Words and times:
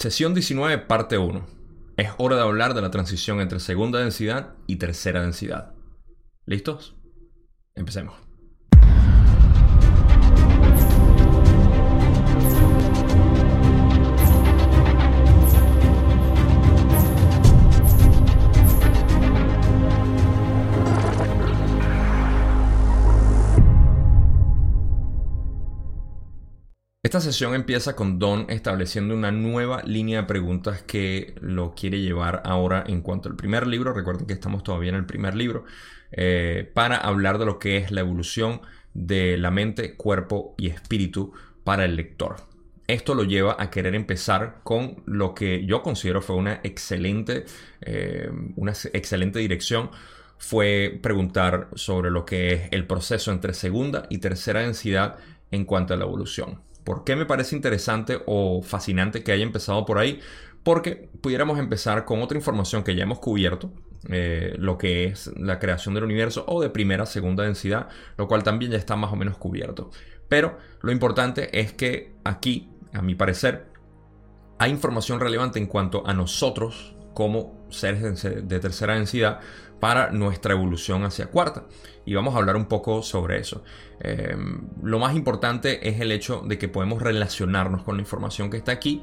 Sesión 0.00 0.32
19, 0.32 0.78
parte 0.78 1.18
1. 1.18 1.46
Es 1.98 2.08
hora 2.16 2.36
de 2.36 2.40
hablar 2.40 2.72
de 2.72 2.80
la 2.80 2.90
transición 2.90 3.42
entre 3.42 3.60
segunda 3.60 3.98
densidad 3.98 4.54
y 4.66 4.76
tercera 4.76 5.20
densidad. 5.20 5.74
¿Listos? 6.46 6.96
Empecemos. 7.74 8.29
Esta 27.10 27.20
sesión 27.20 27.56
empieza 27.56 27.96
con 27.96 28.20
Don 28.20 28.46
estableciendo 28.50 29.14
una 29.14 29.32
nueva 29.32 29.82
línea 29.82 30.20
de 30.20 30.28
preguntas 30.28 30.82
que 30.82 31.34
lo 31.40 31.74
quiere 31.74 32.00
llevar 32.00 32.40
ahora 32.44 32.84
en 32.86 33.00
cuanto 33.00 33.28
al 33.28 33.34
primer 33.34 33.66
libro. 33.66 33.92
Recuerden 33.92 34.28
que 34.28 34.32
estamos 34.32 34.62
todavía 34.62 34.90
en 34.90 34.94
el 34.94 35.06
primer 35.06 35.34
libro. 35.34 35.64
Eh, 36.12 36.70
para 36.72 36.98
hablar 36.98 37.38
de 37.38 37.46
lo 37.46 37.58
que 37.58 37.78
es 37.78 37.90
la 37.90 38.02
evolución 38.02 38.60
de 38.94 39.36
la 39.38 39.50
mente, 39.50 39.96
cuerpo 39.96 40.54
y 40.56 40.68
espíritu 40.68 41.32
para 41.64 41.84
el 41.84 41.96
lector. 41.96 42.36
Esto 42.86 43.16
lo 43.16 43.24
lleva 43.24 43.56
a 43.58 43.70
querer 43.70 43.96
empezar 43.96 44.60
con 44.62 45.02
lo 45.04 45.34
que 45.34 45.66
yo 45.66 45.82
considero 45.82 46.22
fue 46.22 46.36
una 46.36 46.60
excelente, 46.62 47.44
eh, 47.80 48.30
una 48.54 48.70
excelente 48.92 49.40
dirección 49.40 49.90
fue 50.38 50.96
preguntar 51.02 51.70
sobre 51.74 52.12
lo 52.12 52.24
que 52.24 52.52
es 52.52 52.68
el 52.70 52.86
proceso 52.86 53.32
entre 53.32 53.52
segunda 53.52 54.06
y 54.10 54.18
tercera 54.18 54.60
densidad 54.60 55.16
en 55.50 55.64
cuanto 55.64 55.92
a 55.92 55.96
la 55.96 56.04
evolución. 56.04 56.69
¿Por 56.90 57.04
qué 57.04 57.14
me 57.14 57.24
parece 57.24 57.54
interesante 57.54 58.20
o 58.26 58.62
fascinante 58.62 59.22
que 59.22 59.30
haya 59.30 59.44
empezado 59.44 59.86
por 59.86 59.98
ahí? 59.98 60.18
Porque 60.64 61.08
pudiéramos 61.20 61.56
empezar 61.60 62.04
con 62.04 62.20
otra 62.20 62.36
información 62.36 62.82
que 62.82 62.96
ya 62.96 63.04
hemos 63.04 63.20
cubierto, 63.20 63.70
eh, 64.08 64.56
lo 64.58 64.76
que 64.76 65.04
es 65.04 65.30
la 65.36 65.60
creación 65.60 65.94
del 65.94 66.02
universo 66.02 66.44
o 66.48 66.60
de 66.60 66.68
primera, 66.68 67.06
segunda 67.06 67.44
densidad, 67.44 67.86
lo 68.16 68.26
cual 68.26 68.42
también 68.42 68.72
ya 68.72 68.76
está 68.76 68.96
más 68.96 69.12
o 69.12 69.14
menos 69.14 69.38
cubierto. 69.38 69.92
Pero 70.28 70.58
lo 70.82 70.90
importante 70.90 71.60
es 71.60 71.72
que 71.72 72.12
aquí, 72.24 72.68
a 72.92 73.02
mi 73.02 73.14
parecer, 73.14 73.68
hay 74.58 74.72
información 74.72 75.20
relevante 75.20 75.60
en 75.60 75.66
cuanto 75.66 76.04
a 76.04 76.12
nosotros 76.12 76.96
como 77.14 77.68
seres 77.70 78.20
de 78.20 78.58
tercera 78.58 78.96
densidad 78.96 79.38
para 79.78 80.10
nuestra 80.10 80.54
evolución 80.54 81.04
hacia 81.04 81.26
cuarta. 81.26 81.66
Y 82.04 82.14
vamos 82.14 82.34
a 82.34 82.38
hablar 82.38 82.56
un 82.56 82.66
poco 82.66 83.02
sobre 83.04 83.38
eso. 83.38 83.62
Em, 84.02 84.62
lo 84.82 84.98
más 84.98 85.14
importante 85.14 85.88
es 85.88 86.00
el 86.00 86.10
hecho 86.10 86.42
de 86.46 86.58
que 86.58 86.68
podemos 86.68 87.02
relacionarnos 87.02 87.82
con 87.82 87.96
la 87.96 88.02
información 88.02 88.50
que 88.50 88.56
está 88.56 88.72
aquí, 88.72 89.02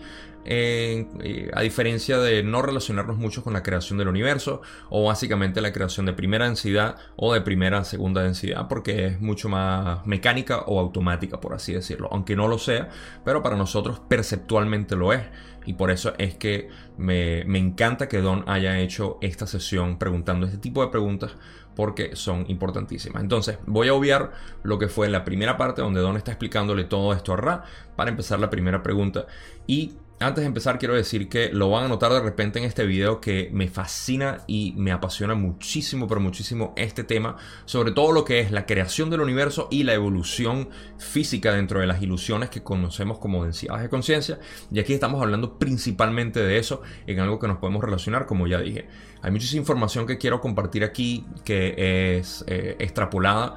eh, 0.49 1.51
a 1.53 1.61
diferencia 1.61 2.17
de 2.19 2.41
no 2.41 2.61
relacionarnos 2.61 3.17
mucho 3.17 3.43
con 3.43 3.53
la 3.53 3.63
creación 3.63 3.99
del 3.99 4.07
universo 4.07 4.61
o 4.89 5.03
básicamente 5.05 5.59
la 5.59 5.73
creación 5.73 6.05
de 6.05 6.13
primera 6.13 6.45
densidad 6.45 6.95
o 7.17 7.33
de 7.33 7.41
primera 7.41 7.83
segunda 7.83 8.23
densidad, 8.23 8.67
porque 8.67 9.07
es 9.07 9.21
mucho 9.21 9.49
más 9.49 10.07
mecánica 10.07 10.59
o 10.61 10.79
automática, 10.79 11.41
por 11.41 11.53
así 11.53 11.73
decirlo, 11.73 12.07
aunque 12.11 12.35
no 12.35 12.47
lo 12.47 12.57
sea, 12.57 12.89
pero 13.25 13.43
para 13.43 13.57
nosotros 13.57 13.99
perceptualmente 13.99 14.95
lo 14.95 15.13
es. 15.13 15.21
Y 15.65 15.73
por 15.73 15.91
eso 15.91 16.13
es 16.17 16.35
que 16.35 16.69
me, 16.97 17.43
me 17.43 17.59
encanta 17.59 18.07
que 18.07 18.21
Don 18.21 18.45
haya 18.47 18.79
hecho 18.79 19.17
esta 19.19 19.45
sesión 19.47 19.99
preguntando 19.99 20.45
este 20.45 20.59
tipo 20.59 20.81
de 20.81 20.87
preguntas 20.87 21.35
porque 21.77 22.15
son 22.15 22.45
importantísimas. 22.47 23.21
Entonces, 23.21 23.59
voy 23.67 23.87
a 23.87 23.93
obviar 23.93 24.31
lo 24.63 24.79
que 24.79 24.87
fue 24.87 25.09
la 25.09 25.23
primera 25.23 25.57
parte 25.57 25.83
donde 25.83 26.01
Don 26.01 26.17
está 26.17 26.31
explicándole 26.31 26.85
todo 26.85 27.13
esto 27.13 27.33
a 27.33 27.37
Ra 27.37 27.63
para 27.95 28.09
empezar 28.09 28.39
la 28.39 28.49
primera 28.49 28.81
pregunta. 28.81 29.27
Y 29.67 29.93
antes 30.19 30.41
de 30.41 30.47
empezar 30.47 30.79
quiero 30.79 30.95
decir 30.95 31.29
que 31.29 31.49
lo 31.51 31.69
van 31.69 31.85
a 31.85 31.87
notar 31.87 32.11
de 32.11 32.19
repente 32.19 32.57
en 32.57 32.65
este 32.65 32.85
video 32.85 33.21
que 33.21 33.49
me 33.53 33.67
fascina 33.67 34.39
y 34.47 34.73
me 34.75 34.91
apasiona 34.91 35.35
muchísimo, 35.35 36.07
pero 36.07 36.19
muchísimo 36.19 36.73
este 36.75 37.03
tema, 37.03 37.37
sobre 37.65 37.91
todo 37.91 38.11
lo 38.11 38.25
que 38.25 38.39
es 38.39 38.51
la 38.51 38.65
creación 38.65 39.11
del 39.11 39.21
universo 39.21 39.67
y 39.69 39.83
la 39.83 39.93
evolución 39.93 40.69
física 40.97 41.53
dentro 41.53 41.81
de 41.81 41.87
las 41.87 42.01
ilusiones 42.01 42.49
que 42.49 42.63
conocemos 42.63 43.19
como 43.19 43.43
densidades 43.43 43.83
de 43.83 43.89
conciencia. 43.89 44.39
Y 44.71 44.79
aquí 44.79 44.93
estamos 44.93 45.21
hablando 45.21 45.59
principalmente 45.59 46.39
de 46.39 46.57
eso 46.57 46.81
en 47.05 47.19
algo 47.19 47.37
que 47.37 47.47
nos 47.47 47.57
podemos 47.57 47.83
relacionar, 47.83 48.25
como 48.25 48.47
ya 48.47 48.59
dije. 48.59 48.87
Hay 49.21 49.31
muchísima 49.31 49.61
información 49.61 50.07
que 50.07 50.17
quiero 50.17 50.41
compartir 50.41 50.83
aquí 50.83 51.25
que 51.43 52.17
es 52.17 52.43
eh, 52.47 52.75
extrapolada 52.79 53.55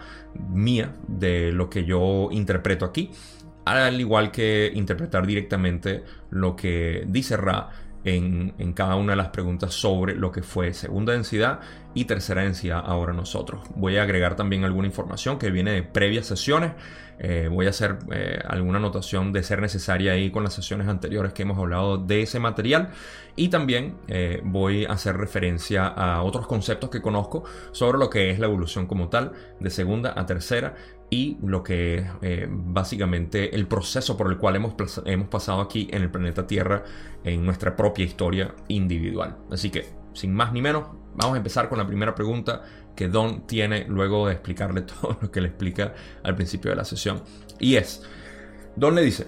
mía 0.50 0.94
de 1.08 1.52
lo 1.52 1.70
que 1.70 1.84
yo 1.84 2.28
interpreto 2.30 2.84
aquí 2.84 3.10
al 3.64 4.00
igual 4.00 4.30
que 4.30 4.70
interpretar 4.74 5.26
directamente 5.26 6.04
lo 6.30 6.56
que 6.56 7.04
dice 7.06 7.36
Ra 7.36 7.70
en, 8.04 8.72
cada 8.72 8.96
una 8.96 9.12
de 9.12 9.16
las 9.16 9.28
preguntas 9.28 9.74
sobre 9.74 10.14
lo 10.14 10.32
que 10.32 10.42
fue 10.42 10.72
segunda 10.72 11.12
densidad 11.12 11.60
y 11.94 12.04
tercera 12.04 12.42
densidad 12.42 12.82
ahora 12.84 13.12
nosotros. 13.12 13.62
Voy 13.74 13.98
a 13.98 14.04
agregar 14.04 14.36
también 14.36 14.64
alguna 14.64 14.86
información 14.86 15.38
que 15.38 15.50
viene 15.50 15.72
de 15.72 15.82
previas 15.82 16.26
sesiones. 16.26 16.72
Eh, 17.18 17.48
voy 17.50 17.66
a 17.66 17.70
hacer 17.70 17.98
eh, 18.12 18.38
alguna 18.48 18.78
anotación 18.78 19.32
de 19.32 19.42
ser 19.42 19.60
necesaria 19.60 20.12
ahí 20.12 20.30
con 20.30 20.42
las 20.42 20.54
sesiones 20.54 20.88
anteriores 20.88 21.34
que 21.34 21.42
hemos 21.42 21.58
hablado 21.58 21.98
de 21.98 22.22
ese 22.22 22.38
material. 22.38 22.90
Y 23.36 23.48
también 23.48 23.96
eh, 24.08 24.40
voy 24.44 24.86
a 24.86 24.92
hacer 24.92 25.16
referencia 25.16 25.86
a 25.86 26.22
otros 26.22 26.46
conceptos 26.46 26.88
que 26.88 27.02
conozco 27.02 27.44
sobre 27.72 27.98
lo 27.98 28.08
que 28.08 28.30
es 28.30 28.38
la 28.38 28.46
evolución 28.46 28.86
como 28.86 29.08
tal, 29.08 29.32
de 29.58 29.68
segunda 29.68 30.14
a 30.16 30.24
tercera 30.24 30.74
y 31.10 31.36
lo 31.42 31.64
que 31.64 32.06
eh, 32.22 32.46
básicamente 32.48 33.54
el 33.54 33.66
proceso 33.66 34.16
por 34.16 34.30
el 34.30 34.38
cual 34.38 34.56
hemos, 34.56 34.74
hemos 35.04 35.28
pasado 35.28 35.60
aquí 35.60 35.88
en 35.90 36.02
el 36.02 36.10
planeta 36.10 36.46
Tierra 36.46 36.84
en 37.24 37.44
nuestra 37.44 37.74
propia 37.74 38.04
historia 38.04 38.54
individual. 38.68 39.36
Así 39.50 39.70
que, 39.70 39.88
sin 40.14 40.32
más 40.32 40.52
ni 40.52 40.62
menos, 40.62 40.86
vamos 41.16 41.34
a 41.34 41.38
empezar 41.38 41.68
con 41.68 41.78
la 41.78 41.86
primera 41.86 42.14
pregunta 42.14 42.62
que 42.94 43.08
Don 43.08 43.46
tiene 43.46 43.86
luego 43.88 44.28
de 44.28 44.34
explicarle 44.34 44.82
todo 45.00 45.18
lo 45.20 45.30
que 45.32 45.40
le 45.40 45.48
explica 45.48 45.94
al 46.22 46.36
principio 46.36 46.70
de 46.70 46.76
la 46.76 46.84
sesión. 46.84 47.22
Y 47.58 47.74
es, 47.74 48.02
Don 48.76 48.94
le 48.94 49.02
dice, 49.02 49.26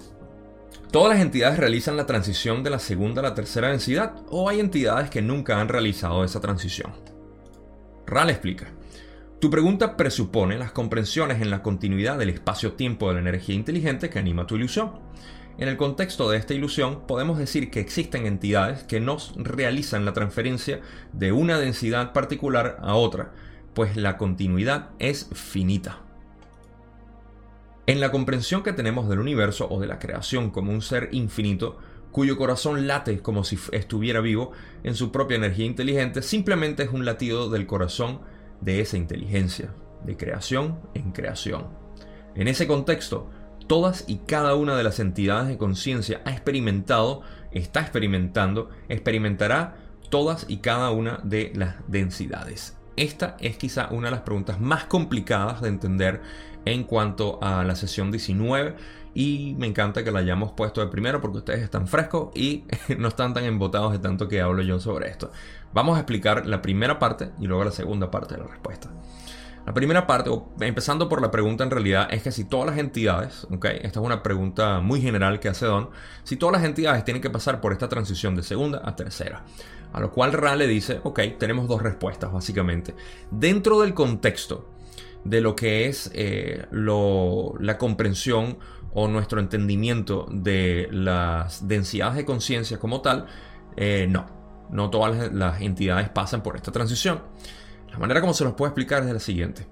¿todas 0.92 1.14
las 1.14 1.20
entidades 1.20 1.58
realizan 1.58 1.96
la 1.96 2.06
transición 2.06 2.62
de 2.62 2.70
la 2.70 2.78
segunda 2.78 3.20
a 3.20 3.24
la 3.24 3.34
tercera 3.34 3.68
densidad 3.68 4.14
o 4.28 4.48
hay 4.48 4.60
entidades 4.60 5.10
que 5.10 5.20
nunca 5.20 5.60
han 5.60 5.68
realizado 5.68 6.22
esa 6.22 6.40
transición? 6.40 6.92
Ral 8.06 8.30
explica. 8.30 8.68
Tu 9.42 9.50
pregunta 9.50 9.96
presupone 9.96 10.56
las 10.56 10.70
comprensiones 10.70 11.42
en 11.42 11.50
la 11.50 11.64
continuidad 11.64 12.16
del 12.16 12.28
espacio-tiempo 12.28 13.08
de 13.08 13.14
la 13.14 13.20
energía 13.22 13.56
inteligente 13.56 14.08
que 14.08 14.20
anima 14.20 14.46
tu 14.46 14.54
ilusión. 14.54 14.92
En 15.58 15.66
el 15.66 15.76
contexto 15.76 16.30
de 16.30 16.38
esta 16.38 16.54
ilusión, 16.54 17.08
podemos 17.08 17.38
decir 17.38 17.68
que 17.68 17.80
existen 17.80 18.26
entidades 18.26 18.84
que 18.84 19.00
nos 19.00 19.34
realizan 19.36 20.04
la 20.04 20.12
transferencia 20.12 20.80
de 21.12 21.32
una 21.32 21.58
densidad 21.58 22.12
particular 22.12 22.78
a 22.82 22.94
otra, 22.94 23.32
pues 23.74 23.96
la 23.96 24.16
continuidad 24.16 24.90
es 25.00 25.28
finita. 25.32 26.02
En 27.86 27.98
la 27.98 28.12
comprensión 28.12 28.62
que 28.62 28.72
tenemos 28.72 29.08
del 29.08 29.18
universo 29.18 29.66
o 29.68 29.80
de 29.80 29.88
la 29.88 29.98
creación 29.98 30.50
como 30.50 30.70
un 30.70 30.82
ser 30.82 31.08
infinito, 31.10 31.78
cuyo 32.12 32.36
corazón 32.36 32.86
late 32.86 33.18
como 33.22 33.42
si 33.42 33.58
estuviera 33.72 34.20
vivo 34.20 34.52
en 34.84 34.94
su 34.94 35.10
propia 35.10 35.36
energía 35.36 35.66
inteligente, 35.66 36.22
simplemente 36.22 36.84
es 36.84 36.90
un 36.90 37.04
latido 37.04 37.50
del 37.50 37.66
corazón 37.66 38.20
de 38.62 38.80
esa 38.80 38.96
inteligencia, 38.96 39.74
de 40.04 40.16
creación 40.16 40.80
en 40.94 41.12
creación. 41.12 41.68
En 42.34 42.48
ese 42.48 42.66
contexto, 42.66 43.30
todas 43.66 44.04
y 44.06 44.18
cada 44.18 44.54
una 44.54 44.76
de 44.76 44.84
las 44.84 45.00
entidades 45.00 45.48
de 45.48 45.58
conciencia 45.58 46.22
ha 46.24 46.30
experimentado, 46.30 47.22
está 47.50 47.80
experimentando, 47.80 48.70
experimentará 48.88 49.76
todas 50.10 50.46
y 50.48 50.58
cada 50.58 50.90
una 50.90 51.20
de 51.22 51.52
las 51.54 51.76
densidades. 51.88 52.76
Esta 52.96 53.36
es 53.40 53.56
quizá 53.56 53.88
una 53.90 54.08
de 54.08 54.12
las 54.12 54.20
preguntas 54.20 54.60
más 54.60 54.84
complicadas 54.84 55.62
de 55.62 55.68
entender 55.68 56.20
en 56.64 56.84
cuanto 56.84 57.42
a 57.42 57.64
la 57.64 57.74
sesión 57.74 58.10
19 58.10 58.76
y 59.14 59.54
me 59.58 59.66
encanta 59.66 60.04
que 60.04 60.10
la 60.10 60.20
hayamos 60.20 60.52
puesto 60.52 60.80
de 60.80 60.86
primero 60.88 61.20
porque 61.20 61.38
ustedes 61.38 61.62
están 61.62 61.86
frescos 61.86 62.30
y 62.34 62.64
no 62.98 63.08
están 63.08 63.34
tan 63.34 63.44
embotados 63.44 63.92
de 63.92 63.98
tanto 63.98 64.28
que 64.28 64.40
hablo 64.40 64.62
yo 64.62 64.80
sobre 64.80 65.08
esto. 65.08 65.32
Vamos 65.74 65.96
a 65.96 66.00
explicar 66.00 66.46
la 66.46 66.60
primera 66.60 66.98
parte 66.98 67.30
y 67.40 67.46
luego 67.46 67.64
la 67.64 67.70
segunda 67.70 68.10
parte 68.10 68.34
de 68.34 68.40
la 68.40 68.46
respuesta. 68.46 68.90
La 69.64 69.72
primera 69.72 70.08
parte, 70.08 70.28
empezando 70.60 71.08
por 71.08 71.22
la 71.22 71.30
pregunta 71.30 71.62
en 71.62 71.70
realidad, 71.70 72.08
es 72.12 72.22
que 72.24 72.32
si 72.32 72.44
todas 72.44 72.66
las 72.66 72.78
entidades, 72.78 73.46
ok, 73.48 73.66
esta 73.66 74.00
es 74.00 74.04
una 74.06 74.22
pregunta 74.22 74.80
muy 74.80 75.00
general 75.00 75.38
que 75.38 75.48
hace 75.48 75.66
Don, 75.66 75.90
si 76.24 76.36
todas 76.36 76.60
las 76.60 76.64
entidades 76.64 77.04
tienen 77.04 77.22
que 77.22 77.30
pasar 77.30 77.60
por 77.60 77.72
esta 77.72 77.88
transición 77.88 78.34
de 78.34 78.42
segunda 78.42 78.82
a 78.84 78.96
tercera. 78.96 79.44
A 79.92 80.00
lo 80.00 80.10
cual 80.10 80.32
Ra 80.32 80.56
le 80.56 80.66
dice, 80.66 81.00
ok, 81.04 81.20
tenemos 81.38 81.68
dos 81.68 81.80
respuestas 81.80 82.32
básicamente. 82.32 82.96
Dentro 83.30 83.80
del 83.80 83.94
contexto 83.94 84.68
de 85.24 85.40
lo 85.40 85.54
que 85.54 85.86
es 85.86 86.10
eh, 86.12 86.66
la 86.72 87.78
comprensión 87.78 88.58
o 88.92 89.06
nuestro 89.06 89.38
entendimiento 89.38 90.26
de 90.28 90.88
las 90.90 91.68
densidades 91.68 92.16
de 92.16 92.24
conciencia 92.24 92.80
como 92.80 93.00
tal, 93.00 93.26
eh, 93.76 94.06
no 94.08 94.41
no 94.72 94.90
todas 94.90 95.32
las 95.32 95.60
entidades 95.60 96.08
pasan 96.08 96.42
por 96.42 96.56
esta 96.56 96.72
transición. 96.72 97.22
La 97.90 97.98
manera 97.98 98.20
como 98.20 98.34
se 98.34 98.44
los 98.44 98.54
puedo 98.54 98.68
explicar 98.68 99.02
es 99.02 99.12
la 99.12 99.20
siguiente. 99.20 99.66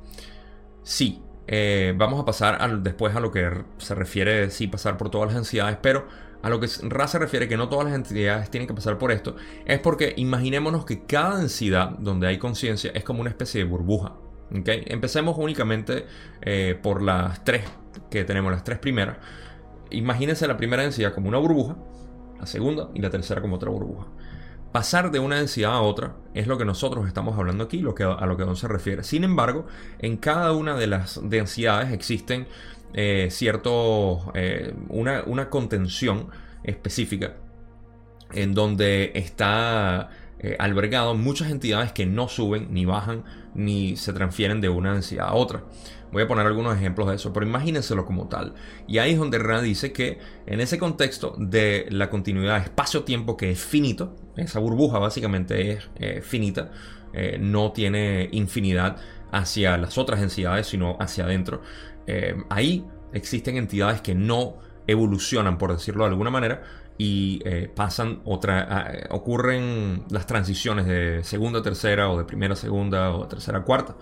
Sí, 0.82 1.22
eh, 1.46 1.94
vamos 1.96 2.20
a 2.20 2.24
pasar 2.24 2.80
después 2.80 3.16
a 3.16 3.20
lo 3.20 3.32
que 3.32 3.64
se 3.78 3.94
refiere 3.94 4.50
sí 4.50 4.68
pasar 4.68 4.96
por 4.96 5.10
todas 5.10 5.32
las 5.32 5.44
entidades, 5.44 5.78
pero 5.82 6.06
a 6.42 6.48
lo 6.48 6.60
que 6.60 6.68
Ra 6.82 7.06
se 7.06 7.18
refiere 7.18 7.48
que 7.48 7.56
no 7.56 7.68
todas 7.68 7.86
las 7.86 7.94
entidades 7.94 8.50
tienen 8.50 8.66
que 8.66 8.74
pasar 8.74 8.98
por 8.98 9.12
esto, 9.12 9.36
es 9.66 9.78
porque 9.78 10.14
imaginémonos 10.16 10.84
que 10.84 11.04
cada 11.04 11.38
densidad 11.38 11.90
donde 11.98 12.28
hay 12.28 12.38
conciencia 12.38 12.92
es 12.94 13.04
como 13.04 13.20
una 13.20 13.30
especie 13.30 13.64
de 13.64 13.68
burbuja. 13.68 14.14
¿okay? 14.58 14.84
Empecemos 14.86 15.36
únicamente 15.38 16.06
eh, 16.40 16.78
por 16.80 17.02
las 17.02 17.44
tres 17.44 17.64
que 18.10 18.24
tenemos, 18.24 18.52
las 18.52 18.64
tres 18.64 18.78
primeras. 18.78 19.18
Imagínense 19.90 20.46
la 20.46 20.56
primera 20.56 20.82
densidad 20.82 21.12
como 21.12 21.28
una 21.28 21.38
burbuja, 21.38 21.76
la 22.38 22.46
segunda 22.46 22.90
y 22.94 23.00
la 23.00 23.10
tercera 23.10 23.40
como 23.40 23.56
otra 23.56 23.70
burbuja. 23.70 24.06
Pasar 24.72 25.10
de 25.10 25.18
una 25.18 25.36
densidad 25.36 25.72
a 25.72 25.80
otra 25.80 26.14
es 26.32 26.46
lo 26.46 26.56
que 26.56 26.64
nosotros 26.64 27.08
estamos 27.08 27.36
hablando 27.36 27.64
aquí, 27.64 27.80
lo 27.80 27.94
que, 27.94 28.04
a 28.04 28.24
lo 28.26 28.36
que 28.36 28.44
Don 28.44 28.56
se 28.56 28.68
refiere. 28.68 29.02
Sin 29.02 29.24
embargo, 29.24 29.66
en 29.98 30.16
cada 30.16 30.52
una 30.52 30.76
de 30.76 30.86
las 30.86 31.20
densidades 31.22 31.92
existen 31.92 32.46
eh, 32.94 33.28
eh, 33.32 34.74
una, 34.88 35.22
una, 35.26 35.50
contención 35.50 36.28
específica 36.62 37.36
en 38.32 38.54
donde 38.54 39.12
está 39.14 40.10
eh, 40.38 40.56
albergado 40.58 41.14
muchas 41.14 41.50
entidades 41.50 41.92
que 41.92 42.06
no 42.06 42.28
suben 42.28 42.68
ni 42.70 42.84
bajan 42.84 43.24
ni 43.54 43.96
se 43.96 44.12
transfieren 44.12 44.60
de 44.60 44.68
una 44.68 44.92
densidad 44.92 45.28
a 45.28 45.34
otra. 45.34 45.64
Voy 46.12 46.22
a 46.24 46.28
poner 46.28 46.46
algunos 46.46 46.76
ejemplos 46.76 47.08
de 47.08 47.14
eso, 47.14 47.32
pero 47.32 47.46
imagínenselo 47.46 48.04
como 48.04 48.28
tal. 48.28 48.54
Y 48.88 48.98
ahí 48.98 49.12
es 49.12 49.18
donde 49.18 49.38
Rana 49.38 49.62
dice 49.62 49.92
que 49.92 50.18
en 50.46 50.60
ese 50.60 50.78
contexto 50.78 51.34
de 51.38 51.86
la 51.90 52.10
continuidad 52.10 52.58
espacio-tiempo 52.58 53.36
que 53.36 53.50
es 53.52 53.60
finito, 53.60 54.16
esa 54.36 54.58
burbuja 54.58 54.98
básicamente 54.98 55.72
es 55.72 55.90
eh, 55.96 56.20
finita, 56.22 56.72
eh, 57.12 57.38
no 57.40 57.72
tiene 57.72 58.28
infinidad 58.32 58.96
hacia 59.30 59.76
las 59.76 59.98
otras 59.98 60.20
densidades, 60.20 60.66
sino 60.66 60.96
hacia 60.98 61.24
adentro. 61.24 61.62
Eh, 62.06 62.36
ahí 62.48 62.84
existen 63.12 63.56
entidades 63.56 64.00
que 64.00 64.14
no 64.14 64.58
evolucionan, 64.88 65.58
por 65.58 65.72
decirlo 65.72 66.04
de 66.04 66.10
alguna 66.10 66.30
manera, 66.30 66.62
y 67.02 67.42
pasan 67.74 68.20
otra, 68.26 69.06
ocurren 69.08 70.04
las 70.10 70.26
transiciones 70.26 70.84
de 70.84 71.24
segunda 71.24 71.60
a 71.60 71.62
tercera 71.62 72.10
o 72.10 72.18
de 72.18 72.24
primera 72.24 72.52
a 72.52 72.56
segunda 72.56 73.14
o 73.14 73.22
de 73.22 73.28
tercera 73.28 73.60
a 73.60 73.62
cuarta. 73.62 73.96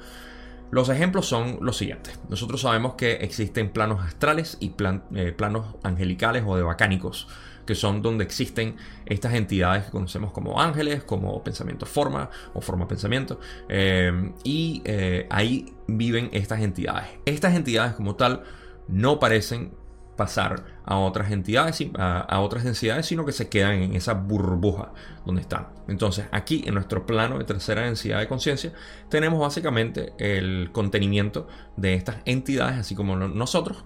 Los 0.70 0.88
ejemplos 0.91 1.26
son 1.26 1.59
los 1.62 1.76
siguientes. 1.79 2.19
Nosotros 2.29 2.61
sabemos 2.61 2.94
que 2.94 3.12
existen 3.12 3.70
planos 3.70 4.05
astrales 4.05 4.59
y 4.61 4.75
eh, 5.15 5.32
planos 5.32 5.76
angelicales 5.82 6.44
o 6.47 6.56
de 6.56 6.62
bacánicos, 6.62 7.26
que 7.67 7.75
son 7.75 8.03
donde 8.03 8.25
existen 8.25 8.76
estas 9.06 9.35
entidades 9.35 9.87
que 9.87 9.91
conocemos 9.91 10.32
como 10.32 10.61
ángeles, 10.61 11.05
como 11.05 11.43
pensamiento 11.43 11.87
forma 11.87 12.29
o 12.53 12.61
forma 12.61 12.87
pensamiento, 12.87 13.41
eh, 13.69 14.32
y 14.44 14.82
eh, 14.85 15.26
ahí 15.31 15.75
viven 15.87 16.29
estas 16.32 16.61
entidades. 16.61 17.09
Estas 17.25 17.55
entidades 17.55 17.94
como 17.94 18.17
tal 18.17 18.43
no 18.88 19.19
parecen 19.19 19.73
pasar 20.19 20.65
a 20.85 20.99
otras 20.99 21.31
entidades, 21.31 21.82
a, 21.97 22.41
otras 22.41 22.65
densidades, 22.65 23.06
sino 23.06 23.25
que 23.25 23.32
se 23.32 23.49
quedan 23.49 23.81
en 23.81 23.94
esa 23.94 24.15
burbuja 24.15 24.93
donde 25.25 25.41
están. 25.41 25.69
Entonces, 25.87 26.26
aquí 26.32 26.65
en 26.67 26.75
nuestro 26.75 27.06
plano 27.06 27.38
de 27.38 27.44
tercera 27.44 27.82
densidad 27.82 28.19
de 28.19 28.29
conciencia, 28.29 28.73
tenemos 29.09 29.41
básicamente 29.41 30.12
el 30.19 30.70
contenimiento 30.73 31.47
de 31.76 31.94
estas 31.94 32.17
entidades, 32.26 32.79
así 32.79 32.94
como 32.94 33.17
nosotros, 33.17 33.85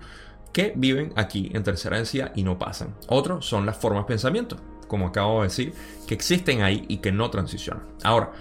que 0.53 0.73
viven 0.75 1.13
aquí 1.17 1.51
en 1.55 1.63
tercera 1.63 1.99
densidad 1.99 2.33
y 2.35 2.43
no 2.43 2.59
pasan. 2.59 2.95
Otros 3.09 3.47
son 3.47 3.67
las 3.67 3.77
formas 3.77 4.07
pensamiento, 4.07 4.57
como 4.89 5.09
acabo 5.09 5.43
de 5.43 5.49
decir, 5.49 5.75
que 6.09 6.15
existen 6.15 6.63
ahí 6.63 6.87
y 6.89 6.97
que 6.97 7.13
no 7.13 7.31
transicionan. 7.31 7.85
Ahora, 8.03 8.33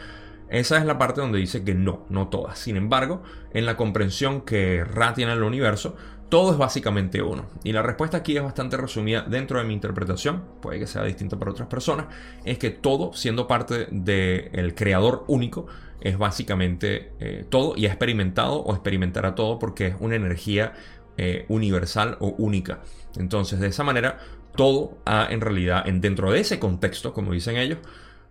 esa 0.49 0.77
es 0.77 0.85
la 0.85 0.97
parte 0.97 1.21
donde 1.21 1.39
dice 1.39 1.63
que 1.63 1.73
no, 1.73 2.05
no 2.09 2.29
todas. 2.29 2.57
Sin 2.57 2.77
embargo, 2.77 3.21
en 3.53 3.65
la 3.65 3.77
comprensión 3.77 4.41
que 4.41 4.83
Ra 4.83 5.13
tiene 5.13 5.33
el 5.33 5.43
universo, 5.43 5.95
todo 6.31 6.53
es 6.53 6.57
básicamente 6.57 7.21
uno. 7.21 7.45
Y 7.65 7.73
la 7.73 7.83
respuesta 7.83 8.17
aquí 8.17 8.37
es 8.37 8.41
bastante 8.41 8.77
resumida 8.77 9.23
dentro 9.23 9.59
de 9.59 9.65
mi 9.65 9.73
interpretación, 9.73 10.43
puede 10.61 10.79
que 10.79 10.87
sea 10.87 11.03
distinta 11.03 11.37
para 11.37 11.51
otras 11.51 11.67
personas, 11.67 12.05
es 12.45 12.57
que 12.57 12.69
todo, 12.69 13.11
siendo 13.11 13.47
parte 13.47 13.87
del 13.91 14.73
creador 14.73 15.25
único, 15.27 15.67
es 15.99 16.17
básicamente 16.17 17.11
eh, 17.19 17.45
todo 17.49 17.75
y 17.75 17.85
ha 17.85 17.89
experimentado 17.89 18.61
o 18.61 18.73
experimentará 18.73 19.35
todo 19.35 19.59
porque 19.59 19.87
es 19.87 19.95
una 19.99 20.15
energía 20.15 20.71
eh, 21.17 21.45
universal 21.49 22.15
o 22.21 22.29
única. 22.37 22.79
Entonces, 23.17 23.59
de 23.59 23.67
esa 23.67 23.83
manera, 23.83 24.19
todo 24.55 24.99
ha 25.05 25.27
en 25.29 25.41
realidad, 25.41 25.85
en, 25.85 25.99
dentro 25.99 26.31
de 26.31 26.39
ese 26.39 26.59
contexto, 26.59 27.13
como 27.13 27.33
dicen 27.33 27.57
ellos, 27.57 27.79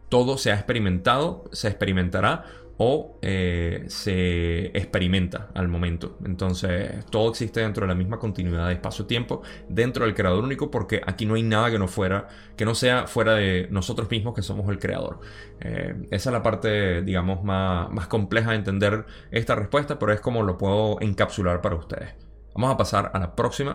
todo 0.09 0.39
se 0.39 0.53
ha 0.53 0.55
experimentado, 0.55 1.45
se 1.53 1.69
experimentará 1.69 2.47
o 2.83 3.19
eh, 3.21 3.85
se 3.89 4.69
experimenta 4.69 5.51
al 5.53 5.69
momento. 5.69 6.17
Entonces, 6.25 7.05
todo 7.11 7.29
existe 7.29 7.61
dentro 7.61 7.83
de 7.83 7.89
la 7.89 7.95
misma 7.95 8.19
continuidad 8.19 8.69
de 8.69 8.73
espacio-tiempo, 8.73 9.43
dentro 9.69 10.07
del 10.07 10.15
creador 10.15 10.43
único, 10.43 10.71
porque 10.71 11.03
aquí 11.07 11.27
no 11.27 11.35
hay 11.35 11.43
nada 11.43 11.71
que 11.71 11.79
no 11.79 11.89
fuera, 11.89 12.29
que 12.57 12.65
no 12.65 12.75
sea 12.75 13.07
fuera 13.07 13.35
de 13.35 13.69
nosotros 13.71 14.11
mismos 14.11 14.35
que 14.35 14.41
somos 14.41 14.67
el 14.71 14.79
creador. 14.79 15.21
Eh, 15.61 15.95
esa 16.11 16.31
es 16.31 16.33
la 16.33 16.43
parte, 16.43 17.03
digamos, 17.03 17.45
más, 17.45 17.91
más 17.91 18.07
compleja 18.07 18.53
de 18.53 18.57
entender 18.57 19.05
esta 19.31 19.55
respuesta, 19.55 19.99
pero 19.99 20.15
es 20.15 20.23
como 20.23 20.43
lo 20.43 20.57
puedo 20.57 21.03
encapsular 21.03 21.61
para 21.61 21.77
ustedes. 21.77 22.15
Vamos 22.55 22.73
a 22.73 22.79
pasar 22.79 23.11
a 23.13 23.19
la 23.19 23.37
próxima 23.37 23.75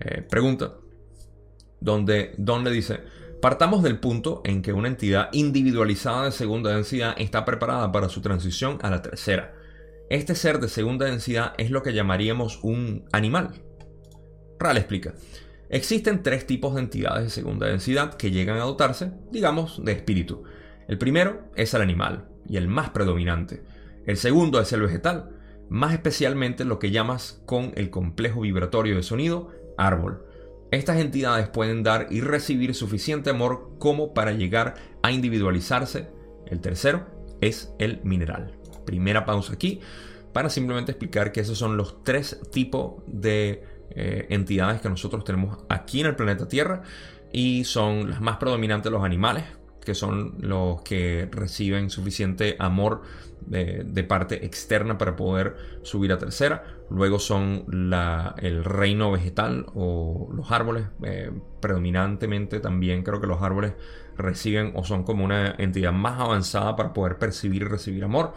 eh, 0.00 0.22
pregunta, 0.22 0.72
donde 1.80 2.34
Don 2.38 2.64
le 2.64 2.70
dice, 2.70 3.00
Partamos 3.40 3.84
del 3.84 4.00
punto 4.00 4.42
en 4.44 4.62
que 4.62 4.72
una 4.72 4.88
entidad 4.88 5.28
individualizada 5.32 6.24
de 6.24 6.32
segunda 6.32 6.74
densidad 6.74 7.14
está 7.18 7.44
preparada 7.44 7.92
para 7.92 8.08
su 8.08 8.20
transición 8.20 8.78
a 8.82 8.90
la 8.90 9.00
tercera. 9.00 9.54
Este 10.10 10.34
ser 10.34 10.58
de 10.58 10.68
segunda 10.68 11.06
densidad 11.06 11.52
es 11.56 11.70
lo 11.70 11.84
que 11.84 11.92
llamaríamos 11.92 12.58
un 12.62 13.04
animal. 13.12 13.62
Ral 14.58 14.76
explica. 14.76 15.14
Existen 15.68 16.24
tres 16.24 16.46
tipos 16.46 16.74
de 16.74 16.80
entidades 16.80 17.24
de 17.24 17.30
segunda 17.30 17.68
densidad 17.68 18.14
que 18.14 18.32
llegan 18.32 18.56
a 18.56 18.64
dotarse, 18.64 19.12
digamos, 19.30 19.84
de 19.84 19.92
espíritu. 19.92 20.42
El 20.88 20.98
primero 20.98 21.44
es 21.54 21.74
el 21.74 21.82
animal, 21.82 22.26
y 22.48 22.56
el 22.56 22.66
más 22.66 22.90
predominante. 22.90 23.62
El 24.04 24.16
segundo 24.16 24.60
es 24.60 24.72
el 24.72 24.80
vegetal, 24.80 25.30
más 25.68 25.92
especialmente 25.92 26.64
lo 26.64 26.78
que 26.78 26.90
llamas 26.90 27.42
con 27.46 27.72
el 27.76 27.90
complejo 27.90 28.40
vibratorio 28.40 28.96
de 28.96 29.02
sonido, 29.02 29.52
árbol. 29.76 30.24
Estas 30.70 30.98
entidades 30.98 31.48
pueden 31.48 31.82
dar 31.82 32.08
y 32.10 32.20
recibir 32.20 32.74
suficiente 32.74 33.30
amor 33.30 33.70
como 33.78 34.12
para 34.12 34.32
llegar 34.32 34.74
a 35.02 35.10
individualizarse. 35.12 36.08
El 36.46 36.60
tercero 36.60 37.06
es 37.40 37.72
el 37.78 38.00
mineral. 38.04 38.58
Primera 38.84 39.24
pausa 39.24 39.54
aquí 39.54 39.80
para 40.32 40.50
simplemente 40.50 40.92
explicar 40.92 41.32
que 41.32 41.40
esos 41.40 41.58
son 41.58 41.76
los 41.76 42.04
tres 42.04 42.40
tipos 42.52 43.02
de 43.06 43.62
eh, 43.90 44.26
entidades 44.28 44.80
que 44.80 44.88
nosotros 44.88 45.24
tenemos 45.24 45.58
aquí 45.68 46.00
en 46.00 46.06
el 46.06 46.16
planeta 46.16 46.48
Tierra 46.48 46.82
y 47.32 47.64
son 47.64 48.10
las 48.10 48.20
más 48.20 48.36
predominantes 48.36 48.92
los 48.92 49.04
animales, 49.04 49.44
que 49.88 49.94
son 49.94 50.34
los 50.40 50.82
que 50.82 51.26
reciben 51.32 51.88
suficiente 51.88 52.56
amor 52.58 53.00
de, 53.40 54.04
parte 54.04 54.44
externa 54.44 54.98
para 54.98 55.16
poder 55.16 55.56
subir 55.80 56.12
a 56.12 56.18
tercera. 56.18 56.62
Luego 56.90 57.18
son 57.18 57.64
el 58.36 58.64
reino 58.64 59.10
vegetal 59.10 59.64
o 59.74 60.28
los 60.30 60.52
árboles. 60.52 60.88
Eh, 61.02 61.30
predominantemente 61.62 62.60
también 62.60 63.02
creo 63.02 63.18
que 63.18 63.26
los 63.26 63.40
árboles 63.40 63.72
reciben 64.18 64.72
o 64.74 64.84
son 64.84 65.04
como 65.04 65.24
una 65.24 65.54
entidad 65.56 65.92
más 65.92 66.20
avanzada 66.20 66.76
para 66.76 66.92
poder 66.92 67.16
percibir 67.16 67.62
y 67.62 67.64
recibir 67.64 68.04
amor. 68.04 68.34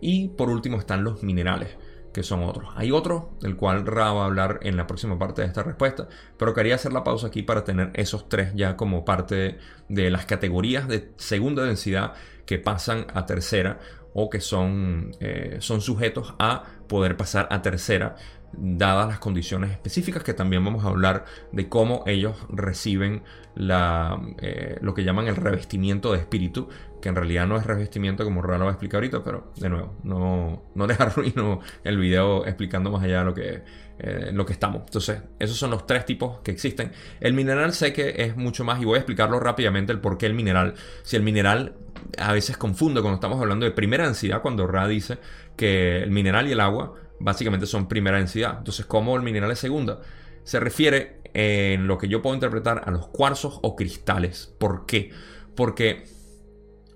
Y 0.00 0.28
por 0.28 0.48
último 0.48 0.78
están 0.78 1.04
los 1.04 1.22
minerales 1.22 1.76
que 2.14 2.22
son 2.22 2.44
otros. 2.44 2.72
Hay 2.76 2.92
otro, 2.92 3.32
del 3.40 3.56
cual 3.56 3.84
Ra 3.84 4.12
va 4.12 4.22
a 4.22 4.26
hablar 4.26 4.60
en 4.62 4.76
la 4.76 4.86
próxima 4.86 5.18
parte 5.18 5.42
de 5.42 5.48
esta 5.48 5.64
respuesta, 5.64 6.08
pero 6.38 6.54
quería 6.54 6.76
hacer 6.76 6.92
la 6.92 7.02
pausa 7.02 7.26
aquí 7.26 7.42
para 7.42 7.64
tener 7.64 7.90
esos 7.94 8.28
tres 8.28 8.52
ya 8.54 8.76
como 8.76 9.04
parte 9.04 9.58
de 9.88 10.10
las 10.10 10.24
categorías 10.24 10.86
de 10.86 11.10
segunda 11.16 11.64
densidad 11.64 12.14
que 12.46 12.58
pasan 12.58 13.06
a 13.12 13.26
tercera 13.26 13.80
o 14.14 14.30
que 14.30 14.40
son, 14.40 15.10
eh, 15.18 15.56
son 15.58 15.80
sujetos 15.80 16.34
a 16.38 16.62
poder 16.86 17.16
pasar 17.16 17.48
a 17.50 17.62
tercera 17.62 18.14
dadas 18.56 19.08
las 19.08 19.18
condiciones 19.18 19.72
específicas 19.72 20.22
que 20.22 20.34
también 20.34 20.64
vamos 20.64 20.84
a 20.84 20.88
hablar 20.88 21.24
de 21.50 21.68
cómo 21.68 22.04
ellos 22.06 22.36
reciben 22.48 23.24
la, 23.56 24.20
eh, 24.40 24.78
lo 24.80 24.94
que 24.94 25.02
llaman 25.02 25.26
el 25.26 25.34
revestimiento 25.34 26.12
de 26.12 26.18
espíritu 26.18 26.68
que 27.04 27.10
en 27.10 27.16
realidad 27.16 27.46
no 27.46 27.58
es 27.58 27.66
revestimiento 27.66 28.24
como 28.24 28.40
Rara 28.40 28.56
lo 28.56 28.64
va 28.64 28.70
a 28.70 28.72
explicar 28.72 28.96
ahorita 28.96 29.22
pero 29.22 29.52
de 29.56 29.68
nuevo 29.68 29.94
no, 30.04 30.64
no 30.74 30.86
ruino 31.16 31.60
el 31.84 31.98
video 31.98 32.46
explicando 32.46 32.90
más 32.90 33.04
allá 33.04 33.18
de 33.18 33.24
lo 33.26 33.34
que, 33.34 33.62
eh, 33.98 34.30
lo 34.32 34.46
que 34.46 34.54
estamos 34.54 34.82
entonces 34.86 35.20
esos 35.38 35.56
son 35.58 35.70
los 35.70 35.86
tres 35.86 36.06
tipos 36.06 36.40
que 36.40 36.50
existen 36.50 36.92
el 37.20 37.34
mineral 37.34 37.74
sé 37.74 37.92
que 37.92 38.14
es 38.16 38.36
mucho 38.36 38.64
más 38.64 38.80
y 38.80 38.86
voy 38.86 38.94
a 38.96 38.98
explicarlo 39.00 39.38
rápidamente 39.38 39.92
el 39.92 40.00
por 40.00 40.16
qué 40.16 40.24
el 40.24 40.34
mineral 40.34 40.74
si 41.02 41.16
el 41.16 41.22
mineral 41.22 41.74
a 42.18 42.32
veces 42.32 42.56
confundo 42.56 43.02
cuando 43.02 43.16
estamos 43.16 43.40
hablando 43.40 43.64
de 43.64 43.72
primera 43.72 44.04
densidad, 44.04 44.42
cuando 44.42 44.66
Ra 44.66 44.86
dice 44.86 45.18
que 45.56 46.02
el 46.02 46.10
mineral 46.10 46.48
y 46.48 46.52
el 46.52 46.60
agua 46.60 46.94
básicamente 47.20 47.66
son 47.66 47.88
primera 47.88 48.18
densidad. 48.18 48.56
Entonces, 48.58 48.86
¿cómo 48.86 49.16
el 49.16 49.22
mineral 49.22 49.50
es 49.50 49.58
segunda? 49.58 50.00
Se 50.42 50.60
refiere 50.60 51.20
en 51.32 51.86
lo 51.86 51.98
que 51.98 52.08
yo 52.08 52.22
puedo 52.22 52.34
interpretar 52.34 52.82
a 52.84 52.90
los 52.90 53.08
cuarzos 53.08 53.58
o 53.62 53.76
cristales. 53.76 54.52
¿Por 54.58 54.86
qué? 54.86 55.10
Porque 55.54 56.04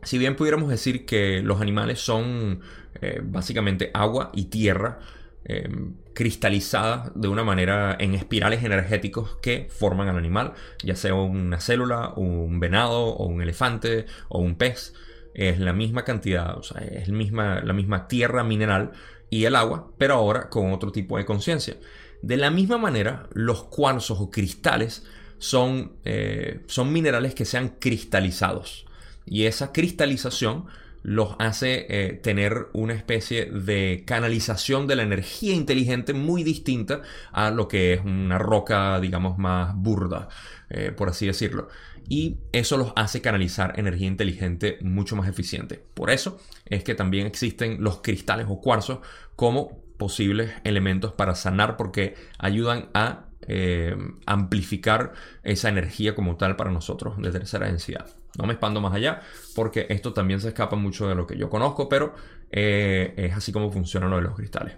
si 0.03 0.19
bien 0.19 0.37
pudiéramos 0.37 0.69
decir 0.69 1.07
que 1.07 1.41
los 1.43 1.61
animales 1.61 2.01
son 2.01 2.61
eh, 3.01 3.21
básicamente 3.23 3.91
agua 3.95 4.31
y 4.35 4.45
tierra, 4.45 5.01
eh, 5.45 5.69
cristalizadas 6.13 7.13
de 7.15 7.29
una 7.29 7.45
manera 7.45 7.97
en 7.99 8.15
espirales 8.15 8.65
energéticos 8.65 9.37
que 9.37 9.69
forman 9.71 10.09
al 10.09 10.19
animal, 10.19 10.53
ya 10.83 10.97
sea 10.97 11.15
una 11.15 11.61
célula, 11.61 12.13
un 12.17 12.59
venado 12.59 13.07
o 13.07 13.27
un 13.27 13.41
elefante 13.41 14.07
o 14.29 14.41
un 14.41 14.57
pez. 14.57 14.95
Es 15.35 15.61
la 15.61 15.73
misma 15.73 16.05
cantidad, 16.05 16.59
o 16.59 16.63
sea, 16.65 16.81
es 16.83 17.09
misma, 17.09 17.61
la 17.63 17.73
misma 17.73 18.09
tierra 18.09 18.43
mineral 18.43 18.91
y 19.31 19.45
el 19.45 19.55
agua, 19.55 19.93
pero 19.97 20.15
ahora 20.15 20.49
con 20.49 20.73
otro 20.73 20.91
tipo 20.91 21.19
de 21.19 21.25
conciencia. 21.25 21.77
De 22.21 22.37
la 22.37 22.51
misma 22.51 22.79
manera, 22.79 23.29
los 23.33 23.63
cuarzos 23.65 24.19
o 24.21 24.31
cristales 24.31 25.07
son, 25.39 25.93
eh, 26.05 26.63
son 26.67 26.93
minerales 26.93 27.35
que 27.35 27.45
se 27.45 27.59
han 27.59 27.69
cristalizados. 27.79 28.88
Y 29.29 29.47
esa 29.47 29.73
cristalización 29.73 30.67
los 31.03 31.37
hace 31.39 31.87
eh, 31.89 32.13
tener 32.15 32.69
una 32.73 32.95
especie 32.95 33.47
de 33.47 34.03
canalización 34.07 34.87
de 34.87 34.97
la 34.97 35.03
energía 35.03 35.55
inteligente 35.55 36.13
muy 36.13 36.43
distinta 36.43 37.03
a 37.33 37.51
lo 37.51 37.69
que 37.69 37.95
es 37.95 38.05
una 38.05 38.39
roca, 38.39 39.01
digamos, 39.01 39.39
más 39.39 39.75
burda, 39.77 40.29
eh, 40.71 40.93
por 40.95 41.09
así 41.09 41.27
decirlo. 41.27 41.69
Y 42.09 42.39
eso 42.53 42.77
los 42.79 42.93
hace 42.97 43.21
canalizar 43.21 43.79
energía 43.79 44.07
inteligente 44.07 44.79
mucho 44.81 45.15
más 45.15 45.29
eficiente. 45.29 45.83
Por 45.95 46.11
eso 46.11 46.41
es 46.65 46.83
que 46.83 46.95
también 46.95 47.27
existen 47.27 47.83
los 47.83 48.01
cristales 48.01 48.47
o 48.49 48.61
cuarzos 48.61 49.01
como 49.37 49.83
posibles 49.99 50.53
elementos 50.65 51.13
para 51.13 51.35
sanar 51.35 51.77
porque 51.77 52.15
ayudan 52.39 52.89
a 52.95 53.27
eh, 53.47 53.97
amplificar 54.27 55.13
esa 55.43 55.69
energía 55.69 56.15
como 56.15 56.37
tal 56.37 56.57
para 56.57 56.71
nosotros 56.71 57.21
de 57.21 57.31
tercera 57.31 57.67
densidad. 57.67 58.07
No 58.37 58.47
me 58.47 58.53
expando 58.53 58.81
más 58.81 58.95
allá 58.95 59.21
porque 59.55 59.87
esto 59.89 60.13
también 60.13 60.41
se 60.41 60.49
escapa 60.49 60.77
mucho 60.77 61.09
de 61.09 61.15
lo 61.15 61.27
que 61.27 61.37
yo 61.37 61.49
conozco, 61.49 61.89
pero 61.89 62.15
eh, 62.51 63.15
es 63.17 63.35
así 63.35 63.53
como 63.53 63.71
funciona 63.71 64.09
lo 64.09 64.17
de 64.17 64.23
los 64.23 64.35
cristales. 64.35 64.77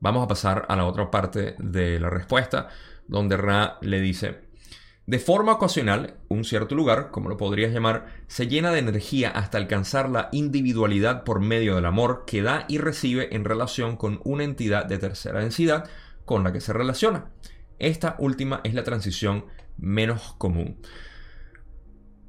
Vamos 0.00 0.24
a 0.24 0.28
pasar 0.28 0.66
a 0.68 0.76
la 0.76 0.86
otra 0.86 1.10
parte 1.10 1.54
de 1.58 2.00
la 2.00 2.08
respuesta, 2.10 2.68
donde 3.06 3.36
Ra 3.36 3.78
le 3.82 4.00
dice, 4.00 4.50
de 5.10 5.18
forma 5.18 5.52
ocasional, 5.52 6.14
un 6.28 6.44
cierto 6.44 6.76
lugar, 6.76 7.10
como 7.10 7.28
lo 7.28 7.36
podrías 7.36 7.72
llamar, 7.72 8.06
se 8.28 8.46
llena 8.46 8.70
de 8.70 8.78
energía 8.78 9.30
hasta 9.30 9.58
alcanzar 9.58 10.08
la 10.08 10.28
individualidad 10.30 11.24
por 11.24 11.40
medio 11.40 11.74
del 11.74 11.86
amor 11.86 12.22
que 12.26 12.42
da 12.42 12.64
y 12.68 12.78
recibe 12.78 13.34
en 13.34 13.44
relación 13.44 13.96
con 13.96 14.20
una 14.24 14.44
entidad 14.44 14.84
de 14.84 14.98
tercera 14.98 15.40
densidad 15.40 15.90
con 16.24 16.44
la 16.44 16.52
que 16.52 16.60
se 16.60 16.72
relaciona. 16.72 17.26
Esta 17.80 18.14
última 18.20 18.60
es 18.62 18.72
la 18.74 18.84
transición 18.84 19.46
menos 19.78 20.34
común. 20.38 20.80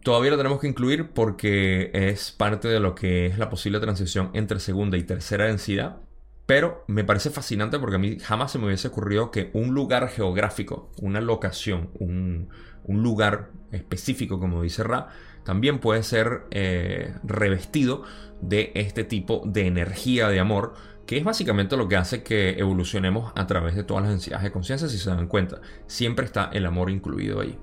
Todavía 0.04 0.32
lo 0.32 0.38
tenemos 0.38 0.60
que 0.60 0.68
incluir 0.68 1.12
porque 1.12 1.92
es 1.94 2.32
parte 2.32 2.68
de 2.68 2.80
lo 2.80 2.96
que 2.96 3.28
es 3.28 3.38
la 3.38 3.50
posible 3.50 3.80
transición 3.80 4.32
entre 4.34 4.60
segunda 4.60 4.98
y 4.98 5.04
tercera 5.04 5.46
densidad. 5.46 5.98
Pero 6.48 6.84
me 6.88 7.04
parece 7.04 7.30
fascinante 7.30 7.78
porque 7.78 7.96
a 7.96 8.00
mí 8.00 8.18
jamás 8.20 8.52
se 8.52 8.60
me 8.60 8.66
hubiese 8.66 8.88
ocurrido 8.88 9.32
que 9.32 9.52
un 9.54 9.74
lugar 9.74 10.10
geográfico, 10.10 10.92
una 11.00 11.22
locación, 11.22 11.92
un, 12.00 12.50
lugar 12.88 13.52
específico, 13.72 14.40
como 14.40 14.64
dice 14.64 14.84
Ra, 14.84 15.10
también 15.46 15.80
puede 15.80 16.04
ser 16.04 16.42
eh, 16.52 17.14
revestido 17.24 18.04
de 18.42 18.72
este 18.76 19.04
tipo 19.04 19.44
de 19.46 19.68
energía 19.68 20.28
de 20.28 20.40
amor, 20.40 20.74
que 21.06 21.18
es 21.18 21.24
básicamente 21.24 21.78
lo 21.78 21.88
que 21.88 21.96
hace 21.96 22.24
que 22.24 22.60
evolucionemos 22.60 23.32
a 23.36 23.48
través 23.48 23.76
de 23.76 23.84
todas 23.84 24.04
las 24.04 24.12
densidades 24.12 24.44
de 24.44 24.52
conciencia, 24.52 24.90
si 24.90 24.98
se 24.98 25.10
dan 25.10 25.28
cuenta. 25.28 25.62
Siempre 25.88 26.26
está 26.26 26.50
el 26.52 26.66
amor 26.66 26.90
incluido 26.90 27.40
ahí. 27.40 27.58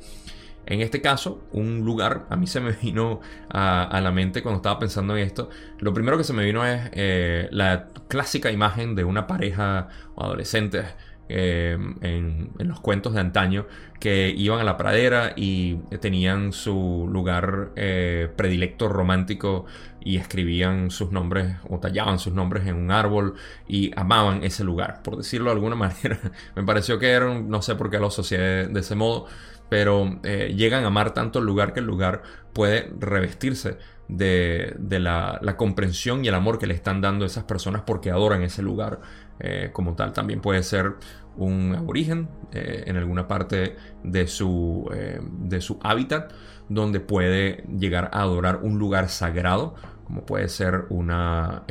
En 0.68 0.82
este 0.82 1.00
caso, 1.00 1.48
un 1.52 1.80
lugar, 1.80 2.26
a 2.28 2.36
mí 2.36 2.46
se 2.46 2.60
me 2.60 2.72
vino 2.82 3.20
a, 3.48 4.00
la 4.02 4.12
mente 4.12 4.42
cuando 4.42 4.58
estaba 4.58 4.78
pensando 4.78 5.16
en 5.16 5.24
esto, 5.24 5.48
lo 5.78 5.94
primero 5.94 6.18
que 6.18 6.24
se 6.24 6.34
me 6.34 6.44
vino 6.44 6.64
es 6.64 6.90
eh, 6.92 7.48
la 7.50 7.86
clásica 8.06 8.50
imagen 8.50 8.94
de 8.94 9.04
una 9.04 9.26
pareja 9.26 9.88
o 10.14 10.24
adolescentes 10.24 10.84
eh, 11.30 11.76
en, 12.02 12.50
los 12.58 12.80
cuentos 12.80 13.14
de 13.14 13.20
antaño 13.20 13.66
que 13.98 14.28
iban 14.30 14.60
a 14.60 14.64
la 14.64 14.76
pradera 14.76 15.32
y 15.36 15.76
tenían 16.00 16.52
su 16.52 17.08
lugar 17.10 17.70
eh, 17.76 18.30
predilecto 18.36 18.88
romántico 18.88 19.66
y 20.00 20.16
escribían 20.16 20.90
sus 20.90 21.12
nombres 21.12 21.56
o 21.68 21.78
tallaban 21.80 22.18
sus 22.18 22.32
nombres 22.32 22.66
en 22.66 22.76
un 22.76 22.90
árbol 22.90 23.34
y 23.66 23.90
amaban 23.98 24.44
ese 24.44 24.64
lugar, 24.64 25.02
por 25.02 25.16
decirlo 25.16 25.50
de 25.50 25.56
alguna 25.56 25.76
manera. 25.76 26.18
me 26.54 26.62
pareció 26.62 26.98
que 26.98 27.10
era, 27.10 27.38
no 27.40 27.62
sé 27.62 27.74
por 27.74 27.90
qué 27.90 27.98
lo 27.98 28.08
asocié 28.08 28.38
de 28.38 28.80
ese 28.80 28.94
modo, 28.94 29.26
pero 29.68 30.18
eh, 30.22 30.54
llegan 30.56 30.84
a 30.84 30.88
amar 30.88 31.12
tanto 31.12 31.38
el 31.38 31.44
lugar 31.44 31.72
que 31.72 31.80
el 31.80 31.86
lugar 31.86 32.22
puede 32.52 32.90
revestirse 32.98 33.78
de, 34.08 34.74
la, 34.88 35.40
comprensión 35.56 36.24
y 36.24 36.28
el 36.28 36.34
amor 36.34 36.58
que 36.58 36.66
le 36.66 36.74
están 36.74 37.00
dando 37.00 37.26
esas 37.26 37.44
personas 37.44 37.82
porque 37.82 38.10
adoran 38.10 38.42
ese 38.42 38.62
lugar 38.62 39.00
eh, 39.38 39.70
como 39.72 39.94
tal. 39.94 40.12
También 40.12 40.40
puede 40.40 40.62
ser 40.62 40.94
un 41.36 41.74
aborigen 41.76 42.28
eh, 42.52 42.84
en 42.86 42.96
alguna 42.96 43.28
parte 43.28 43.76
de 44.02 44.26
su, 44.26 44.90
de 45.30 45.60
su 45.60 45.78
hábitat 45.82 46.32
donde 46.68 47.00
puede 47.00 47.64
llegar 47.78 48.10
a 48.12 48.22
adorar 48.22 48.60
un 48.62 48.78
lugar 48.78 49.08
sagrado, 49.08 49.74
como 50.04 50.24
puede 50.24 50.48
ser 50.48 50.86
una... 50.88 51.64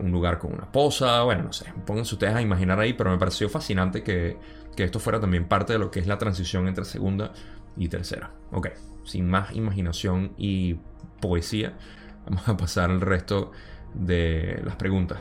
un 0.00 0.10
lugar 0.10 0.38
con 0.40 0.52
una 0.52 0.72
posa, 0.72 1.22
bueno, 1.22 1.44
no 1.44 1.52
sé, 1.52 1.72
pónganse 1.86 2.16
ustedes 2.16 2.34
a 2.34 2.42
imaginar 2.42 2.80
ahí, 2.80 2.94
pero 2.94 3.10
me 3.10 3.18
pareció 3.18 3.48
fascinante 3.48 4.02
que, 4.02 4.36
que 4.78 4.84
esto 4.84 5.00
fuera 5.00 5.18
también 5.18 5.48
parte 5.48 5.72
de 5.72 5.80
lo 5.80 5.90
que 5.90 5.98
es 5.98 6.06
la 6.06 6.18
transición 6.18 6.68
entre 6.68 6.84
segunda 6.84 7.32
y 7.76 7.88
tercera. 7.88 8.30
Ok, 8.52 8.68
sin 9.04 9.28
más 9.28 9.52
imaginación 9.56 10.34
y 10.36 10.76
poesía, 11.20 11.76
vamos 12.24 12.48
a 12.48 12.56
pasar 12.56 12.88
al 12.92 13.00
resto 13.00 13.50
de 13.92 14.62
las 14.64 14.76
preguntas. 14.76 15.18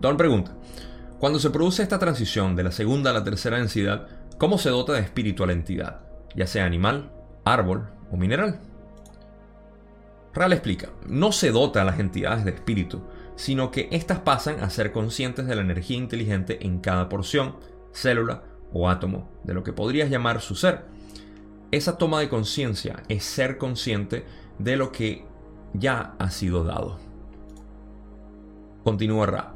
Don 0.00 0.16
pregunta, 0.16 0.56
cuando 1.18 1.38
se 1.38 1.50
produce 1.50 1.82
esta 1.82 1.98
transición 1.98 2.56
de 2.56 2.62
la 2.62 2.72
segunda 2.72 3.10
a 3.10 3.12
la 3.12 3.22
tercera 3.22 3.58
densidad, 3.58 4.08
¿cómo 4.38 4.56
se 4.56 4.70
dota 4.70 4.94
de 4.94 5.00
espíritu 5.00 5.44
a 5.44 5.48
la 5.48 5.52
entidad? 5.52 6.00
Ya 6.34 6.46
sea 6.46 6.64
animal, 6.64 7.12
árbol 7.44 7.90
o 8.10 8.16
mineral. 8.16 8.60
Real 10.32 10.54
explica, 10.54 10.88
no 11.06 11.32
se 11.32 11.50
dota 11.50 11.82
a 11.82 11.84
las 11.84 11.98
entidades 11.98 12.46
de 12.46 12.52
espíritu, 12.52 13.02
sino 13.36 13.70
que 13.70 13.90
éstas 13.92 14.20
pasan 14.20 14.60
a 14.60 14.70
ser 14.70 14.90
conscientes 14.90 15.46
de 15.46 15.54
la 15.54 15.60
energía 15.60 15.98
inteligente 15.98 16.64
en 16.64 16.80
cada 16.80 17.10
porción, 17.10 17.56
célula 17.96 18.42
o 18.72 18.88
átomo 18.88 19.30
de 19.44 19.54
lo 19.54 19.62
que 19.62 19.72
podrías 19.72 20.10
llamar 20.10 20.40
su 20.40 20.54
ser. 20.54 20.84
Esa 21.70 21.98
toma 21.98 22.20
de 22.20 22.28
conciencia 22.28 23.02
es 23.08 23.24
ser 23.24 23.58
consciente 23.58 24.24
de 24.58 24.76
lo 24.76 24.92
que 24.92 25.24
ya 25.74 26.14
ha 26.18 26.30
sido 26.30 26.64
dado. 26.64 26.98
Continúa 28.84 29.26
Ra. 29.26 29.54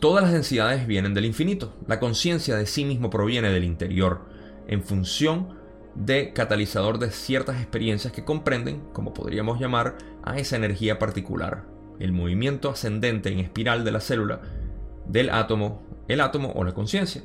Todas 0.00 0.24
las 0.24 0.32
densidades 0.32 0.86
vienen 0.86 1.14
del 1.14 1.24
infinito. 1.24 1.74
La 1.86 2.00
conciencia 2.00 2.56
de 2.56 2.66
sí 2.66 2.84
mismo 2.84 3.08
proviene 3.08 3.50
del 3.50 3.64
interior, 3.64 4.22
en 4.66 4.82
función 4.82 5.56
de 5.94 6.32
catalizador 6.32 6.98
de 6.98 7.10
ciertas 7.10 7.60
experiencias 7.60 8.12
que 8.12 8.24
comprenden, 8.24 8.80
como 8.92 9.14
podríamos 9.14 9.60
llamar, 9.60 9.96
a 10.22 10.38
esa 10.38 10.56
energía 10.56 10.98
particular, 10.98 11.64
el 11.98 12.12
movimiento 12.12 12.70
ascendente 12.70 13.30
en 13.30 13.38
espiral 13.38 13.84
de 13.84 13.92
la 13.92 14.00
célula, 14.00 14.40
del 15.06 15.30
átomo, 15.30 15.82
el 16.08 16.20
átomo 16.20 16.52
o 16.54 16.64
la 16.64 16.74
conciencia. 16.74 17.22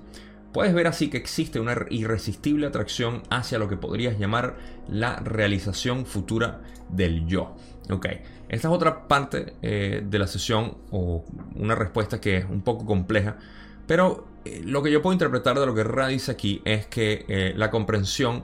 Puedes 0.57 0.73
ver 0.73 0.87
así 0.87 1.11
que 1.11 1.17
existe 1.17 1.59
una 1.59 1.75
irresistible 1.91 2.65
atracción 2.65 3.21
hacia 3.29 3.59
lo 3.59 3.69
que 3.69 3.77
podrías 3.77 4.17
llamar 4.17 4.57
la 4.89 5.17
realización 5.17 6.07
futura 6.07 6.61
del 6.89 7.27
yo. 7.27 7.55
Ok, 7.91 8.07
esta 8.49 8.67
es 8.67 8.73
otra 8.73 9.07
parte 9.07 9.53
eh, 9.61 10.01
de 10.03 10.17
la 10.17 10.25
sesión 10.25 10.79
o 10.89 11.23
una 11.53 11.75
respuesta 11.75 12.19
que 12.19 12.37
es 12.37 12.45
un 12.45 12.63
poco 12.63 12.87
compleja, 12.87 13.37
pero 13.85 14.25
eh, 14.45 14.63
lo 14.65 14.81
que 14.81 14.89
yo 14.91 15.03
puedo 15.03 15.13
interpretar 15.13 15.59
de 15.59 15.67
lo 15.67 15.75
que 15.75 15.83
Ra 15.83 16.07
dice 16.07 16.31
aquí 16.31 16.59
es 16.65 16.87
que 16.87 17.23
eh, 17.27 17.53
la 17.55 17.69
comprensión 17.69 18.43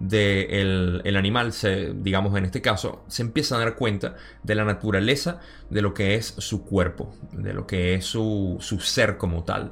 del 0.00 1.00
el 1.04 1.16
animal, 1.16 1.52
se, 1.52 1.94
digamos 1.94 2.36
en 2.36 2.44
este 2.44 2.60
caso, 2.60 3.04
se 3.06 3.22
empieza 3.22 3.54
a 3.54 3.60
dar 3.60 3.76
cuenta 3.76 4.16
de 4.42 4.56
la 4.56 4.64
naturaleza 4.64 5.38
de 5.70 5.80
lo 5.80 5.94
que 5.94 6.16
es 6.16 6.26
su 6.38 6.64
cuerpo, 6.64 7.14
de 7.30 7.54
lo 7.54 7.68
que 7.68 7.94
es 7.94 8.04
su, 8.04 8.56
su 8.58 8.80
ser 8.80 9.16
como 9.16 9.44
tal 9.44 9.70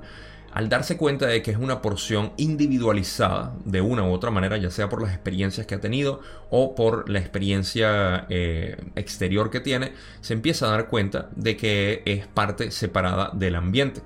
al 0.53 0.69
darse 0.69 0.97
cuenta 0.97 1.27
de 1.27 1.43
que 1.43 1.53
es 1.53 1.59
una 1.59 1.81
porción 1.81 2.33
individualizada 2.37 3.55
de 3.65 3.81
una 3.81 4.03
u 4.03 4.13
otra 4.13 4.31
manera, 4.31 4.57
ya 4.57 4.71
sea 4.71 4.89
por 4.89 5.03
las 5.03 5.13
experiencias 5.13 5.67
que 5.67 5.77
ha 5.77 5.81
tenido 5.81 6.21
o 6.51 6.75
por 6.75 7.09
la 7.09 7.21
experiencia 7.21 8.27
eh, 8.29 8.77
exterior 8.97 9.51
que 9.51 9.61
tiene, 9.61 9.93
se 10.21 10.35
empieza 10.35 10.67
a 10.67 10.71
dar 10.71 10.89
cuenta 10.89 11.31
de 11.37 11.57
que 11.57 12.03
es 12.05 12.27
parte 12.27 12.71
separada 12.71 13.31
del 13.33 13.55
ambiente. 13.55 14.03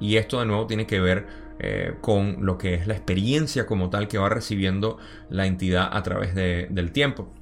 Y 0.00 0.16
esto 0.16 0.40
de 0.40 0.46
nuevo 0.46 0.66
tiene 0.66 0.86
que 0.86 1.00
ver 1.00 1.26
eh, 1.60 1.94
con 2.00 2.44
lo 2.44 2.58
que 2.58 2.74
es 2.74 2.88
la 2.88 2.94
experiencia 2.94 3.64
como 3.64 3.88
tal 3.88 4.08
que 4.08 4.18
va 4.18 4.28
recibiendo 4.28 4.98
la 5.30 5.46
entidad 5.46 5.88
a 5.92 6.02
través 6.02 6.34
del 6.34 6.90
tiempo. 6.90 7.32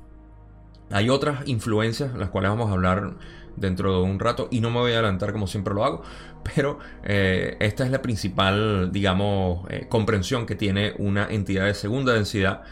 Hay 0.93 1.09
otras 1.09 1.47
influencias, 1.49 2.15
las 2.15 2.29
cuales 2.29 2.51
vamos 2.51 2.71
a 2.71 2.73
hablar 2.73 3.15
dentro 3.57 3.99
de 3.99 4.03
un 4.03 4.19
rato 4.19 4.49
y 4.51 4.61
no 4.61 4.71
me 4.71 4.79
voy 4.79 4.93
a 4.93 4.95
adelantar 4.95 5.33
como 5.33 5.47
siempre 5.47 5.75
lo 5.75 5.85
hago, 5.85 6.03
pero 6.55 6.79
eh, 7.05 7.57
esta 7.61 7.85
es 7.85 7.91
la 7.91 8.03
principal, 8.03 8.91
digamos, 8.93 9.67
eh, 9.71 9.87
comprensión 9.89 10.47
que 10.47 10.55
tiene 10.55 10.95
una 10.99 11.27
entidad 11.29 11.67
de 11.67 11.75
segunda 11.75 12.13
densidad 12.13 12.63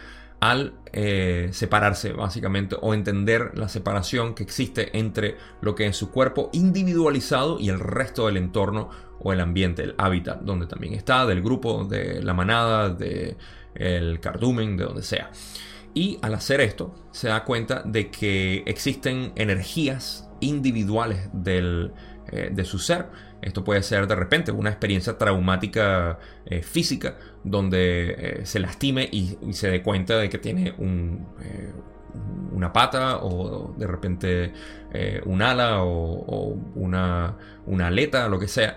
al 0.41 0.73
eh, 0.93 1.51
separarse 1.53 2.13
básicamente 2.13 2.75
o 2.81 2.95
entender 2.95 3.53
la 3.55 3.69
separación 3.69 4.35
que 4.35 4.43
existe 4.43 4.99
entre 4.99 5.37
lo 5.61 5.75
que 5.75 5.87
es 5.87 5.97
su 5.97 6.11
cuerpo 6.11 6.49
individualizado 6.55 7.61
y 7.61 7.69
el 7.69 7.79
resto 7.79 8.27
del 8.27 8.39
entorno 8.39 8.89
o 9.19 9.35
el 9.35 9.41
ambiente, 9.41 9.83
el 9.83 9.95
hábitat 9.99 10.41
donde 10.41 10.67
también 10.67 10.95
está, 10.95 11.27
del 11.27 11.43
grupo, 11.43 11.85
de 11.85 12.23
la 12.23 12.33
manada, 12.33 12.89
del 12.89 13.37
el 13.75 14.19
cardumen, 14.19 14.79
de 14.79 14.85
donde 14.85 15.03
sea. 15.03 15.31
Y 15.95 16.19
al 16.23 16.35
hacer 16.35 16.61
esto 16.61 16.95
se 17.11 17.29
da 17.29 17.45
cuenta 17.45 17.83
de 17.85 18.11
que 18.11 18.63
existen 18.67 19.33
energías 19.37 20.29
individuales 20.41 21.29
del, 21.33 21.93
eh, 22.33 22.51
de 22.53 22.65
su 22.65 22.79
ser. 22.79 23.07
Esto 23.43 23.65
puede 23.65 23.83
ser 23.83 24.07
de 24.07 24.15
repente 24.15 24.53
una 24.53 24.71
experiencia 24.71 25.19
traumática 25.19 26.19
eh, 26.47 26.63
física 26.63 27.17
donde 27.43 28.15
eh, 28.19 28.47
se 28.47 28.61
lastime 28.61 29.09
y, 29.11 29.37
se 29.53 29.69
dé 29.69 29.83
cuenta 29.83 30.19
de 30.19 30.29
que 30.29 30.39
tiene 30.39 30.75
un, 30.79 31.27
una 32.53 32.73
pata 32.73 33.19
o 33.23 33.75
de 33.77 33.87
repente 33.87 34.53
un 35.25 35.43
ala 35.43 35.83
o, 35.83 36.57
una, 36.75 37.37
una, 37.67 37.87
aleta, 37.89 38.29
lo 38.29 38.39
que 38.39 38.47
sea. 38.47 38.77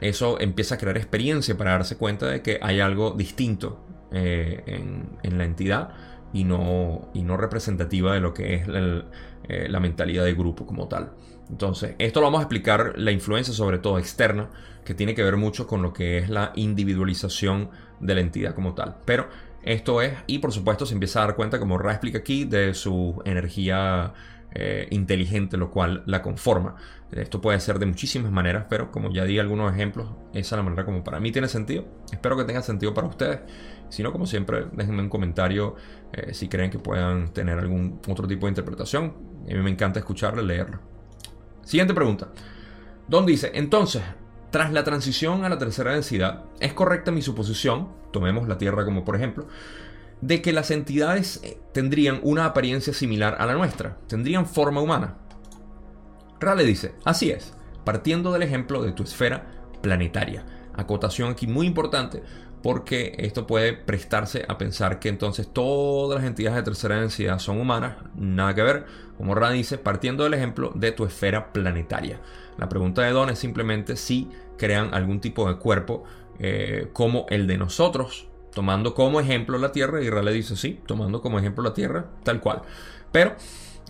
Eso 0.00 0.40
empieza 0.40 0.76
a 0.76 0.78
crear 0.78 0.96
experiencia 0.96 1.56
para 1.56 1.72
darse 1.72 1.96
cuenta 1.96 2.26
de 2.26 2.40
que 2.42 2.58
hay 2.62 2.80
algo 2.80 3.12
distinto 3.12 3.84
en, 4.10 5.18
la 5.22 5.44
entidad 5.44 5.90
y 6.32 6.44
no, 6.44 7.10
y 7.14 7.22
no 7.22 7.36
representativa 7.36 8.14
de 8.14 8.20
lo 8.20 8.34
que 8.34 8.54
es 8.54 8.68
la 8.68 9.80
mentalidad 9.80 10.24
del 10.24 10.36
grupo 10.36 10.66
como 10.66 10.88
tal. 10.88 11.12
Entonces, 11.50 11.94
esto 11.98 12.20
lo 12.20 12.26
vamos 12.26 12.40
a 12.40 12.42
explicar 12.42 12.94
la 12.96 13.10
influencia 13.10 13.54
sobre 13.54 13.78
todo 13.78 13.98
externa, 13.98 14.50
que 14.84 14.94
tiene 14.94 15.14
que 15.14 15.22
ver 15.22 15.36
mucho 15.36 15.66
con 15.66 15.82
lo 15.82 15.92
que 15.92 16.18
es 16.18 16.28
la 16.28 16.52
individualización 16.54 17.70
de 18.00 18.14
la 18.14 18.20
entidad 18.20 18.54
como 18.54 18.74
tal. 18.74 18.96
Pero 19.04 19.28
esto 19.62 20.02
es, 20.02 20.14
y 20.26 20.38
por 20.38 20.52
supuesto 20.52 20.86
se 20.86 20.94
empieza 20.94 21.22
a 21.22 21.26
dar 21.26 21.36
cuenta, 21.36 21.58
como 21.58 21.78
Ra 21.78 21.92
explica 21.92 22.18
aquí, 22.18 22.44
de 22.44 22.74
su 22.74 23.20
energía 23.24 24.12
eh, 24.52 24.86
inteligente, 24.90 25.56
lo 25.56 25.70
cual 25.70 26.02
la 26.06 26.22
conforma. 26.22 26.76
Esto 27.12 27.40
puede 27.40 27.60
ser 27.60 27.78
de 27.78 27.86
muchísimas 27.86 28.30
maneras, 28.30 28.66
pero 28.68 28.90
como 28.90 29.10
ya 29.10 29.24
di 29.24 29.38
algunos 29.38 29.72
ejemplos, 29.72 30.08
esa 30.32 30.54
es 30.54 30.58
la 30.58 30.62
manera 30.62 30.84
como 30.84 31.04
para 31.04 31.20
mí 31.20 31.32
tiene 31.32 31.48
sentido. 31.48 31.84
Espero 32.12 32.36
que 32.36 32.44
tenga 32.44 32.62
sentido 32.62 32.94
para 32.94 33.08
ustedes. 33.08 33.40
Si 33.88 34.02
no, 34.02 34.12
como 34.12 34.26
siempre, 34.26 34.66
déjenme 34.72 35.02
un 35.02 35.08
comentario 35.08 35.76
eh, 36.12 36.34
si 36.34 36.48
creen 36.48 36.70
que 36.70 36.78
puedan 36.78 37.32
tener 37.32 37.58
algún 37.58 38.00
otro 38.08 38.26
tipo 38.26 38.46
de 38.46 38.50
interpretación. 38.50 39.14
A 39.44 39.54
mí 39.54 39.60
me 39.60 39.70
encanta 39.70 39.98
escucharla, 39.98 40.42
leerla. 40.42 40.80
Siguiente 41.64 41.94
pregunta. 41.94 42.28
Don 43.08 43.26
dice, 43.26 43.50
entonces, 43.54 44.02
tras 44.50 44.72
la 44.72 44.84
transición 44.84 45.44
a 45.44 45.48
la 45.48 45.58
tercera 45.58 45.92
densidad, 45.92 46.44
¿es 46.60 46.72
correcta 46.72 47.10
mi 47.10 47.22
suposición, 47.22 47.88
tomemos 48.12 48.48
la 48.48 48.58
Tierra 48.58 48.84
como 48.84 49.04
por 49.04 49.16
ejemplo, 49.16 49.46
de 50.20 50.42
que 50.42 50.52
las 50.52 50.70
entidades 50.70 51.40
eh, 51.42 51.58
tendrían 51.72 52.20
una 52.22 52.46
apariencia 52.46 52.92
similar 52.92 53.36
a 53.38 53.46
la 53.46 53.54
nuestra? 53.54 53.98
¿Tendrían 54.08 54.46
forma 54.46 54.80
humana? 54.80 55.16
Rale 56.40 56.64
dice, 56.64 56.94
así 57.04 57.30
es, 57.30 57.54
partiendo 57.84 58.32
del 58.32 58.42
ejemplo 58.42 58.82
de 58.82 58.92
tu 58.92 59.02
esfera 59.02 59.46
planetaria. 59.82 60.44
Acotación 60.74 61.32
aquí 61.32 61.46
muy 61.46 61.66
importante 61.66 62.22
porque 62.62 63.14
esto 63.18 63.46
puede 63.46 63.72
prestarse 63.72 64.44
a 64.48 64.58
pensar 64.58 64.98
que 64.98 65.08
entonces 65.08 65.48
todas 65.52 66.20
las 66.20 66.28
entidades 66.28 66.56
de 66.56 66.62
tercera 66.62 67.00
densidad 67.00 67.38
son 67.38 67.60
humanas, 67.60 67.96
nada 68.16 68.54
que 68.54 68.62
ver, 68.62 68.86
como 69.16 69.34
Ra 69.34 69.50
dice, 69.50 69.78
partiendo 69.78 70.24
del 70.24 70.34
ejemplo 70.34 70.72
de 70.74 70.92
tu 70.92 71.04
esfera 71.04 71.52
planetaria. 71.52 72.20
La 72.58 72.68
pregunta 72.68 73.02
de 73.02 73.12
Don 73.12 73.30
es 73.30 73.38
simplemente 73.38 73.96
si 73.96 74.28
crean 74.56 74.92
algún 74.92 75.20
tipo 75.20 75.48
de 75.48 75.56
cuerpo 75.56 76.04
eh, 76.38 76.88
como 76.92 77.26
el 77.30 77.46
de 77.46 77.58
nosotros, 77.58 78.28
tomando 78.52 78.94
como 78.94 79.20
ejemplo 79.20 79.58
la 79.58 79.72
Tierra, 79.72 80.02
y 80.02 80.10
Ra 80.10 80.22
le 80.22 80.32
dice 80.32 80.56
sí, 80.56 80.80
tomando 80.86 81.20
como 81.20 81.38
ejemplo 81.38 81.62
la 81.62 81.74
Tierra, 81.74 82.06
tal 82.24 82.40
cual. 82.40 82.62
Pero 83.12 83.34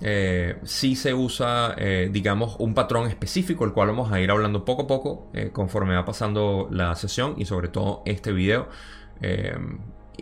eh, 0.00 0.58
si 0.64 0.94
se 0.94 1.14
usa, 1.14 1.74
eh, 1.76 2.08
digamos, 2.12 2.56
un 2.58 2.74
patrón 2.74 3.08
específico, 3.08 3.64
el 3.64 3.72
cual 3.72 3.88
vamos 3.88 4.12
a 4.12 4.20
ir 4.20 4.30
hablando 4.30 4.64
poco 4.64 4.82
a 4.82 4.86
poco 4.86 5.30
eh, 5.34 5.50
conforme 5.52 5.94
va 5.94 6.04
pasando 6.04 6.68
la 6.70 6.94
sesión 6.94 7.34
y 7.36 7.44
sobre 7.44 7.68
todo 7.68 8.02
este 8.06 8.32
video. 8.32 8.68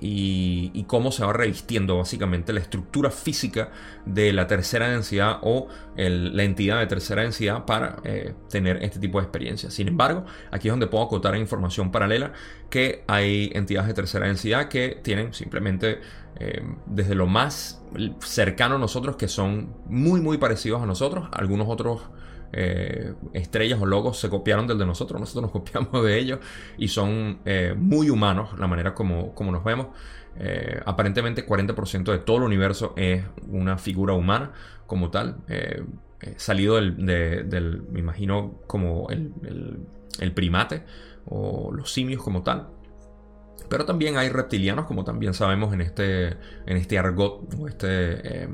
Y, 0.01 0.85
cómo 0.87 1.11
se 1.11 1.25
va 1.25 1.33
revistiendo 1.33 1.97
básicamente 1.97 2.53
la 2.53 2.61
estructura 2.61 3.11
física 3.11 3.71
de 4.05 4.33
la 4.33 4.47
tercera 4.47 4.89
densidad 4.89 5.39
o 5.43 5.67
la 5.97 6.43
entidad 6.45 6.79
de 6.79 6.87
tercera 6.87 7.23
densidad 7.23 7.65
para 7.65 7.97
tener 8.49 8.85
este 8.85 9.01
tipo 9.01 9.19
de 9.19 9.25
experiencia. 9.25 9.69
Sin 9.71 9.89
embargo, 9.89 10.25
aquí 10.53 10.69
es 10.69 10.73
donde 10.73 10.87
puedo 10.87 11.05
acotar 11.05 11.35
información 11.37 11.91
paralela 11.91 12.33
que 12.71 13.05
hay 13.07 13.51
entidades 13.55 13.89
de 13.89 13.95
tercera 13.95 14.27
densidad 14.27 14.69
que 14.69 15.01
tienen 15.03 15.33
simplemente 15.35 16.01
eh, 16.39 16.63
desde 16.87 17.15
lo 17.15 17.27
más 17.27 17.83
cercano 18.21 18.77
a 18.77 18.79
nosotros, 18.79 19.17
que 19.17 19.29
son 19.29 19.75
muy, 19.87 20.21
muy 20.21 20.39
parecidos 20.39 20.83
a 20.83 20.87
nosotros. 20.87 21.29
Algunos 21.33 21.69
otros 21.69 22.03
eh, 22.53 23.15
estrellas 23.33 23.81
o 23.81 23.87
logos 23.87 24.19
se 24.19 24.29
copiaron 24.29 24.67
del 24.67 24.79
de 24.79 24.87
nosotros, 24.87 25.21
nosotros 25.21 25.43
nos 25.43 25.51
copiamos 25.65 26.05
de 26.05 26.19
ellos 26.19 26.41
y 26.79 26.89
son 26.89 27.39
eh, 27.45 27.75
muy 27.77 28.11
humanos 28.11 28.59
la 28.59 28.67
manera 28.67 28.95
como, 28.95 29.35
como 29.35 29.53
nos 29.53 29.65
vemos. 29.65 29.89
aparentemente 30.85 31.47
40% 31.47 32.13
de 32.13 32.19
todo 32.19 32.39
el 32.39 32.43
universo 32.43 32.93
es 32.97 33.25
una 33.49 33.79
figura 33.79 34.13
humana 34.13 34.53
como 34.87 35.11
tal, 35.11 35.39
salido 36.37 36.77
del, 36.77 37.85
me 37.91 38.01
imagino, 38.01 38.61
como 38.67 39.09
el 39.09 40.33
primate 40.35 40.83
o 41.27 41.73
los 41.73 41.93
simios 41.93 42.23
como 42.23 42.43
tal. 42.43 42.69
Pero 43.69 43.85
también 43.85 44.17
hay 44.17 44.29
reptilianos, 44.29 44.87
como 44.87 45.05
también 45.05 45.35
sabemos 45.35 45.75
en 45.75 45.81
este, 45.81 46.29
en 46.67 46.77
este 46.77 46.99
argot, 46.99 47.53
o 47.59 47.69
este, 47.69 48.49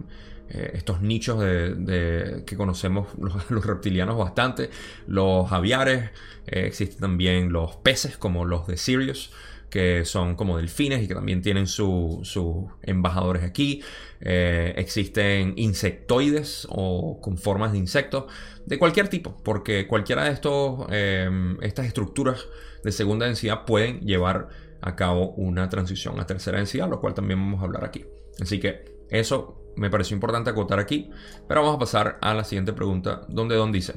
eh, 0.54 0.72
estos 0.74 1.00
nichos 1.00 1.40
de, 1.40 2.42
que 2.46 2.56
conocemos 2.56 3.08
los, 3.48 3.64
reptilianos 3.64 4.18
bastante. 4.18 4.68
Los 5.06 5.50
aviares, 5.50 6.10
eh, 6.46 6.66
existen 6.66 7.00
también 7.00 7.52
los 7.52 7.76
peces, 7.76 8.18
como 8.18 8.44
los 8.44 8.66
de 8.66 8.76
Sirius, 8.76 9.32
que 9.70 10.04
son 10.04 10.36
como 10.36 10.58
delfines 10.58 11.02
y 11.02 11.08
que 11.08 11.14
también 11.14 11.40
tienen 11.40 11.66
sus 11.66 12.36
embajadores 12.82 13.42
aquí. 13.42 13.82
Eh, 14.20 14.74
existen 14.76 15.54
insectoides 15.56 16.66
o 16.68 17.18
con 17.22 17.38
formas 17.38 17.72
de 17.72 17.78
insectos 17.78 18.30
de 18.66 18.78
cualquier 18.78 19.08
tipo, 19.08 19.38
porque 19.42 19.86
cualquiera 19.86 20.24
de 20.24 20.32
estos, 20.32 20.86
em, 20.90 21.56
estas 21.62 21.86
estructuras 21.86 22.46
de 22.84 22.92
segunda 22.92 23.24
densidad 23.24 23.64
pueden 23.64 24.00
llevar 24.00 24.48
a 24.82 24.94
cabo 24.96 25.30
una 25.30 25.70
transición 25.70 26.20
a 26.20 26.26
tercera 26.26 26.58
densidad, 26.58 26.90
lo 26.90 27.00
cual 27.00 27.14
también 27.14 27.40
vamos 27.40 27.62
a 27.62 27.64
hablar 27.64 27.84
aquí. 27.84 28.04
Así 28.38 28.60
que 28.60 28.84
eso 29.08 29.61
me 29.76 29.90
pareció 29.90 30.14
importante 30.14 30.50
acotar 30.50 30.78
aquí, 30.78 31.10
pero 31.48 31.62
vamos 31.62 31.76
a 31.76 31.80
pasar 31.80 32.18
a 32.20 32.34
la 32.34 32.44
siguiente 32.44 32.72
pregunta, 32.72 33.22
donde 33.28 33.56
Don 33.56 33.72
dice, 33.72 33.94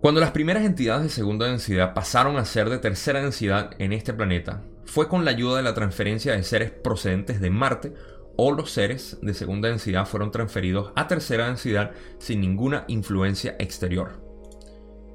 cuando 0.00 0.20
las 0.20 0.30
primeras 0.30 0.64
entidades 0.64 1.02
de 1.02 1.10
segunda 1.10 1.46
densidad 1.46 1.92
pasaron 1.92 2.36
a 2.36 2.44
ser 2.44 2.70
de 2.70 2.78
tercera 2.78 3.20
densidad 3.20 3.72
en 3.78 3.92
este 3.92 4.14
planeta, 4.14 4.62
¿fue 4.86 5.08
con 5.08 5.24
la 5.24 5.30
ayuda 5.30 5.58
de 5.58 5.62
la 5.62 5.74
transferencia 5.74 6.32
de 6.32 6.42
seres 6.42 6.70
procedentes 6.70 7.40
de 7.40 7.50
Marte 7.50 7.94
o 8.36 8.52
los 8.52 8.70
seres 8.70 9.18
de 9.20 9.34
segunda 9.34 9.68
densidad 9.68 10.06
fueron 10.06 10.30
transferidos 10.30 10.92
a 10.96 11.06
tercera 11.06 11.46
densidad 11.46 11.92
sin 12.18 12.40
ninguna 12.40 12.84
influencia 12.88 13.56
exterior? 13.58 14.22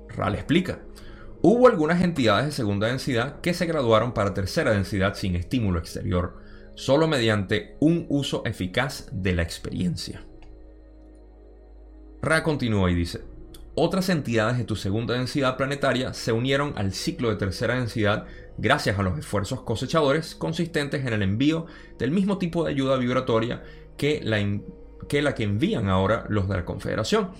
Ral 0.09 0.35
explica, 0.35 0.79
Hubo 1.47 1.67
algunas 1.67 2.01
entidades 2.01 2.47
de 2.47 2.51
segunda 2.51 2.87
densidad 2.87 3.39
que 3.41 3.53
se 3.53 3.67
graduaron 3.67 4.13
para 4.13 4.33
tercera 4.33 4.71
densidad 4.71 5.13
sin 5.13 5.35
estímulo 5.35 5.77
exterior, 5.77 6.37
solo 6.75 7.07
mediante 7.07 7.75
un 7.79 8.05
uso 8.09 8.43
eficaz 8.45 9.07
de 9.11 9.33
la 9.33 9.41
experiencia. 9.41 10.23
Ra 12.21 12.43
continúa 12.43 12.91
y 12.91 12.95
dice, 12.95 13.21
otras 13.75 14.09
entidades 14.09 14.57
de 14.57 14.63
tu 14.63 14.75
segunda 14.75 15.15
densidad 15.15 15.57
planetaria 15.57 16.13
se 16.13 16.31
unieron 16.31 16.73
al 16.77 16.93
ciclo 16.93 17.29
de 17.29 17.35
tercera 17.35 17.75
densidad 17.75 18.25
gracias 18.57 18.97
a 18.97 19.03
los 19.03 19.19
esfuerzos 19.19 19.61
cosechadores 19.61 20.33
consistentes 20.33 21.05
en 21.05 21.13
el 21.13 21.21
envío 21.21 21.65
del 21.99 22.11
mismo 22.11 22.37
tipo 22.37 22.63
de 22.63 22.71
ayuda 22.71 22.97
vibratoria 22.97 23.63
que 23.97 24.21
la, 24.23 24.37
que, 25.09 25.21
la 25.21 25.35
que 25.35 25.43
envían 25.43 25.89
ahora 25.89 26.25
los 26.29 26.47
de 26.47 26.55
la 26.55 26.65
Confederación. 26.65 27.31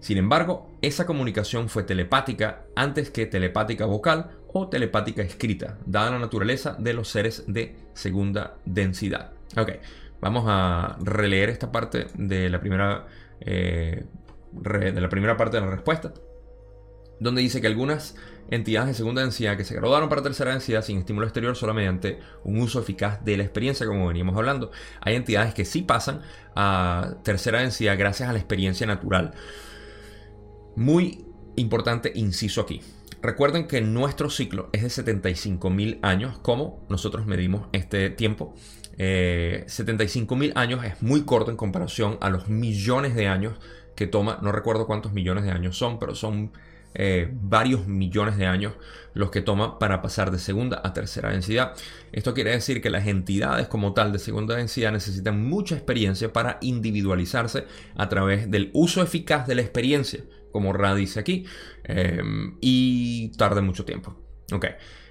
Sin 0.00 0.18
embargo, 0.18 0.70
esa 0.82 1.06
comunicación 1.06 1.68
fue 1.68 1.82
telepática 1.82 2.64
antes 2.76 3.10
que 3.10 3.26
telepática 3.26 3.84
vocal 3.84 4.37
o 4.52 4.68
telepática 4.68 5.22
escrita, 5.22 5.78
dada 5.86 6.10
la 6.12 6.18
naturaleza 6.18 6.76
de 6.78 6.94
los 6.94 7.08
seres 7.08 7.44
de 7.46 7.76
segunda 7.92 8.56
densidad. 8.64 9.32
Ok, 9.56 9.72
vamos 10.20 10.44
a 10.46 10.96
releer 11.00 11.50
esta 11.50 11.70
parte 11.70 12.06
de 12.14 12.48
la 12.48 12.60
primera, 12.60 13.06
eh, 13.40 14.04
de 14.52 15.00
la 15.00 15.08
primera 15.08 15.36
parte 15.36 15.58
de 15.58 15.66
la 15.66 15.70
respuesta, 15.70 16.12
donde 17.20 17.42
dice 17.42 17.60
que 17.60 17.66
algunas 17.66 18.14
entidades 18.50 18.88
de 18.88 18.94
segunda 18.94 19.22
densidad 19.22 19.56
que 19.56 19.64
se 19.64 19.74
graduaron 19.74 20.08
para 20.08 20.22
tercera 20.22 20.52
densidad 20.52 20.82
sin 20.82 20.98
estímulo 20.98 21.26
exterior 21.26 21.54
solo 21.56 21.74
mediante 21.74 22.18
un 22.44 22.60
uso 22.60 22.80
eficaz 22.80 23.22
de 23.24 23.36
la 23.36 23.42
experiencia, 23.42 23.86
como 23.86 24.08
veníamos 24.08 24.36
hablando. 24.36 24.70
Hay 25.00 25.16
entidades 25.16 25.52
que 25.52 25.64
sí 25.64 25.82
pasan 25.82 26.22
a 26.54 27.16
tercera 27.22 27.60
densidad 27.60 27.98
gracias 27.98 28.28
a 28.28 28.32
la 28.32 28.38
experiencia 28.38 28.86
natural. 28.86 29.34
Muy 30.76 31.26
importante 31.56 32.12
inciso 32.14 32.62
aquí. 32.62 32.80
Recuerden 33.20 33.66
que 33.66 33.80
nuestro 33.80 34.30
ciclo 34.30 34.70
es 34.72 34.82
de 34.82 34.88
75.000 34.88 35.98
años, 36.02 36.38
como 36.38 36.86
nosotros 36.88 37.26
medimos 37.26 37.68
este 37.72 38.10
tiempo. 38.10 38.54
eh, 38.98 39.64
75 39.66 40.34
mil 40.36 40.52
años 40.56 40.84
es 40.84 41.02
muy 41.02 41.22
corto 41.22 41.50
en 41.50 41.56
comparación 41.56 42.18
a 42.20 42.30
los 42.30 42.48
millones 42.48 43.14
de 43.14 43.28
años 43.28 43.54
que 43.94 44.06
toma, 44.06 44.38
no 44.42 44.52
recuerdo 44.52 44.86
cuántos 44.86 45.12
millones 45.12 45.44
de 45.44 45.50
años 45.50 45.76
son, 45.76 45.98
pero 45.98 46.14
son 46.14 46.52
eh, 46.94 47.28
varios 47.32 47.86
millones 47.86 48.36
de 48.38 48.46
años 48.46 48.74
los 49.12 49.30
que 49.30 49.40
toma 49.42 49.78
para 49.78 50.00
pasar 50.02 50.30
de 50.30 50.38
segunda 50.38 50.80
a 50.82 50.92
tercera 50.92 51.30
densidad. 51.30 51.74
Esto 52.12 52.34
quiere 52.34 52.52
decir 52.52 52.80
que 52.80 52.90
las 52.90 53.06
entidades 53.06 53.68
como 53.68 53.92
tal 53.92 54.12
de 54.12 54.18
segunda 54.18 54.56
densidad 54.56 54.92
necesitan 54.92 55.44
mucha 55.44 55.74
experiencia 55.74 56.32
para 56.32 56.58
individualizarse 56.60 57.66
a 57.96 58.08
través 58.08 58.50
del 58.50 58.70
uso 58.72 59.02
eficaz 59.02 59.46
de 59.46 59.56
la 59.56 59.62
experiencia, 59.62 60.24
como 60.50 60.72
Ra 60.72 60.94
dice 60.94 61.20
aquí, 61.20 61.44
eh, 61.88 62.22
y 62.60 63.32
tarde 63.36 63.60
mucho 63.60 63.84
tiempo. 63.84 64.16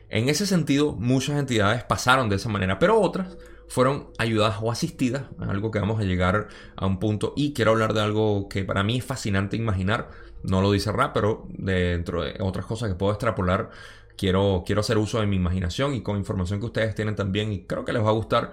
En 0.10 0.30
ese 0.30 0.46
sentido 0.46 0.94
muchas 0.94 1.38
entidades 1.38 1.84
pasaron 1.84 2.30
de 2.30 2.38
esa 2.38 2.50
manera, 2.50 2.80
pero 2.80 3.02
otras 3.02 3.38
fueron 3.68 4.12
ayudadas 4.18 4.60
o 4.62 4.72
asistidas, 4.72 5.24
algo 5.40 5.72
que 5.72 5.80
vamos 5.80 6.00
a 6.00 6.04
llegar 6.04 6.48
a 6.76 6.86
un 6.86 7.00
punto 7.00 7.34
y 7.36 7.54
quiero 7.54 7.72
hablar 7.72 7.94
de 7.94 8.02
algo 8.02 8.48
que 8.48 8.63
para 8.63 8.84
mí 8.84 8.98
es 8.98 9.06
fascinante 9.06 9.58
imaginar 9.58 10.10
no 10.43 10.62
lo 10.62 10.71
dice 10.71 10.91
Ra, 10.91 11.13
pero 11.13 11.47
dentro 11.50 12.23
de 12.23 12.36
otras 12.39 12.65
cosas 12.65 12.89
que 12.89 12.95
puedo 12.95 13.12
extrapolar, 13.12 13.69
quiero, 14.17 14.63
quiero 14.65 14.82
hacer 14.82 14.97
uso 14.97 15.19
de 15.19 15.28
mi 15.28 15.36
imaginación 15.36 15.93
y 15.93 16.02
con 16.02 16.17
información 16.17 16.60
que 16.60 16.65
ustedes 16.65 16.95
tienen 16.95 17.15
también 17.15 17.52
y 17.52 17.63
creo 17.63 17.86
que 17.86 17.93
les 17.93 18.04
va 18.04 18.10
a 18.10 18.13
gustar. 18.13 18.52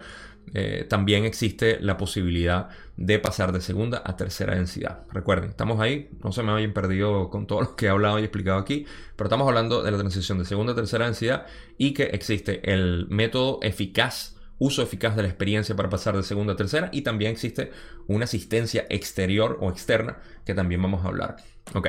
Eh, 0.53 0.87
también 0.89 1.25
existe 1.25 1.81
la 1.81 1.97
posibilidad 1.97 2.69
de 2.99 3.19
pasar 3.19 3.51
de 3.51 3.63
segunda 3.63 4.03
a 4.05 4.17
tercera 4.17 4.55
densidad. 4.55 5.05
Recuerden, 5.11 5.49
estamos 5.51 5.81
ahí, 5.81 6.11
no 6.23 6.33
se 6.33 6.43
me 6.43 6.53
hayan 6.53 6.75
perdido 6.75 7.31
con 7.31 7.47
todo 7.47 7.63
lo 7.63 7.77
que 7.77 7.87
he 7.87 7.89
hablado 7.89 8.19
y 8.19 8.23
explicado 8.23 8.59
aquí, 8.59 8.85
pero 9.17 9.29
estamos 9.29 9.49
hablando 9.49 9.83
de 9.83 9.91
la 9.91 9.97
transición 9.97 10.39
de 10.39 10.45
segunda 10.45 10.73
a 10.73 10.77
tercera 10.77 11.07
densidad 11.07 11.47
y 11.79 11.95
que 11.95 12.05
existe 12.05 12.61
el 12.71 13.07
método 13.09 13.59
eficaz 13.63 14.35
uso 14.59 14.83
eficaz 14.83 15.17
de 15.17 15.23
la 15.23 15.29
experiencia 15.29 15.75
para 15.75 15.89
pasar 15.89 16.17
de 16.17 16.23
segunda 16.23 16.53
a 16.53 16.57
tercera 16.57 16.89
y 16.93 17.03
también 17.03 17.33
existe 17.33 17.73
una 18.07 18.25
asistencia 18.25 18.87
exterior 18.89 19.59
o 19.61 19.71
externa 19.71 20.19
que 20.45 20.55
también 20.55 20.81
vamos 20.81 21.05
a 21.05 21.09
hablar. 21.09 21.37
Ok, 21.73 21.89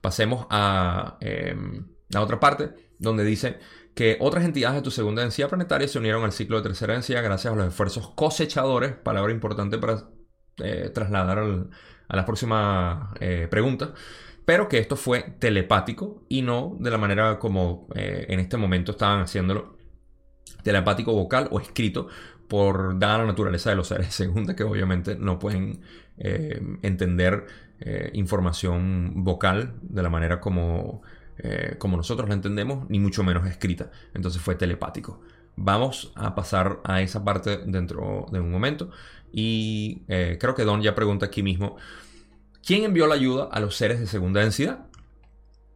pasemos 0.00 0.46
a 0.50 1.18
em, 1.20 1.86
la 2.08 2.22
otra 2.22 2.40
parte 2.40 2.70
donde 2.98 3.24
dice 3.24 3.58
que 3.94 4.16
otras 4.20 4.44
entidades 4.44 4.76
de 4.76 4.82
tu 4.82 4.90
segunda 4.90 5.22
densidad 5.22 5.48
planetaria 5.48 5.88
se 5.88 5.98
unieron 5.98 6.24
al 6.24 6.32
ciclo 6.32 6.56
de 6.56 6.62
tercera 6.62 6.94
densidad 6.94 7.22
gracias 7.22 7.52
a 7.52 7.56
los 7.56 7.68
esfuerzos 7.68 8.10
cosechadores, 8.14 8.92
palabra 8.92 9.32
importante 9.32 9.78
para 9.78 10.08
eh, 10.58 10.90
trasladar 10.94 11.38
a 11.38 12.16
las 12.16 12.24
próximas 12.24 13.12
eh, 13.20 13.46
preguntas, 13.50 13.90
pero 14.44 14.68
que 14.68 14.78
esto 14.78 14.96
fue 14.96 15.36
telepático 15.38 16.24
y 16.28 16.42
no 16.42 16.76
de 16.80 16.90
la 16.90 16.98
manera 16.98 17.38
como 17.38 17.88
eh, 17.94 18.26
en 18.28 18.40
este 18.40 18.56
momento 18.56 18.92
estaban 18.92 19.22
haciéndolo 19.22 19.76
telepático 20.62 21.12
vocal 21.12 21.48
o 21.50 21.60
escrito 21.60 22.08
por 22.48 22.98
dada 22.98 23.18
la 23.18 23.26
naturaleza 23.26 23.70
de 23.70 23.76
los 23.76 23.88
seres 23.88 24.12
segunda 24.14 24.56
que 24.56 24.64
obviamente 24.64 25.14
no 25.14 25.38
pueden 25.38 25.82
eh, 26.18 26.60
entender 26.82 27.46
eh, 27.80 28.10
información 28.14 29.24
vocal 29.24 29.74
de 29.82 30.02
la 30.02 30.10
manera 30.10 30.40
como, 30.40 31.02
eh, 31.38 31.76
como 31.78 31.96
nosotros 31.96 32.28
la 32.28 32.34
entendemos, 32.34 32.88
ni 32.88 32.98
mucho 32.98 33.22
menos 33.24 33.46
escrita. 33.46 33.90
Entonces 34.14 34.40
fue 34.42 34.54
telepático. 34.54 35.20
Vamos 35.56 36.12
a 36.14 36.34
pasar 36.34 36.80
a 36.84 37.02
esa 37.02 37.24
parte 37.24 37.58
dentro 37.66 38.26
de 38.32 38.40
un 38.40 38.50
momento. 38.50 38.90
Y 39.32 40.02
creo 40.06 40.54
que 40.56 40.64
Don 40.64 40.82
ya 40.82 40.94
pregunta 40.94 41.26
aquí 41.26 41.42
mismo, 41.42 41.76
¿quién 42.64 42.82
envió 42.82 43.06
la 43.06 43.14
ayuda 43.14 43.48
a 43.52 43.60
los 43.60 43.76
seres 43.76 44.00
de 44.00 44.06
segunda 44.06 44.40
densidad? 44.40 44.86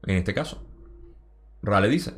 En 0.06 0.16
este 0.16 0.34
caso, 0.34 0.66
Rale 1.62 1.88
dice, 1.88 2.14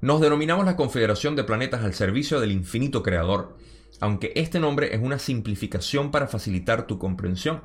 nos 0.00 0.20
denominamos 0.20 0.66
la 0.66 0.76
Confederación 0.76 1.34
de 1.34 1.44
Planetas 1.44 1.82
al 1.82 1.94
Servicio 1.94 2.38
del 2.38 2.52
Infinito 2.52 3.02
Creador, 3.02 3.56
aunque 4.00 4.32
este 4.36 4.60
nombre 4.60 4.94
es 4.94 5.00
una 5.00 5.18
simplificación 5.18 6.10
para 6.10 6.26
facilitar 6.26 6.86
tu 6.86 6.98
comprensión. 6.98 7.62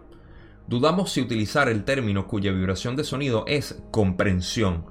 Dudamos 0.69 1.11
si 1.11 1.19
utilizar 1.19 1.67
el 1.67 1.83
término 1.83 2.27
cuya 2.27 2.51
vibración 2.51 2.95
de 2.95 3.03
sonido 3.03 3.43
es 3.47 3.81
comprensión, 3.89 4.85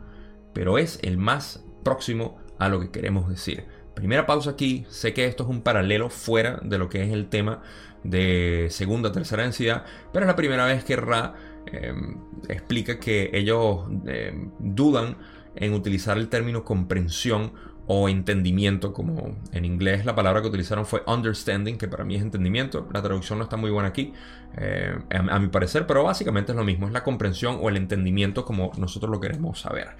pero 0.53 0.77
es 0.77 0.99
el 1.03 1.19
más 1.19 1.65
próximo 1.85 2.37
a 2.59 2.69
lo 2.69 2.81
que 2.81 2.91
queremos 2.91 3.29
decir. 3.29 3.65
Primera 3.95 4.27
pausa 4.27 4.51
aquí, 4.51 4.87
sé 4.89 5.15
que 5.15 5.27
esto 5.27 5.45
es 5.45 5.49
un 5.49 5.63
paralelo 5.63 6.11
fuera 6.11 6.59
de 6.65 6.79
lo 6.79 6.89
que 6.89 7.05
es 7.05 7.13
el 7.13 7.29
tema 7.29 7.63
de 8.03 8.67
segunda, 8.71 9.13
tercera 9.13 9.45
densidad, 9.45 9.85
pero 10.13 10.25
es 10.25 10.27
la 10.27 10.35
primera 10.35 10.67
vez 10.67 10.83
que 10.83 10.97
Ra 10.97 11.37
em, 11.67 12.17
explica 12.49 12.99
que 12.99 13.31
ellos 13.33 13.87
em, 14.07 14.51
dudan 14.59 15.17
en 15.55 15.75
utilizar 15.75 16.19
el 16.19 16.29
término 16.29 16.65
comprensión 16.65 17.53
o 17.91 18.09
entendimiento, 18.11 18.93
como 18.93 19.35
en 19.51 19.65
inglés 19.65 20.05
la 20.05 20.15
palabra 20.15 20.43
que 20.43 20.49
utilizaron 20.49 20.85
fue 20.85 21.03
understanding, 21.07 21.79
que 21.79 21.89
para 21.89 22.05
mí 22.05 22.17
es 22.17 22.23
entendimiento. 22.23 22.87
La 22.93 23.01
traducción 23.01 23.39
no 23.39 23.45
está 23.45 23.57
muy 23.57 23.71
buena 23.71 23.89
aquí, 23.89 24.13
eh, 24.59 24.95
a, 25.11 25.39
mi 25.39 25.49
parecer, 25.49 25.87
pero 25.87 26.05
básicamente 26.05 26.53
es 26.53 26.57
lo 26.57 26.65
mismo, 26.65 26.87
es 26.87 26.93
la 26.93 27.03
comprensión 27.03 27.59
o 27.63 27.71
el 27.71 27.79
entendimiento 27.79 28.45
como 28.45 28.73
nosotros 28.77 29.11
lo 29.11 29.21
queremos 29.21 29.61
saber. 29.61 29.97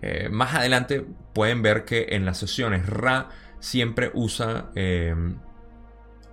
Eh, 0.00 0.30
más 0.30 0.54
adelante 0.54 1.04
pueden 1.34 1.60
ver 1.60 1.84
que 1.84 2.06
en 2.10 2.24
las 2.24 2.38
sesiones 2.38 2.86
Ra 2.86 3.28
siempre 3.60 4.10
usa 4.14 4.70
eh, 4.74 5.14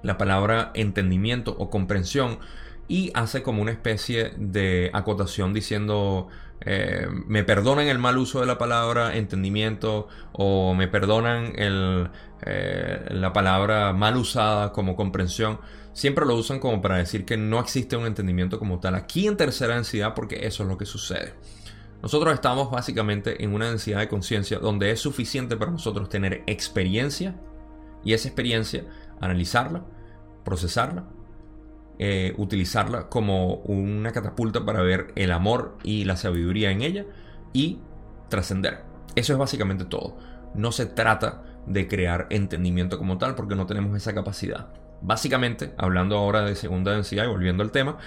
la 0.03 0.17
palabra 0.17 0.71
entendimiento 0.73 1.53
o 1.59 1.69
comprensión 1.69 2.39
y 2.87 3.11
hace 3.13 3.43
como 3.43 3.61
una 3.61 3.71
especie 3.71 4.31
de 4.37 4.89
acotación 4.93 5.53
diciendo 5.53 6.29
eh, 6.65 7.07
me 7.27 7.43
perdonan 7.43 7.87
el 7.87 7.99
mal 7.99 8.17
uso 8.17 8.39
de 8.39 8.45
la 8.45 8.57
palabra 8.57 9.15
entendimiento 9.17 10.07
o 10.31 10.73
me 10.73 10.87
perdonan 10.87 11.53
eh, 11.57 13.05
la 13.09 13.33
palabra 13.33 13.93
mal 13.93 14.17
usada 14.17 14.71
como 14.71 14.95
comprensión. 14.95 15.59
Siempre 15.91 16.25
lo 16.25 16.35
usan 16.35 16.59
como 16.59 16.81
para 16.81 16.97
decir 16.97 17.25
que 17.25 17.37
no 17.37 17.59
existe 17.59 17.97
un 17.97 18.05
entendimiento 18.05 18.59
como 18.59 18.79
tal 18.79 18.95
aquí 18.95 19.27
en 19.27 19.37
tercera 19.37 19.75
densidad 19.75 20.13
porque 20.13 20.47
eso 20.47 20.63
es 20.63 20.69
lo 20.69 20.77
que 20.77 20.85
sucede. 20.85 21.33
Nosotros 22.01 22.33
estamos 22.33 22.69
básicamente 22.71 23.43
en 23.43 23.53
una 23.53 23.69
densidad 23.69 23.99
de 23.99 24.09
conciencia 24.09 24.59
donde 24.59 24.91
es 24.91 24.99
suficiente 24.99 25.55
para 25.55 25.71
nosotros 25.71 26.09
tener 26.09 26.43
experiencia 26.47 27.35
y 28.03 28.13
esa 28.13 28.27
experiencia 28.27 28.85
analizarla, 29.21 29.85
procesarla 30.43 31.05
eh, 31.99 32.33
utilizarla 32.37 33.07
como 33.09 33.55
una 33.55 34.11
catapulta 34.11 34.65
para 34.65 34.81
ver 34.81 35.11
el 35.15 35.31
amor 35.31 35.77
y 35.83 36.05
la 36.05 36.17
sabiduría 36.17 36.71
en 36.71 36.81
ella 36.81 37.05
y 37.53 37.79
trascender. 38.29 38.81
Eso 39.15 39.33
es 39.33 39.39
básicamente 39.39 39.85
todo. 39.85 40.17
No 40.55 40.71
se 40.71 40.85
trata 40.85 41.43
de 41.67 41.87
crear 41.87 42.27
entendimiento 42.29 42.97
como 42.97 43.17
tal 43.17 43.35
porque 43.35 43.55
no 43.55 43.65
tenemos 43.65 43.95
esa 43.95 44.13
capacidad. 44.13 44.67
Básicamente, 45.01 45.73
hablando 45.77 46.17
ahora 46.17 46.41
de 46.41 46.55
segunda 46.55 46.93
densidad 46.93 47.25
y 47.25 47.27
volviendo 47.27 47.61
al 47.61 47.71
tema, 47.71 47.97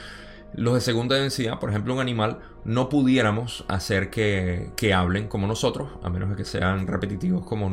los 0.55 0.75
de 0.75 0.81
segunda 0.81 1.17
densidad, 1.17 1.59
por 1.59 1.71
ejemplo, 1.71 1.95
un 1.95 2.01
animal, 2.01 2.39
no 2.65 2.89
pudiéramos 2.89 3.65
hacer 3.69 4.11
que, 4.11 4.95
hablen 4.95 5.29
como 5.29 5.47
nosotros, 5.47 5.91
a 6.03 6.09
menos 6.09 6.31
de 6.31 6.37
que 6.37 6.45
sean 6.45 6.87
repetitivos 6.87 7.45
como 7.45 7.71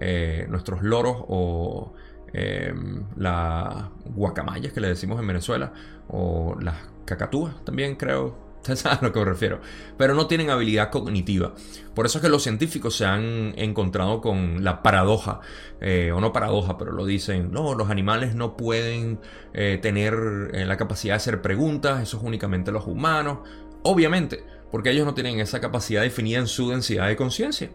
eh, 0.00 0.46
nuestros 0.48 0.82
loros 0.82 1.16
o 1.28 1.94
Em, 2.36 3.04
las 3.16 3.84
guacamayas 4.06 4.72
que 4.72 4.80
le 4.80 4.88
decimos 4.88 5.20
en 5.20 5.26
Venezuela, 5.28 5.72
o 6.08 6.56
las 6.60 6.74
cacatúas 7.04 7.64
también 7.64 7.94
creo, 7.94 8.36
ustedes 8.56 8.84
a 8.86 8.98
lo 9.02 9.12
que 9.12 9.20
me 9.20 9.24
refiero, 9.26 9.60
pero 9.96 10.14
no 10.14 10.26
tienen 10.26 10.50
habilidad 10.50 10.90
cognitiva. 10.90 11.54
Por 11.94 12.06
eso 12.06 12.18
es 12.18 12.22
que 12.22 12.28
los 12.28 12.42
científicos 12.42 12.96
se 12.96 13.04
han 13.04 13.54
encontrado 13.56 14.20
con 14.20 14.64
la 14.64 14.82
paradoja, 14.82 15.42
eh, 15.80 16.10
o 16.10 16.20
no 16.20 16.32
paradoja, 16.32 16.76
pero 16.76 16.90
lo 16.90 17.06
dicen, 17.06 17.52
no, 17.52 17.74
los 17.74 17.88
animales 17.88 18.34
no 18.34 18.56
pueden 18.56 19.20
eh, 19.52 19.78
tener 19.80 20.50
eh, 20.54 20.64
la 20.66 20.76
capacidad 20.76 21.12
de 21.14 21.18
hacer 21.18 21.40
preguntas, 21.40 22.02
eso 22.02 22.16
es 22.16 22.24
únicamente 22.24 22.72
los 22.72 22.88
humanos, 22.88 23.48
obviamente, 23.84 24.42
porque 24.72 24.90
ellos 24.90 25.06
no 25.06 25.14
tienen 25.14 25.38
esa 25.38 25.60
capacidad 25.60 26.02
definida 26.02 26.40
en 26.40 26.48
su 26.48 26.70
densidad 26.70 27.06
de 27.06 27.14
conciencia 27.14 27.70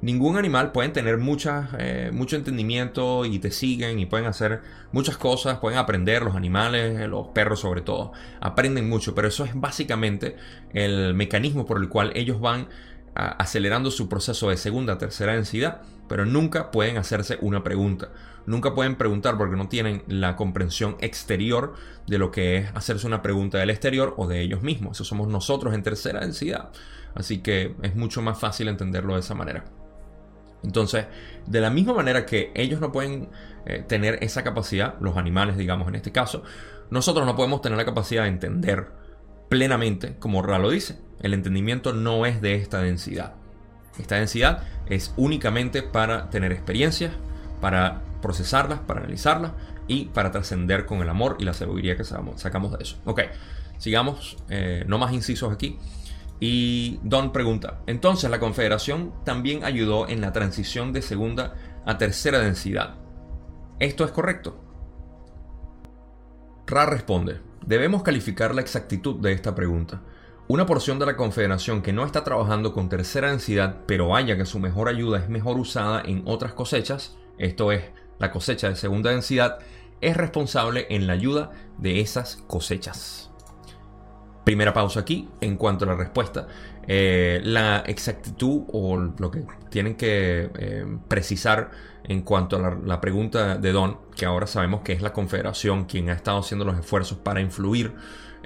ningún 0.00 0.36
animal 0.36 0.72
pueden 0.72 0.92
tener 0.92 1.18
eh, 1.78 2.10
mucho 2.12 2.36
entendimiento 2.36 3.24
y 3.24 3.38
te 3.38 3.50
siguen 3.50 3.98
y 3.98 4.06
pueden 4.06 4.26
hacer 4.26 4.60
muchas 4.92 5.16
cosas, 5.16 5.58
pueden 5.58 5.78
aprender, 5.78 6.22
los 6.22 6.36
animales, 6.36 7.08
los 7.08 7.28
perros 7.28 7.60
sobre 7.60 7.80
todo, 7.80 8.12
aprenden 8.40 8.88
mucho, 8.88 9.14
pero 9.14 9.28
eso 9.28 9.44
es 9.44 9.52
básicamente 9.54 10.36
el 10.72 11.14
mecanismo 11.14 11.66
por 11.66 11.78
el 11.78 11.88
cual 11.88 12.12
ellos 12.14 12.40
van 12.40 12.68
acelerando 13.14 13.90
su 13.90 14.08
proceso 14.08 14.48
de 14.50 14.56
segunda, 14.56 14.96
tercera 14.96 15.34
densidad, 15.34 15.82
pero 16.08 16.24
nunca 16.24 16.70
pueden 16.70 16.98
hacerse 16.98 17.36
una 17.40 17.64
pregunta. 17.64 18.10
Nunca 18.46 18.74
pueden 18.74 18.94
preguntar 18.94 19.36
porque 19.36 19.56
no 19.56 19.68
tienen 19.68 20.04
la 20.06 20.36
comprensión 20.36 20.96
exterior 21.00 21.74
de 22.06 22.18
lo 22.18 22.30
que 22.30 22.56
es 22.56 22.70
hacerse 22.74 23.06
una 23.06 23.20
pregunta 23.20 23.58
del 23.58 23.70
exterior 23.70 24.14
o 24.16 24.26
de 24.26 24.40
ellos 24.40 24.62
mismos. 24.62 24.96
Eso 24.96 25.04
somos 25.04 25.28
nosotros 25.28 25.74
en 25.74 25.82
tercera 25.82 26.20
densidad. 26.20 26.70
Así 27.14 27.38
que 27.38 27.74
es 27.82 27.94
mucho 27.96 28.22
más 28.22 28.38
fácil 28.38 28.68
entenderlo 28.68 29.14
de 29.14 29.20
esa 29.20 29.34
manera. 29.34 29.64
Entonces, 30.62 31.06
de 31.46 31.60
la 31.60 31.70
misma 31.70 31.94
manera 31.94 32.26
que 32.26 32.52
ellos 32.54 32.80
no 32.80 32.92
pueden 32.92 33.28
eh, 33.66 33.84
tener 33.86 34.18
esa 34.22 34.42
capacidad, 34.42 34.94
los 35.00 35.16
animales, 35.16 35.56
digamos, 35.56 35.88
en 35.88 35.94
este 35.94 36.12
caso, 36.12 36.42
nosotros 36.90 37.26
no 37.26 37.36
podemos 37.36 37.62
tener 37.62 37.78
la 37.78 37.84
capacidad 37.84 38.22
de 38.22 38.28
entender 38.28 38.88
plenamente, 39.48 40.16
como 40.18 40.42
Ra 40.42 40.58
lo 40.58 40.70
dice. 40.70 40.98
El 41.20 41.34
entendimiento 41.34 41.92
no 41.92 42.26
es 42.26 42.40
de 42.40 42.54
esta 42.54 42.80
densidad. 42.80 43.34
Esta 43.98 44.16
densidad 44.16 44.62
es 44.86 45.12
únicamente 45.16 45.82
para 45.82 46.30
tener 46.30 46.52
experiencias, 46.52 47.12
para 47.60 48.02
procesarlas, 48.22 48.80
para 48.80 49.00
analizarlas 49.00 49.52
y 49.86 50.06
para 50.06 50.30
trascender 50.30 50.86
con 50.86 51.00
el 51.00 51.08
amor 51.08 51.36
y 51.38 51.44
la 51.44 51.54
sabiduría 51.54 51.96
que 51.96 52.04
sacamos 52.04 52.78
de 52.78 52.82
eso. 52.82 52.96
Ok, 53.04 53.22
sigamos, 53.78 54.36
eh, 54.48 54.84
no 54.86 54.98
más 54.98 55.12
incisos 55.12 55.52
aquí. 55.52 55.78
Y 56.40 57.00
Don 57.02 57.32
pregunta, 57.32 57.80
entonces 57.86 58.30
la 58.30 58.38
Confederación 58.38 59.12
también 59.24 59.64
ayudó 59.64 60.08
en 60.08 60.20
la 60.20 60.32
transición 60.32 60.92
de 60.92 61.02
segunda 61.02 61.54
a 61.84 61.98
tercera 61.98 62.38
densidad. 62.38 62.94
¿Esto 63.80 64.04
es 64.04 64.10
correcto? 64.12 64.60
Ra 66.66 66.86
responde, 66.86 67.40
debemos 67.66 68.02
calificar 68.02 68.54
la 68.54 68.60
exactitud 68.60 69.16
de 69.16 69.32
esta 69.32 69.54
pregunta. 69.54 70.02
Una 70.48 70.64
porción 70.64 70.98
de 70.98 71.06
la 71.06 71.16
Confederación 71.16 71.82
que 71.82 71.92
no 71.92 72.06
está 72.06 72.24
trabajando 72.24 72.72
con 72.72 72.88
tercera 72.88 73.30
densidad, 73.30 73.80
pero 73.86 74.14
haya 74.14 74.36
que 74.36 74.46
su 74.46 74.58
mejor 74.58 74.88
ayuda 74.88 75.18
es 75.18 75.28
mejor 75.28 75.58
usada 75.58 76.02
en 76.02 76.22
otras 76.24 76.52
cosechas, 76.54 77.16
esto 77.36 77.72
es, 77.72 77.84
la 78.18 78.30
cosecha 78.30 78.68
de 78.68 78.76
segunda 78.76 79.10
densidad, 79.10 79.58
es 80.00 80.16
responsable 80.16 80.86
en 80.90 81.06
la 81.06 81.12
ayuda 81.14 81.52
de 81.78 82.00
esas 82.00 82.36
cosechas. 82.46 83.27
Primera 84.48 84.72
pausa 84.72 85.00
aquí 85.00 85.28
en 85.42 85.58
cuanto 85.58 85.84
a 85.84 85.88
la 85.88 85.94
respuesta. 85.94 86.48
Eh, 86.86 87.38
la 87.44 87.80
exactitud 87.80 88.62
o 88.72 88.96
lo 88.96 89.30
que 89.30 89.44
tienen 89.68 89.94
que 89.94 90.48
eh, 90.58 90.86
precisar 91.06 91.70
en 92.04 92.22
cuanto 92.22 92.56
a 92.56 92.74
la, 92.82 92.98
pregunta 92.98 93.58
de 93.58 93.72
Don, 93.72 93.98
que 94.16 94.24
ahora 94.24 94.46
sabemos 94.46 94.80
que 94.80 94.94
es 94.94 95.02
la 95.02 95.12
Confederación 95.12 95.84
quien 95.84 96.08
ha 96.08 96.14
estado 96.14 96.38
haciendo 96.38 96.64
los 96.64 96.78
esfuerzos 96.78 97.18
para 97.18 97.42
influir 97.42 97.92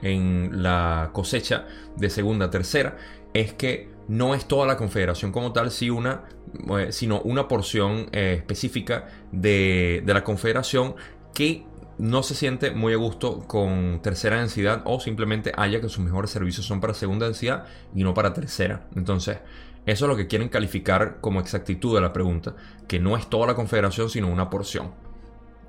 en 0.02 0.64
la 0.64 1.10
cosecha 1.12 1.68
de 1.96 2.10
segunda 2.10 2.50
tercera, 2.50 2.96
es 3.32 3.52
que 3.52 3.88
no 4.08 4.34
es 4.34 4.46
toda 4.46 4.66
la 4.66 4.76
Confederación 4.76 5.30
como 5.30 5.52
tal, 5.52 5.68
eh, 5.68 6.86
sino 6.90 7.20
una 7.20 7.46
porción 7.46 8.08
específica 8.10 9.06
de, 9.30 10.02
de 10.04 10.14
la 10.14 10.24
Confederación 10.24 10.96
que 11.32 11.64
no 11.98 12.22
se 12.22 12.34
siente 12.34 12.70
muy 12.70 12.92
a 12.92 12.96
gusto 12.96 13.40
con 13.46 14.00
tercera 14.02 14.38
densidad 14.38 14.82
o 14.84 15.00
simplemente 15.00 15.52
haya 15.56 15.80
que 15.80 15.88
sus 15.88 16.04
mejores 16.04 16.30
servicios 16.30 16.66
son 16.66 16.80
para 16.80 16.94
segunda 16.94 17.26
densidad 17.26 17.64
y 17.94 18.02
no 18.02 18.14
para 18.14 18.32
tercera. 18.32 18.88
Entonces, 18.96 19.38
eso 19.84 20.04
es 20.04 20.08
lo 20.08 20.16
que 20.16 20.26
quieren 20.26 20.48
calificar 20.48 21.18
como 21.20 21.40
exactitud 21.40 21.94
de 21.94 22.00
la 22.00 22.12
pregunta, 22.12 22.54
que 22.86 23.00
no 23.00 23.16
es 23.16 23.28
toda 23.28 23.46
la 23.46 23.54
confederación 23.54 24.08
sino 24.08 24.28
una 24.28 24.48
porción. 24.48 24.92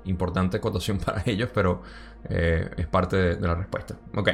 Importante 0.04 0.60
cotación 0.60 0.98
para 1.04 1.22
ellos, 1.26 1.50
pero 1.52 1.82
eh, 2.28 2.70
es 2.76 2.86
parte 2.86 3.16
de, 3.16 3.36
de 3.36 3.46
la 3.46 3.54
respuesta. 3.54 3.96
Ok. 4.14 4.30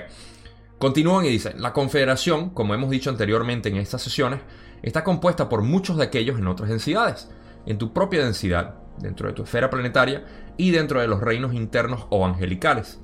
Continúan 0.78 1.26
y 1.26 1.28
dicen, 1.28 1.60
la 1.60 1.74
confederación, 1.74 2.50
como 2.50 2.74
hemos 2.74 2.88
dicho 2.88 3.10
anteriormente 3.10 3.68
en 3.68 3.76
estas 3.76 4.00
sesiones, 4.00 4.40
está 4.82 5.04
compuesta 5.04 5.48
por 5.48 5.62
muchos 5.62 5.98
de 5.98 6.04
aquellos 6.04 6.38
en 6.38 6.46
otras 6.46 6.70
densidades. 6.70 7.28
En 7.66 7.76
tu 7.76 7.92
propia 7.92 8.24
densidad, 8.24 8.76
dentro 8.98 9.28
de 9.28 9.34
tu 9.34 9.42
esfera 9.42 9.70
planetaria 9.70 10.24
y 10.56 10.70
dentro 10.70 11.00
de 11.00 11.08
los 11.08 11.20
reinos 11.20 11.54
internos 11.54 12.06
o 12.10 12.26
angelicales. 12.26 13.00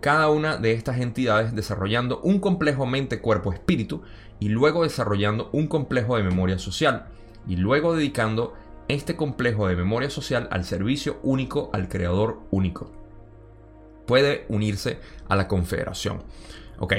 Cada 0.00 0.30
una 0.30 0.56
de 0.56 0.72
estas 0.72 0.98
entidades 0.98 1.54
desarrollando 1.54 2.20
un 2.22 2.40
complejo 2.40 2.86
mente-cuerpo-espíritu 2.86 4.02
y 4.38 4.48
luego 4.48 4.84
desarrollando 4.84 5.50
un 5.52 5.66
complejo 5.66 6.16
de 6.16 6.22
memoria 6.22 6.58
social 6.58 7.06
y 7.46 7.56
luego 7.56 7.94
dedicando 7.94 8.54
este 8.88 9.16
complejo 9.16 9.68
de 9.68 9.76
memoria 9.76 10.10
social 10.10 10.48
al 10.50 10.64
servicio 10.64 11.18
único 11.22 11.70
al 11.72 11.88
creador 11.88 12.40
único. 12.50 12.90
Puede 14.06 14.46
unirse 14.48 14.98
a 15.28 15.36
la 15.36 15.46
confederación. 15.46 16.22
Ok, 16.78 16.94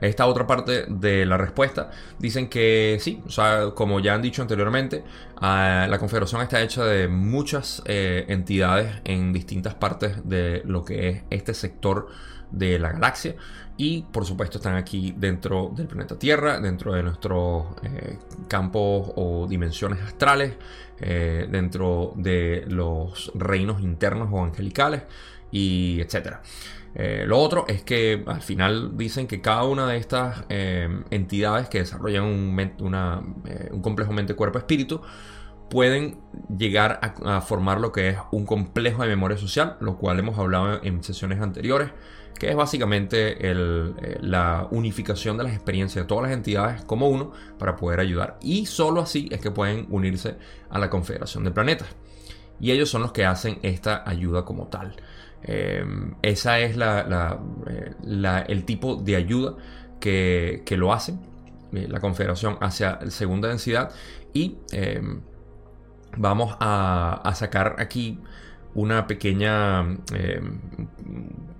esta 0.00 0.26
otra 0.26 0.46
parte 0.46 0.86
de 0.88 1.26
la 1.26 1.36
respuesta 1.36 1.90
dicen 2.18 2.48
que 2.48 2.98
sí, 3.00 3.22
o 3.26 3.30
sea, 3.30 3.70
como 3.74 4.00
ya 4.00 4.14
han 4.14 4.22
dicho 4.22 4.42
anteriormente, 4.42 5.04
ah, 5.36 5.86
la 5.88 5.98
Confederación 5.98 6.42
está 6.42 6.62
hecha 6.62 6.84
de 6.84 7.08
muchas 7.08 7.82
eh, 7.86 8.24
entidades 8.28 9.00
en 9.04 9.32
distintas 9.32 9.74
partes 9.74 10.28
de 10.28 10.62
lo 10.64 10.84
que 10.84 11.08
es 11.08 11.22
este 11.30 11.54
sector 11.54 12.08
de 12.50 12.78
la 12.78 12.92
galaxia 12.92 13.34
y 13.76 14.02
por 14.02 14.24
supuesto 14.24 14.58
están 14.58 14.74
aquí 14.74 15.14
dentro 15.16 15.70
del 15.74 15.86
planeta 15.86 16.18
Tierra, 16.18 16.60
dentro 16.60 16.94
de 16.94 17.02
nuestros 17.02 17.66
eh, 17.84 18.18
campos 18.48 19.12
o 19.14 19.46
dimensiones 19.48 20.02
astrales, 20.02 20.54
eh, 21.00 21.46
dentro 21.50 22.12
de 22.16 22.64
los 22.66 23.30
reinos 23.34 23.80
internos 23.80 24.28
o 24.32 24.42
angelicales 24.42 25.02
y 25.52 26.00
etcétera. 26.00 26.42
Eh, 26.94 27.24
lo 27.26 27.38
otro 27.38 27.64
es 27.68 27.82
que 27.82 28.24
al 28.26 28.42
final 28.42 28.96
dicen 28.96 29.26
que 29.26 29.40
cada 29.40 29.64
una 29.64 29.86
de 29.86 29.98
estas 29.98 30.44
eh, 30.48 30.88
entidades 31.10 31.68
que 31.68 31.78
desarrollan 31.78 32.24
un, 32.24 32.58
eh, 32.58 33.68
un 33.70 33.82
complejo 33.82 34.12
mente-cuerpo-espíritu 34.12 35.00
pueden 35.70 36.18
llegar 36.56 36.98
a, 37.02 37.40
formar 37.42 37.78
lo 37.78 37.92
que 37.92 38.08
es 38.08 38.16
un 38.32 38.46
complejo 38.46 39.02
de 39.02 39.08
memoria 39.08 39.36
social, 39.36 39.76
lo 39.80 39.98
cual 39.98 40.18
hemos 40.18 40.38
hablado 40.38 40.82
en 40.82 41.02
sesiones 41.04 41.40
anteriores, 41.40 41.90
que 42.38 42.48
es 42.48 42.56
básicamente 42.56 43.36
la 44.22 44.66
unificación 44.70 45.36
de 45.36 45.44
las 45.44 45.52
experiencias 45.52 46.04
de 46.04 46.08
todas 46.08 46.22
las 46.22 46.32
entidades 46.32 46.82
como 46.84 47.08
uno 47.08 47.32
para 47.58 47.76
poder 47.76 48.00
ayudar. 48.00 48.38
Y 48.40 48.64
solo 48.64 49.02
así 49.02 49.28
es 49.30 49.42
que 49.42 49.50
pueden 49.50 49.86
unirse 49.90 50.36
a 50.70 50.78
la 50.78 50.88
Confederación 50.88 51.44
de 51.44 51.50
Planetas. 51.50 51.88
Y 52.60 52.70
ellos 52.70 52.88
son 52.88 53.02
los 53.02 53.12
que 53.12 53.26
hacen 53.26 53.58
esta 53.62 54.08
ayuda 54.08 54.46
como 54.46 54.68
tal. 54.68 54.96
Em, 55.42 56.14
esa 56.22 56.58
es 56.58 56.76
eh, 56.76 58.44
el 58.48 58.64
tipo 58.64 58.96
de 58.96 59.16
ayuda 59.16 59.54
que, 60.00 60.64
lo 60.76 60.92
hace 60.92 61.14
eh, 61.72 61.86
la 61.88 62.00
Confederación 62.00 62.58
hacia 62.60 62.98
segunda 63.10 63.48
densidad 63.48 63.92
y 64.32 64.58
em, 64.72 65.20
vamos 66.16 66.56
a, 66.60 67.32
sacar 67.34 67.76
aquí 67.78 68.18
una 68.74 69.06
pequeña... 69.06 69.80
Em, 70.12 70.60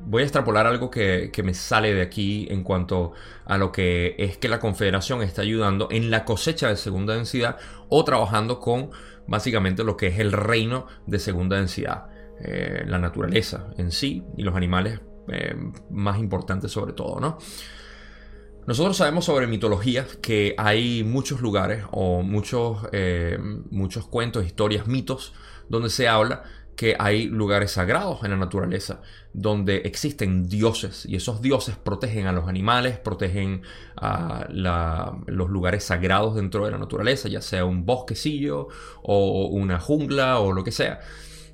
voy 0.08 0.22
a 0.22 0.24
extrapolar 0.24 0.66
algo 0.66 0.90
que, 0.90 1.30
me 1.44 1.54
sale 1.54 1.94
de 1.94 2.02
aquí 2.02 2.48
en 2.50 2.62
cuanto 2.62 3.12
a 3.44 3.58
lo 3.58 3.70
que 3.72 4.16
es 4.18 4.38
que 4.38 4.48
la 4.48 4.58
Confederación 4.58 5.22
está 5.22 5.42
ayudando 5.42 5.88
en 5.90 6.10
la 6.10 6.24
cosecha 6.24 6.68
de 6.68 6.76
segunda 6.76 7.14
densidad 7.14 7.58
o 7.88 8.04
trabajando 8.04 8.58
con 8.58 8.90
básicamente 9.26 9.84
lo 9.84 9.96
que 9.96 10.06
es 10.08 10.18
el 10.18 10.32
reino 10.32 10.86
de 11.06 11.18
segunda 11.18 11.56
densidad. 11.56 12.06
Eh, 12.40 12.84
la 12.86 12.98
naturaleza 12.98 13.70
en 13.78 13.90
sí 13.90 14.22
y 14.36 14.44
los 14.44 14.54
animales 14.54 15.00
eh, 15.26 15.56
más 15.90 16.18
importantes 16.20 16.70
sobre 16.70 16.92
todo, 16.92 17.18
¿no? 17.18 17.38
Nosotros 18.64 18.96
sabemos 18.96 19.24
sobre 19.24 19.46
mitología 19.48 20.06
que 20.22 20.54
hay 20.56 21.02
muchos 21.02 21.40
lugares 21.40 21.84
o 21.90 22.22
muchos, 22.22 22.86
eh, 22.92 23.38
muchos 23.70 24.06
cuentos, 24.06 24.46
historias, 24.46 24.86
mitos 24.86 25.32
donde 25.68 25.90
se 25.90 26.06
habla 26.06 26.44
que 26.76 26.94
hay 26.96 27.26
lugares 27.26 27.72
sagrados 27.72 28.22
en 28.22 28.30
la 28.30 28.36
naturaleza, 28.36 29.00
donde 29.32 29.78
existen 29.78 30.48
dioses 30.48 31.06
y 31.06 31.16
esos 31.16 31.42
dioses 31.42 31.74
protegen 31.76 32.28
a 32.28 32.32
los 32.32 32.46
animales, 32.46 32.98
protegen 32.98 33.62
a 33.96 34.46
los 34.48 35.50
lugares 35.50 35.82
sagrados 35.82 36.36
dentro 36.36 36.66
de 36.66 36.70
la 36.70 36.78
naturaleza, 36.78 37.28
ya 37.28 37.40
sea 37.40 37.64
un 37.64 37.84
bosquecillo 37.84 38.68
o 39.02 39.46
una 39.48 39.80
jungla 39.80 40.38
o 40.38 40.52
lo 40.52 40.62
que 40.62 40.70
sea. 40.70 41.00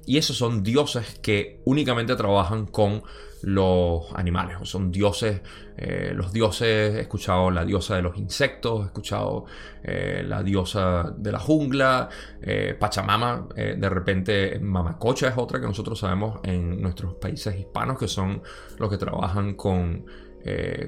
Y 0.06 0.18
esos 0.18 0.36
son 0.36 0.62
dioses 0.62 1.18
que 1.20 1.60
únicamente 1.64 2.14
trabajan 2.16 2.66
con 2.66 3.02
los 3.44 4.06
animales. 4.14 4.56
O 4.60 4.64
son 4.64 4.90
dioses, 4.90 5.40
eh, 5.76 6.12
los 6.14 6.32
dioses, 6.32 6.94
he 6.94 7.00
escuchado 7.00 7.50
la 7.50 7.64
diosa 7.64 7.96
de 7.96 8.02
los 8.02 8.16
insectos, 8.16 8.82
he 8.82 8.86
escuchado 8.86 9.44
eh, 9.82 10.24
la 10.26 10.42
diosa 10.42 11.14
de 11.16 11.32
la 11.32 11.38
jungla, 11.38 12.08
eh, 12.40 12.74
Pachamama, 12.78 13.46
de 13.54 13.88
repente 13.88 14.58
Mamacocha 14.58 15.28
es 15.28 15.34
otra 15.36 15.60
que 15.60 15.66
nosotros 15.66 15.98
sabemos 15.98 16.40
en 16.42 16.80
nuestros 16.80 17.14
países 17.14 17.58
hispanos, 17.58 17.98
que 17.98 18.08
son 18.08 18.42
los 18.78 18.90
que 18.90 18.96
trabajan 18.96 19.54
con, 19.54 20.06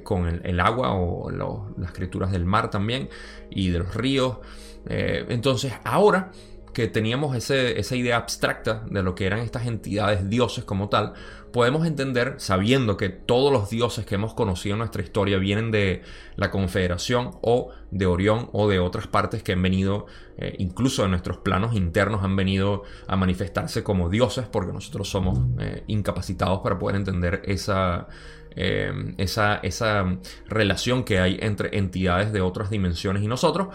con 0.03 0.27
el, 0.45 0.61
agua 0.61 0.95
o 0.95 1.31
las 1.31 1.93
criaturas 1.93 2.31
del 2.31 2.45
mar 2.45 2.71
también 2.71 3.09
y 3.51 3.71
de 3.71 3.79
los 3.79 3.95
ríos. 3.95 4.39
entonces 4.87 5.73
ahora 5.85 6.31
que 6.77 6.89
teníamos 6.89 7.35
esa 7.35 7.97
idea 7.97 8.19
abstracta 8.19 8.85
de 8.91 9.03
lo 9.03 9.15
que 9.15 9.25
eran 9.25 9.39
estas 9.39 9.67
entidades 9.67 10.29
dioses 10.29 10.63
como 10.63 10.91
tal, 10.91 11.15
podemos 11.51 11.87
entender, 11.87 12.35
sabiendo 12.37 12.99
que 12.99 13.09
todos 13.09 13.51
los 13.51 13.71
dioses 13.71 14.05
que 14.05 14.17
hemos 14.17 14.35
conocido 14.35 14.75
en 14.75 14.81
nuestra 14.81 15.03
historia 15.03 15.39
vienen 15.39 15.71
de 15.71 16.03
la 16.37 16.51
Confederación 16.51 17.31
o 17.41 17.71
de 17.91 18.05
Orión 18.05 18.51
o 18.53 18.69
de 18.69 18.79
otras 18.79 19.07
partes 19.07 19.43
que 19.43 19.53
han 19.53 19.63
venido, 19.63 20.05
eh, 20.37 20.55
incluso 20.59 21.03
de 21.03 21.09
nuestros 21.09 21.39
planos 21.39 21.75
internos, 21.75 22.23
han 22.23 22.37
venido 22.37 22.83
a 23.07 23.17
manifestarse 23.17 23.83
como 23.83 24.11
dioses 24.11 24.45
porque 24.45 24.75
nosotros 24.75 25.09
somos 25.09 25.39
eh, 25.59 25.83
incapacitados 25.87 26.61
para 26.61 26.79
poder 26.79 26.97
entender 26.97 27.41
esa, 27.47 28.07
eh, 28.55 29.15
esa, 29.17 29.61
esa 29.63 30.19
relación 30.47 31.05
que 31.05 31.21
hay 31.21 31.39
entre 31.41 31.79
entidades 31.79 32.35
de 32.35 32.43
otras 32.43 32.69
dimensiones 32.69 33.23
y 33.23 33.29
nosotros. 33.29 33.69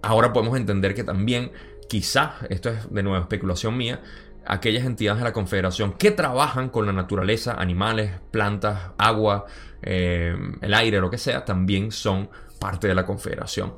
Ahora 0.00 0.32
podemos 0.32 0.56
entender 0.56 0.94
que 0.94 1.04
también 1.04 1.52
quizá, 1.92 2.36
esto 2.48 2.70
es 2.70 2.90
de 2.90 3.02
nuevo 3.02 3.20
especulación 3.20 3.76
mía, 3.76 4.00
aquellas 4.46 4.86
entidades 4.86 5.18
de 5.18 5.24
la 5.24 5.34
Confederación 5.34 5.92
que 5.92 6.10
trabajan 6.10 6.70
con 6.70 6.86
la 6.86 6.92
naturaleza, 6.94 7.52
animales, 7.52 8.12
plantas, 8.30 8.92
agua, 8.96 9.44
eh, 9.82 10.34
el 10.62 10.72
aire, 10.72 11.00
lo 11.00 11.10
que 11.10 11.18
sea, 11.18 11.44
también 11.44 11.92
son 11.92 12.30
parte 12.58 12.88
de 12.88 12.94
la 12.94 13.04
Confederación. 13.04 13.74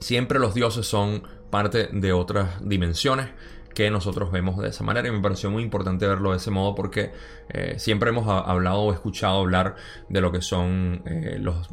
Siempre 0.00 0.38
los 0.38 0.54
dioses 0.54 0.86
son 0.86 1.22
parte 1.50 1.90
de 1.92 2.10
otras 2.14 2.66
dimensiones 2.66 3.28
que 3.74 3.90
nosotros 3.90 4.32
vemos 4.32 4.56
de 4.56 4.70
esa 4.70 4.82
manera 4.82 5.06
y 5.08 5.10
me 5.10 5.20
pareció 5.20 5.50
muy 5.50 5.62
importante 5.62 6.06
verlo 6.06 6.30
de 6.30 6.38
ese 6.38 6.50
modo 6.50 6.74
porque 6.74 7.12
eh, 7.50 7.74
siempre 7.78 8.08
hemos 8.08 8.26
hablado 8.28 8.80
o 8.80 8.94
escuchado 8.94 9.40
hablar 9.40 9.76
de 10.08 10.22
lo 10.22 10.32
que 10.32 10.40
son 10.40 11.02
eh, 11.04 11.36
los, 11.38 11.68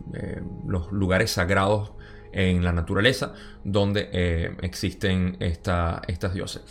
los, 0.68 0.92
lugares 0.92 1.32
sagrados 1.32 1.94
en 2.32 2.64
la 2.64 2.72
naturaleza 2.72 3.34
donde 3.64 4.56
existen 4.62 5.38
estas 5.40 6.34
dioses. 6.34 6.62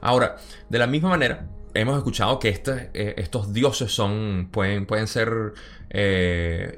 Ahora, 0.00 0.36
de 0.68 0.78
la 0.78 0.86
misma 0.86 1.10
manera, 1.10 1.46
hemos 1.74 1.96
escuchado 1.96 2.38
que 2.38 2.48
este, 2.50 2.90
estos 3.20 3.52
dioses 3.52 3.92
son, 3.92 4.48
pueden, 4.50 4.86
pueden 4.86 5.06
ser 5.06 5.54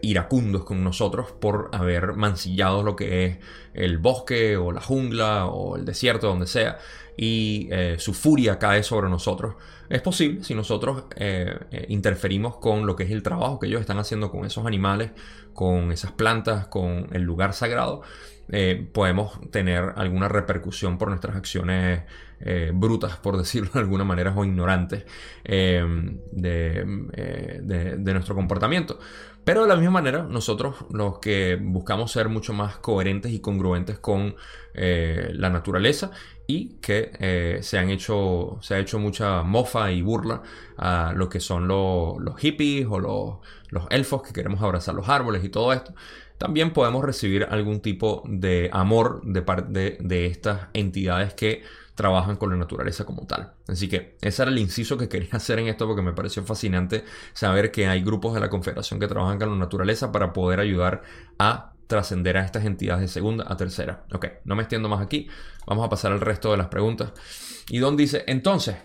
iracundos 0.03 0.65
con 0.65 0.85
nosotros 0.85 1.33
por 1.33 1.71
haber 1.73 2.15
mancillado 2.15 2.83
lo 2.83 2.97
que 2.97 3.25
es 3.25 3.39
el 3.73 3.99
bosque 3.99 4.57
o 4.57 4.73
la 4.73 4.81
jungla 4.81 5.47
o 5.47 5.77
el 5.77 5.85
desierto, 5.85 6.29
donde 6.29 6.47
sea 6.47 6.79
y 7.17 7.69
eh, 7.71 7.97
su 7.99 8.13
furia 8.13 8.59
cae 8.59 8.83
sobre 8.83 9.09
nosotros. 9.09 9.55
Es 9.89 10.03
posible 10.03 10.45
si 10.45 10.55
nosotros 10.55 11.05
eh, 11.17 11.59
eh, 11.71 11.87
interferimos 11.89 12.57
con 12.59 12.87
lo 12.87 12.95
que 12.97 13.05
es 13.05 13.11
el 13.11 13.23
trabajo 13.23 13.59
que 13.59 13.69
ellos 13.69 13.81
están 13.81 13.99
haciendo 13.99 14.31
con 14.31 14.45
esos 14.45 14.67
animales, 14.67 15.13
con 15.55 15.93
esas 15.93 16.13
plantas, 16.13 16.67
con 16.67 17.09
el 17.13 17.23
lugar 17.23 17.55
sagrado, 17.55 18.03
podemos 18.93 19.41
tener 19.51 19.95
alguna 19.97 20.29
repercusión 20.29 20.99
por 20.99 21.09
nuestras 21.09 21.35
acciones 21.35 22.03
brutas, 22.75 23.17
por 23.17 23.37
decirlo 23.39 23.71
de 23.73 23.81
alguna 23.81 24.05
manera, 24.05 24.33
o 24.37 24.45
ignorantes 24.45 25.05
de, 25.45 26.85
nuestro 28.05 28.37
comportamiento. 28.37 29.01
Pero 29.47 29.63
de 29.63 29.69
la 29.69 29.77
misma 29.77 29.93
manera, 29.93 30.25
nosotros 30.25 30.75
los 30.91 31.21
que 31.21 31.57
buscamos 31.59 32.11
ser 32.11 32.29
mucho 32.29 32.53
más 32.53 32.79
coherentes 32.79 33.33
y 33.33 33.39
congruentes 33.39 33.99
con 33.99 34.35
la 34.75 35.49
naturaleza 35.49 36.11
y 36.47 36.77
que 36.81 37.11
eh, 37.19 37.59
se, 37.63 37.79
han 37.79 37.91
hecho, 37.91 38.59
se 38.61 38.75
ha 38.75 38.79
hecho 38.79 38.99
mucha 38.99 39.43
mofa 39.43 39.91
y 39.91 40.03
burla 40.03 40.43
a 40.77 41.13
lo 41.15 41.29
que 41.29 41.41
son 41.41 41.67
los 41.67 42.39
hippies 42.39 42.87
o 42.89 43.01
los, 43.71 43.87
elfos 43.91 44.23
que 44.23 44.33
queremos 44.33 44.63
abrazar 44.63 44.95
los 44.95 45.09
árboles 45.09 45.45
y 45.45 45.49
todo 45.49 45.73
esto. 45.73 45.93
También 46.39 46.73
podemos 46.73 47.05
recibir 47.05 47.47
algún 47.51 47.81
tipo 47.81 48.23
de 48.27 48.69
amor 48.73 49.23
de 49.25 49.43
parte 49.43 49.99
de 50.01 50.27
estas 50.27 50.69
entidades 50.75 51.35
que 51.35 51.63
trabajan 51.97 52.37
con 52.37 52.51
la 52.51 52.57
naturaleza 52.57 53.05
como 53.05 53.27
tal. 53.27 53.55
Así 53.67 53.89
que 53.89 54.17
ese 54.21 54.43
era 54.43 54.53
el 54.53 54.59
inciso 54.59 54.97
que 54.97 55.09
quería 55.09 55.31
hacer 55.33 55.59
en 55.59 55.67
esto 55.67 55.87
porque 55.89 56.03
me 56.03 56.13
pareció 56.13 56.45
fascinante 56.45 57.05
saber 57.33 57.73
que 57.73 57.89
hay 57.89 58.05
grupos 58.05 58.35
de 58.35 58.41
la 58.41 58.49
Confederación 58.49 59.01
que 59.01 59.09
trabajan 59.09 59.39
con 59.41 59.51
la 59.51 59.57
naturaleza 59.57 60.13
para 60.13 60.33
poder 60.33 60.61
ayudar 60.61 61.03
a 61.39 61.73
trascender 61.89 62.37
a 62.37 62.45
estas 62.45 62.65
entidades 62.65 63.01
de 63.01 63.09
segunda 63.09 63.45
a 63.49 63.57
tercera. 63.57 64.05
Ok, 64.13 64.27
no 64.45 64.55
me 64.55 64.63
extiendo 64.63 64.89
más 64.89 65.01
aquí. 65.01 65.29
Vamos 65.67 65.85
a 65.85 65.89
pasar 65.89 66.13
al 66.13 66.21
resto 66.21 66.51
de 66.51 66.57
las 66.59 66.69
preguntas. 66.69 67.13
Y 67.69 67.79
Don 67.79 67.97
dice, 67.97 68.25
entonces, 68.27 68.77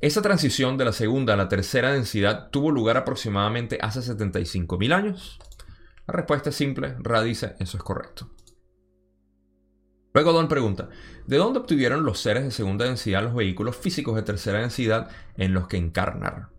esa 0.00 0.22
transición 0.22 0.76
de 0.76 0.84
la 0.84 0.92
segunda 0.92 1.34
a 1.34 1.36
la 1.36 1.48
tercera 1.48 1.92
densidad 1.92 2.50
tuvo 2.50 2.70
lugar 2.70 2.96
aproximadamente 2.96 3.78
hace 3.80 4.00
75.000 4.00 4.94
años. 4.94 5.38
La 6.06 6.12
respuesta 6.12 6.50
es 6.50 6.56
simple. 6.56 6.94
Ra 7.00 7.22
dice, 7.22 7.56
eso 7.58 7.76
es 7.78 7.82
correcto. 7.82 8.28
Luego 10.14 10.32
Don 10.32 10.46
pregunta, 10.46 10.90
¿de 11.26 11.38
dónde 11.38 11.58
obtuvieron 11.58 12.04
los 12.04 12.20
seres 12.20 12.44
de 12.44 12.52
segunda 12.52 12.84
densidad 12.84 13.24
los 13.24 13.34
vehículos 13.34 13.76
físicos 13.76 14.14
de 14.14 14.22
tercera 14.22 14.60
densidad 14.60 15.08
en 15.36 15.52
los 15.52 15.66
que 15.66 15.76
encarnar? 15.76 16.50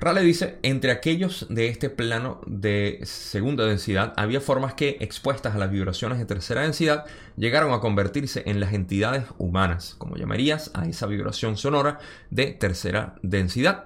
Rale 0.00 0.22
dice, 0.22 0.58
entre 0.64 0.90
aquellos 0.90 1.46
de 1.48 1.68
este 1.68 1.90
plano 1.90 2.40
de 2.48 2.98
segunda 3.04 3.64
densidad, 3.64 4.14
había 4.16 4.40
formas 4.40 4.74
que, 4.74 4.96
expuestas 4.98 5.54
a 5.54 5.58
las 5.58 5.70
vibraciones 5.70 6.18
de 6.18 6.24
tercera 6.24 6.62
densidad, 6.62 7.04
llegaron 7.36 7.72
a 7.72 7.78
convertirse 7.78 8.42
en 8.46 8.58
las 8.58 8.72
entidades 8.72 9.26
humanas, 9.38 9.94
como 9.96 10.16
llamarías 10.16 10.72
a 10.74 10.88
esa 10.88 11.06
vibración 11.06 11.56
sonora 11.56 12.00
de 12.30 12.46
tercera 12.46 13.14
densidad. 13.22 13.84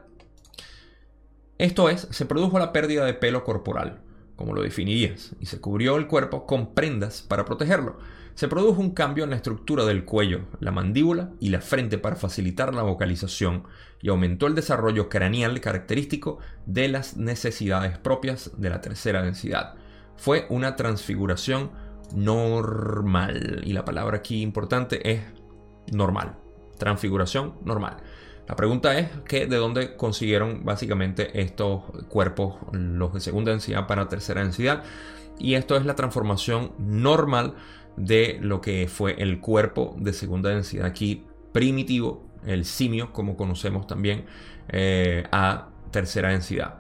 Esto 1.59 1.91
es, 1.91 2.09
se 2.13 2.25
produjo 2.25 2.59
la 2.59 2.73
pérdida 2.73 3.05
de 3.05 3.13
pelo 3.13 3.45
corporal, 3.45 4.01
como 4.37 4.55
lo 4.55 4.63
definirías, 4.63 5.33
y 5.39 5.45
se 5.45 5.61
cubrió 5.61 5.97
el 5.97 6.07
cuerpo 6.07 6.47
con 6.47 6.73
prendas 6.73 7.21
para 7.21 7.45
protegerlo 7.45 7.99
se 8.39 8.47
produjo 8.47 8.81
un 8.81 8.93
cambio 8.93 9.25
en 9.25 9.31
la 9.31 9.37
estructura 9.37 9.85
del 9.85 10.05
cuello, 10.05 10.43
la 10.61 10.71
mandíbula 10.71 11.33
y 11.41 11.49
la 11.49 11.61
frente 11.61 11.99
para 11.99 12.15
facilitar 12.15 12.73
la 12.73 12.85
vocalización 12.85 13.65
y 14.01 14.11
aumentó 14.11 14.47
el 14.47 14.55
desarrollo 14.55 15.09
craneal 15.09 15.61
característico 15.61 16.39
de 16.65 16.87
las 16.87 17.17
necesidades 17.17 17.99
propias 17.99 18.53
de 18.57 18.71
la 18.71 18.81
tercera 18.81 19.23
densidad. 19.23 19.75
Fue 20.17 20.47
una 20.51 20.77
transfiguración 20.77 21.73
normal 22.15 23.63
y 23.65 23.73
la 23.73 23.85
palabra 23.85 24.19
aquí 24.19 24.41
importante 24.41 25.11
es 25.11 25.21
normal. 25.91 26.37
Transfiguración 26.79 27.55
normal. 27.65 27.97
La 28.47 28.55
pregunta 28.55 28.97
es 29.01 29.11
que 29.27 29.49
de 29.49 29.57
dónde 29.57 29.97
consiguieron 29.97 30.65
básicamente 30.65 31.41
estos 31.41 31.83
cuerpos, 32.09 32.55
los 32.71 33.15
de 33.15 33.19
segunda 33.19 33.51
densidad 33.51 33.89
para 33.89 34.09
tercera 34.09 34.43
densidad. 34.43 34.85
Y 35.41 35.55
esto 35.55 35.77
es 35.77 35.85
la 35.85 35.97
transformación 35.97 36.71
normal 36.79 37.55
de 37.99 38.39
lo 38.41 38.61
que 38.61 38.89
fue 38.89 39.17
el 39.19 39.41
cuerpo 39.41 39.97
de 39.99 40.13
segunda 40.13 40.51
densidad 40.51 40.87
aquí 40.87 41.25
primitivo, 41.53 42.25
el 42.47 42.65
simio, 42.65 43.13
como 43.13 43.37
conocemos 43.37 43.87
también, 43.87 44.25
eh, 44.69 45.25
a 45.33 45.69
tercera 45.91 46.31
densidad. 46.31 46.77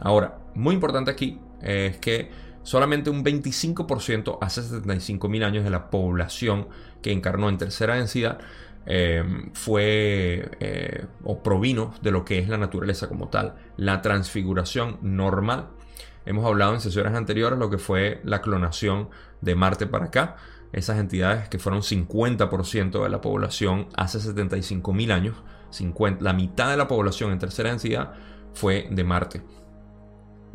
Ahora, 0.00 0.38
muy 0.54 0.74
importante 0.74 1.10
aquí 1.10 1.38
es 1.62 1.98
que 1.98 2.30
solamente 2.62 3.10
un 3.10 3.24
25% 3.24 4.38
hace 4.40 4.62
75.000 4.62 5.44
años 5.44 5.64
de 5.64 5.70
la 5.70 5.90
población 5.90 6.68
que 7.00 7.12
encarnó 7.12 7.48
en 7.48 7.58
tercera 7.58 7.94
densidad 7.94 8.38
eh, 8.86 9.24
fue 9.52 10.48
eh, 10.60 11.06
o 11.24 11.42
provino 11.42 11.94
de 12.02 12.10
lo 12.10 12.24
que 12.24 12.38
es 12.38 12.48
la 12.48 12.58
naturaleza 12.58 13.08
como 13.08 13.28
tal. 13.28 13.54
La 13.76 14.02
transfiguración 14.02 14.98
normal. 15.02 15.68
Hemos 16.24 16.44
hablado 16.44 16.74
en 16.74 16.80
sesiones 16.80 17.14
anteriores 17.14 17.58
lo 17.58 17.70
que 17.70 17.78
fue 17.78 18.20
la 18.24 18.42
clonación 18.42 19.08
de 19.40 19.54
Marte 19.54 19.86
para 19.86 20.06
acá 20.06 20.36
esas 20.72 20.98
entidades 20.98 21.48
que 21.48 21.58
fueron 21.58 21.82
50% 21.82 23.02
de 23.02 23.08
la 23.08 23.20
población 23.20 23.88
hace 23.96 24.18
75.000 24.18 25.12
años, 25.12 25.36
50, 25.70 26.22
la 26.22 26.32
mitad 26.32 26.70
de 26.70 26.76
la 26.76 26.88
población 26.88 27.32
en 27.32 27.38
tercera 27.38 27.70
densidad 27.70 28.12
fue 28.52 28.88
de 28.90 29.04
Marte. 29.04 29.42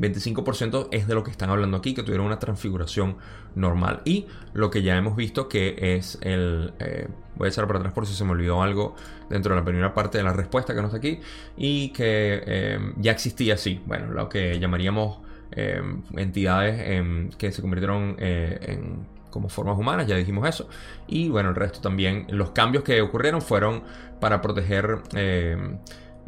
25% 0.01 0.87
es 0.91 1.07
de 1.07 1.13
lo 1.13 1.23
que 1.23 1.31
están 1.31 1.49
hablando 1.49 1.77
aquí, 1.77 1.93
que 1.93 2.03
tuvieron 2.03 2.25
una 2.25 2.39
transfiguración 2.39 3.17
normal. 3.55 4.01
Y 4.03 4.25
lo 4.53 4.71
que 4.71 4.81
ya 4.81 4.97
hemos 4.97 5.15
visto 5.15 5.47
que 5.47 5.75
es 5.95 6.17
el... 6.21 6.73
Eh, 6.79 7.07
voy 7.35 7.47
a 7.47 7.49
echar 7.49 7.67
para 7.67 7.79
atrás 7.79 7.93
por 7.93 8.07
si 8.07 8.13
se 8.13 8.23
me 8.25 8.31
olvidó 8.31 8.61
algo 8.61 8.95
dentro 9.29 9.53
de 9.53 9.61
la 9.61 9.65
primera 9.65 9.93
parte 9.93 10.17
de 10.17 10.23
la 10.23 10.33
respuesta 10.33 10.73
que 10.73 10.81
no 10.81 10.87
está 10.87 10.97
aquí. 10.97 11.19
Y 11.55 11.89
que 11.89 12.41
eh, 12.45 12.79
ya 12.97 13.11
existía 13.11 13.53
así. 13.53 13.81
Bueno, 13.85 14.11
lo 14.11 14.27
que 14.27 14.59
llamaríamos 14.59 15.19
eh, 15.51 15.81
entidades 16.15 17.35
que 17.37 17.51
se 17.51 17.61
convirtieron 17.61 18.15
en 18.17 19.05
como 19.31 19.49
formas 19.49 19.79
humanas, 19.79 20.05
ya 20.05 20.15
dijimos 20.15 20.47
eso. 20.47 20.69
Y 21.07 21.29
bueno, 21.29 21.49
el 21.49 21.55
resto 21.55 21.81
también, 21.81 22.27
los 22.29 22.51
cambios 22.51 22.83
que 22.83 23.01
ocurrieron 23.01 23.41
fueron 23.41 23.83
para 24.19 24.41
proteger, 24.41 24.99
eh, 25.15 25.77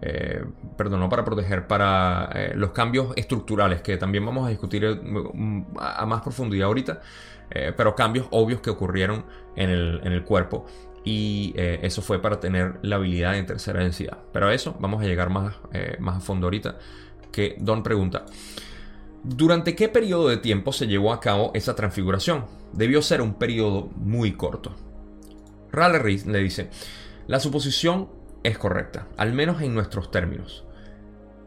eh, 0.01 0.43
perdón, 0.75 1.01
no 1.01 1.09
para 1.09 1.23
proteger, 1.23 1.67
para 1.67 2.29
eh, 2.33 2.53
los 2.55 2.71
cambios 2.71 3.13
estructurales, 3.15 3.81
que 3.81 3.97
también 3.97 4.25
vamos 4.25 4.47
a 4.47 4.49
discutir 4.49 4.85
a 5.77 6.05
más 6.07 6.21
profundidad 6.21 6.67
ahorita, 6.67 7.01
pero 7.77 7.93
cambios 7.93 8.25
obvios 8.31 8.61
que 8.61 8.71
ocurrieron 8.71 9.25
en 9.55 9.69
el, 9.69 10.01
en 10.03 10.11
el 10.11 10.23
cuerpo. 10.23 10.65
Y 11.05 11.53
eso 11.55 12.01
fue 12.01 12.19
para 12.19 12.39
tener 12.39 12.79
la 12.81 12.95
habilidad 12.95 13.33
de 13.33 13.43
tercera 13.43 13.81
densidad. 13.81 14.17
Pero 14.31 14.47
a 14.47 14.53
eso 14.55 14.75
vamos 14.79 15.03
a 15.03 15.05
llegar 15.05 15.29
más, 15.29 15.53
más 15.99 16.17
a 16.17 16.19
fondo 16.19 16.47
ahorita. 16.47 16.79
Que 17.31 17.55
Don 17.59 17.83
pregunta. 17.83 18.25
¿Durante 19.25 19.73
qué 19.73 19.87
periodo 19.87 20.27
de 20.27 20.35
tiempo 20.35 20.73
se 20.73 20.85
llevó 20.85 21.13
a 21.13 21.21
cabo 21.21 21.51
esa 21.53 21.75
transfiguración? 21.75 22.43
Debió 22.73 23.01
ser 23.01 23.21
un 23.21 23.35
periodo 23.35 23.89
muy 23.95 24.33
corto. 24.33 24.75
Raleigh 25.71 26.25
le 26.25 26.39
dice, 26.39 26.69
la 27.27 27.39
suposición 27.39 28.09
es 28.43 28.57
correcta, 28.57 29.07
al 29.15 29.31
menos 29.31 29.61
en 29.61 29.73
nuestros 29.73 30.11
términos. 30.11 30.65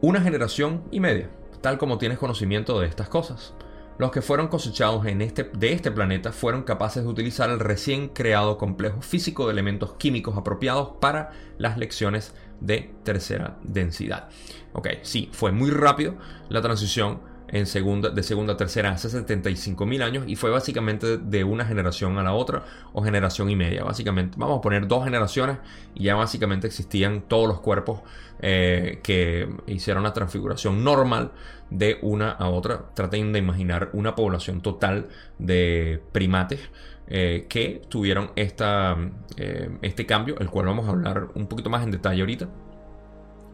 Una 0.01 0.21
generación 0.21 0.85
y 0.89 0.99
media, 0.99 1.29
tal 1.61 1.77
como 1.77 1.99
tienes 1.99 2.17
conocimiento 2.17 2.79
de 2.79 2.87
estas 2.87 3.09
cosas. 3.09 3.53
Los 3.99 4.09
que 4.11 4.23
fueron 4.23 4.47
cosechados 4.47 5.05
en 5.05 5.21
este, 5.21 5.43
de 5.43 5.73
este 5.73 5.91
planeta 5.91 6.31
fueron 6.31 6.63
capaces 6.63 7.03
de 7.03 7.09
utilizar 7.09 7.51
el 7.51 7.59
recién 7.59 8.09
creado 8.09 8.57
complejo 8.57 9.01
físico 9.01 9.45
de 9.45 9.53
elementos 9.53 9.93
químicos 9.93 10.35
apropiados 10.35 10.93
para 10.99 11.31
las 11.59 11.77
lecciones 11.77 12.33
de 12.59 12.91
tercera 13.03 13.59
densidad. 13.61 14.29
Ok, 14.73 14.87
sí, 15.03 15.29
fue 15.31 15.51
muy 15.51 15.69
rápido 15.69 16.15
la 16.49 16.63
transición 16.63 17.36
en 17.49 17.65
segunda, 17.65 18.09
de 18.09 18.23
segunda 18.23 18.53
a 18.53 18.57
tercera 18.57 18.91
hace 18.91 19.09
75 19.09 19.85
mil 19.85 20.01
años 20.01 20.25
y 20.27 20.35
fue 20.35 20.49
básicamente 20.49 21.17
de 21.17 21.43
una 21.43 21.65
generación 21.65 22.17
a 22.17 22.23
la 22.23 22.33
otra 22.33 22.63
o 22.93 23.01
generación 23.01 23.49
y 23.49 23.55
media. 23.55 23.83
Básicamente, 23.83 24.35
vamos 24.37 24.59
a 24.59 24.61
poner 24.61 24.87
dos 24.87 25.03
generaciones 25.03 25.57
y 25.95 26.03
ya 26.03 26.15
básicamente 26.15 26.67
existían 26.67 27.21
todos 27.21 27.47
los 27.47 27.59
cuerpos 27.61 28.01
eh, 28.39 28.99
que 29.03 29.49
hicieron 29.67 30.03
la 30.03 30.13
transfiguración 30.13 30.83
normal 30.83 31.31
de 31.69 31.99
una 32.01 32.31
a 32.31 32.49
otra. 32.49 32.85
Traten 32.93 33.31
de 33.33 33.39
imaginar 33.39 33.89
una 33.93 34.15
población 34.15 34.61
total 34.61 35.07
de 35.39 36.01
primates. 36.11 36.59
Eh, 37.09 37.45
que 37.47 37.81
tuvieron 37.87 38.31
esta, 38.35 38.97
eh, 39.37 39.69
este 39.81 40.05
cambio, 40.05 40.37
el 40.39 40.49
cual 40.49 40.65
vamos 40.65 40.87
a 40.87 40.89
hablar 40.89 41.29
un 41.35 41.47
poquito 41.47 41.69
más 41.69 41.81
en 41.83 41.91
detalle 41.91 42.19
ahorita. 42.19 42.49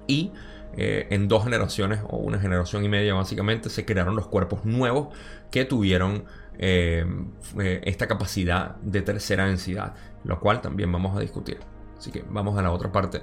Y 0.07 0.31
eh, 0.75 1.07
en 1.11 1.27
dos 1.27 1.43
generaciones 1.43 1.99
o 2.09 2.17
una 2.17 2.39
generación 2.39 2.83
y 2.83 2.89
media 2.89 3.13
básicamente 3.13 3.69
se 3.69 3.85
crearon 3.85 4.15
los 4.15 4.27
cuerpos 4.27 4.65
nuevos 4.65 5.09
que 5.51 5.65
tuvieron 5.65 6.25
eh, 6.57 7.05
eh, 7.59 7.81
esta 7.83 8.07
capacidad 8.07 8.75
de 8.77 9.03
tercera 9.03 9.45
densidad, 9.45 9.93
lo 10.23 10.39
cual 10.39 10.61
también 10.61 10.91
vamos 10.91 11.15
a 11.15 11.19
discutir. 11.19 11.59
Así 11.97 12.11
que 12.11 12.23
vamos 12.27 12.57
a 12.57 12.61
la 12.61 12.71
otra 12.71 12.91
parte. 12.91 13.21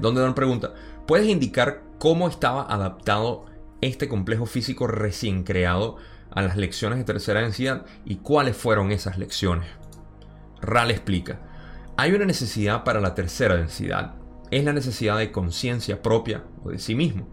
donde 0.00 0.20
dan 0.22 0.34
pregunta, 0.34 0.72
¿puedes 1.06 1.28
indicar 1.28 1.82
cómo 1.98 2.28
estaba 2.28 2.62
adaptado 2.62 3.46
este 3.80 4.08
complejo 4.08 4.46
físico 4.46 4.86
recién 4.88 5.44
creado 5.44 5.96
a 6.30 6.42
las 6.42 6.56
lecciones 6.56 6.98
de 6.98 7.04
tercera 7.04 7.42
densidad 7.42 7.84
y 8.04 8.16
cuáles 8.16 8.56
fueron 8.56 8.90
esas 8.90 9.18
lecciones? 9.18 9.68
RAL 10.60 10.90
explica, 10.90 11.38
hay 11.96 12.12
una 12.12 12.24
necesidad 12.24 12.82
para 12.82 13.00
la 13.00 13.14
tercera 13.14 13.56
densidad, 13.56 14.14
es 14.50 14.64
la 14.64 14.72
necesidad 14.72 15.18
de 15.18 15.32
conciencia 15.32 16.02
propia 16.02 16.44
o 16.64 16.70
de 16.70 16.78
sí 16.78 16.94
mismo. 16.94 17.28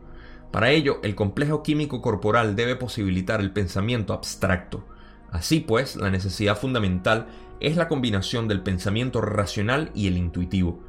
Para 0.51 0.71
ello, 0.71 0.99
el 1.03 1.15
complejo 1.15 1.63
químico 1.63 2.01
corporal 2.01 2.55
debe 2.55 2.75
posibilitar 2.75 3.41
el 3.41 3.51
pensamiento 3.51 4.13
abstracto. 4.13 4.85
Así 5.31 5.59
pues, 5.59 5.95
la 5.97 6.09
necesidad 6.09 6.57
fundamental 6.57 7.27
es 7.59 7.75
la 7.75 7.87
combinación 7.87 8.47
del 8.47 8.61
pensamiento 8.61 9.21
racional 9.21 9.91
y 9.93 10.07
el 10.07 10.17
intuitivo. 10.17 10.81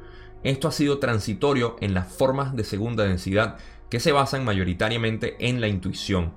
Esto 0.43 0.67
ha 0.67 0.71
sido 0.71 0.99
transitorio 0.99 1.75
en 1.81 1.93
las 1.93 2.07
formas 2.07 2.55
de 2.55 2.63
segunda 2.63 3.03
densidad 3.03 3.57
que 3.89 3.99
se 3.99 4.11
basan 4.11 4.45
mayoritariamente 4.45 5.35
en 5.39 5.59
la 5.61 5.67
intuición, 5.67 6.33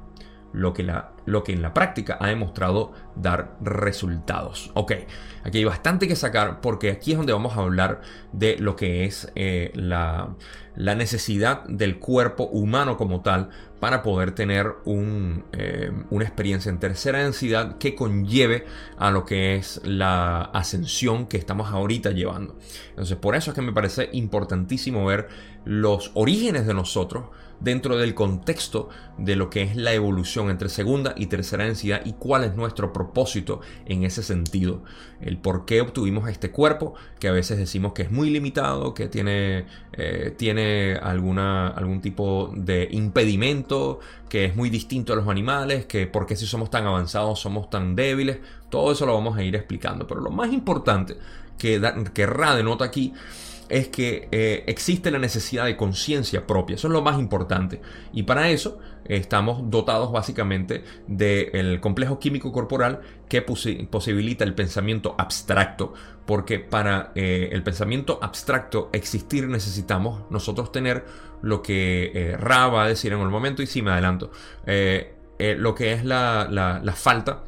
lo 0.52 0.72
que, 0.72 0.82
la, 0.82 1.12
lo 1.26 1.44
que 1.44 1.52
en 1.52 1.62
la 1.62 1.72
práctica 1.74 2.18
ha 2.20 2.28
demostrado 2.28 2.92
dar 3.16 3.56
resultados. 3.60 4.70
Ok, 4.74 4.92
aquí 5.44 5.58
hay 5.58 5.64
bastante 5.64 6.08
que 6.08 6.16
sacar 6.16 6.60
porque 6.60 6.90
aquí 6.90 7.12
es 7.12 7.18
donde 7.18 7.32
vamos 7.32 7.56
a 7.56 7.60
hablar 7.60 8.00
de 8.32 8.56
lo 8.58 8.76
que 8.76 9.04
es 9.04 9.30
eh, 9.34 9.70
la, 9.74 10.34
la, 10.76 10.94
necesidad 10.94 11.64
del 11.64 11.98
cuerpo 11.98 12.44
humano 12.44 12.96
como 12.96 13.20
tal 13.20 13.50
para 13.78 14.02
poder 14.02 14.32
tener 14.32 14.74
un, 14.84 15.44
eh, 15.52 15.90
una 16.10 16.24
experiencia 16.24 16.70
en 16.70 16.78
tercera 16.78 17.22
densidad 17.22 17.78
que 17.78 17.94
conlleve 17.94 18.66
a 18.98 19.10
lo 19.10 19.24
que 19.24 19.56
es 19.56 19.80
la 19.84 20.42
ascensión 20.42 21.26
que 21.26 21.38
estamos 21.38 21.70
ahorita 21.70 22.10
llevando. 22.10 22.56
Entonces, 22.90 23.16
por 23.16 23.36
eso 23.36 23.50
es 23.50 23.54
que 23.54 23.62
me 23.62 23.72
parece 23.72 24.10
importantísimo 24.12 25.04
ver 25.06 25.28
los 25.64 26.10
orígenes 26.14 26.66
de 26.66 26.74
nosotros 26.74 27.26
dentro 27.60 27.96
del 27.96 28.14
contexto 28.14 28.88
de 29.18 29.36
lo 29.36 29.50
que 29.50 29.62
es 29.62 29.76
la 29.76 29.92
evolución 29.92 30.50
entre 30.50 30.68
segunda 30.68 31.14
y 31.16 31.26
tercera 31.26 31.64
densidad 31.64 32.02
y 32.04 32.14
cuál 32.14 32.44
es 32.44 32.56
nuestro 32.56 32.92
propósito 32.92 33.60
en 33.86 34.04
ese 34.04 34.22
sentido. 34.22 34.82
El 35.20 35.36
por 35.38 35.66
qué 35.66 35.80
obtuvimos 35.80 36.28
este 36.28 36.50
cuerpo, 36.50 36.94
que 37.18 37.28
a 37.28 37.32
veces 37.32 37.58
decimos 37.58 37.92
que 37.92 38.02
es 38.02 38.10
muy 38.10 38.30
limitado, 38.30 38.94
que 38.94 39.08
tiene, 39.08 39.66
eh, 39.92 40.34
tiene 40.36 40.94
alguna, 40.94 41.68
algún 41.68 42.00
tipo 42.00 42.50
de 42.56 42.88
impedimento, 42.90 44.00
que 44.28 44.46
es 44.46 44.56
muy 44.56 44.70
distinto 44.70 45.12
a 45.12 45.16
los 45.16 45.28
animales, 45.28 45.84
que 45.86 46.06
por 46.06 46.26
qué 46.26 46.36
si 46.36 46.46
somos 46.46 46.70
tan 46.70 46.86
avanzados 46.86 47.40
somos 47.40 47.68
tan 47.68 47.94
débiles. 47.94 48.38
Todo 48.70 48.92
eso 48.92 49.04
lo 49.04 49.14
vamos 49.14 49.36
a 49.36 49.42
ir 49.42 49.54
explicando. 49.54 50.06
Pero 50.06 50.20
lo 50.20 50.30
más 50.30 50.52
importante 50.52 51.16
que, 51.58 51.78
da, 51.78 51.94
que 52.04 52.26
Ra 52.26 52.56
aquí 52.80 53.12
es 53.70 53.88
que 53.88 54.28
eh, 54.32 54.64
existe 54.66 55.10
la 55.10 55.18
necesidad 55.18 55.64
de 55.64 55.76
conciencia 55.76 56.46
propia. 56.46 56.74
Eso 56.74 56.88
es 56.88 56.92
lo 56.92 57.02
más 57.02 57.18
importante. 57.18 57.80
Y 58.12 58.24
para 58.24 58.50
eso 58.50 58.78
eh, 59.04 59.16
estamos 59.16 59.70
dotados 59.70 60.12
básicamente 60.12 60.84
del 61.06 61.80
complejo 61.80 62.18
químico 62.18 62.52
corporal 62.52 63.00
que 63.28 63.42
posibilita 63.42 64.44
el 64.44 64.54
pensamiento 64.54 65.14
abstracto. 65.16 65.94
Porque 66.26 66.58
para 66.58 67.12
eh, 67.14 67.48
el 67.52 67.62
pensamiento 67.62 68.18
abstracto 68.20 68.90
existir 68.92 69.48
necesitamos 69.48 70.30
nosotros 70.30 70.72
tener 70.72 71.04
lo 71.42 71.62
que 71.62 72.36
Ra 72.38 72.68
va 72.68 72.84
a 72.84 72.88
decir 72.88 73.12
en 73.12 73.20
el 73.20 73.28
momento 73.28 73.62
y 73.62 73.66
si 73.66 73.80
me 73.82 73.92
adelanto. 73.92 74.30
lo 74.66 75.74
que 75.74 75.92
es 75.92 76.04
la 76.04 76.94
falta 76.94 77.44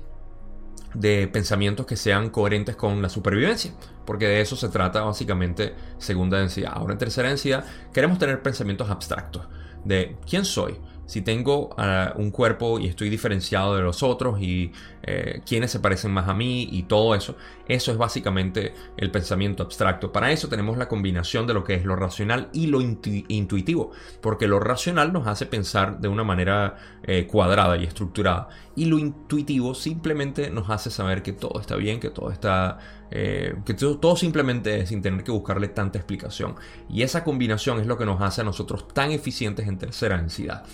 de 0.95 1.29
pensamientos 1.29 1.87
que 1.87 1.97
sean 1.97 2.31
coherentes 2.31 2.77
con 2.77 3.01
la 3.03 3.09
supervivencia, 3.09 3.73
porque 4.05 4.27
de 4.27 4.41
eso 4.41 4.57
se 4.57 4.69
trata 4.69 5.03
básicamente 5.03 5.75
segunda 5.99 6.39
densidad. 6.39 6.73
Ahora 6.75 6.93
en 6.93 6.99
tercera 6.99 7.29
densidad 7.29 7.65
queremos 7.93 8.19
tener 8.19 8.43
pensamientos 8.43 8.91
abstractos 8.91 9.47
de 9.85 10.17
quién 10.29 10.45
soy, 10.45 10.79
si 11.13 11.21
tengo 11.21 11.77
uh, 11.77 12.19
un 12.19 12.31
cuerpo 12.31 12.79
y 12.81 12.87
estoy 12.87 13.11
diferenciado 13.11 13.77
de 13.77 13.83
los 13.83 14.03
otros 14.03 14.41
y 14.41 14.73
eh, 15.03 15.43
quiénes 15.45 15.71
se 15.71 15.79
parecen 15.79 16.11
más 16.11 16.27
a 16.27 16.33
mí 16.33 16.67
y 16.73 16.85
todo 16.85 17.15
eso, 17.15 17.37
eso 17.69 17.93
es 17.93 17.99
básicamente 17.99 18.73
el 18.97 19.11
pensamiento 19.11 19.63
abstracto. 19.63 20.11
Para 20.11 20.33
eso 20.33 20.49
tenemos 20.49 20.79
la 20.79 20.89
combinación 20.89 21.47
de 21.47 21.53
lo 21.53 21.65
que 21.65 21.75
es 21.75 21.85
lo 21.85 21.97
racional 21.97 22.49
y 22.55 22.69
lo 22.69 22.81
intu 22.81 23.11
intuitivo, 23.29 23.91
porque 24.23 24.49
lo 24.49 24.59
racional 24.59 25.13
nos 25.13 25.27
hace 25.27 25.45
pensar 25.45 26.01
de 26.01 26.09
una 26.09 26.25
manera 26.25 26.79
eh, 27.03 27.27
cuadrada 27.27 27.77
y 27.77 27.85
estructurada 27.85 28.49
y 28.75 28.87
lo 28.87 28.99
intuitivo 28.99 29.75
simplemente 29.75 30.49
nos 30.49 30.71
hace 30.71 30.91
saber 30.91 31.23
que 31.23 31.35
todo 31.35 31.61
está 31.61 31.77
bien, 31.77 32.01
que 32.01 32.09
todo 32.09 32.31
está 32.31 32.79
eh, 33.15 33.55
que 33.67 33.75
todo, 33.75 33.99
todo, 33.99 34.17
simplemente 34.17 34.81
es 34.81 34.89
sin 34.89 35.03
tener 35.03 35.23
que 35.23 35.31
buscarle 35.31 35.69
tanta 35.69 35.99
explicación. 35.99 36.55
Y 36.89 37.03
esa 37.03 37.23
combinación 37.25 37.79
es 37.79 37.87
lo 37.87 37.99
que 37.99 38.07
nos 38.07 38.23
hace 38.23 38.41
a 38.41 38.45
nosotros 38.45 38.89
tan 38.89 39.11
eficientes 39.11 39.69
en 39.69 39.77
tercera 39.77 40.17
densidad. 40.17 40.65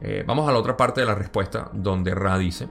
Eh, 0.00 0.24
vamos 0.26 0.48
a 0.48 0.52
la 0.52 0.58
otra 0.58 0.76
parte 0.76 1.00
de 1.00 1.06
la 1.06 1.14
respuesta 1.14 1.70
donde 1.72 2.14
Ra 2.14 2.38
dice, 2.38 2.68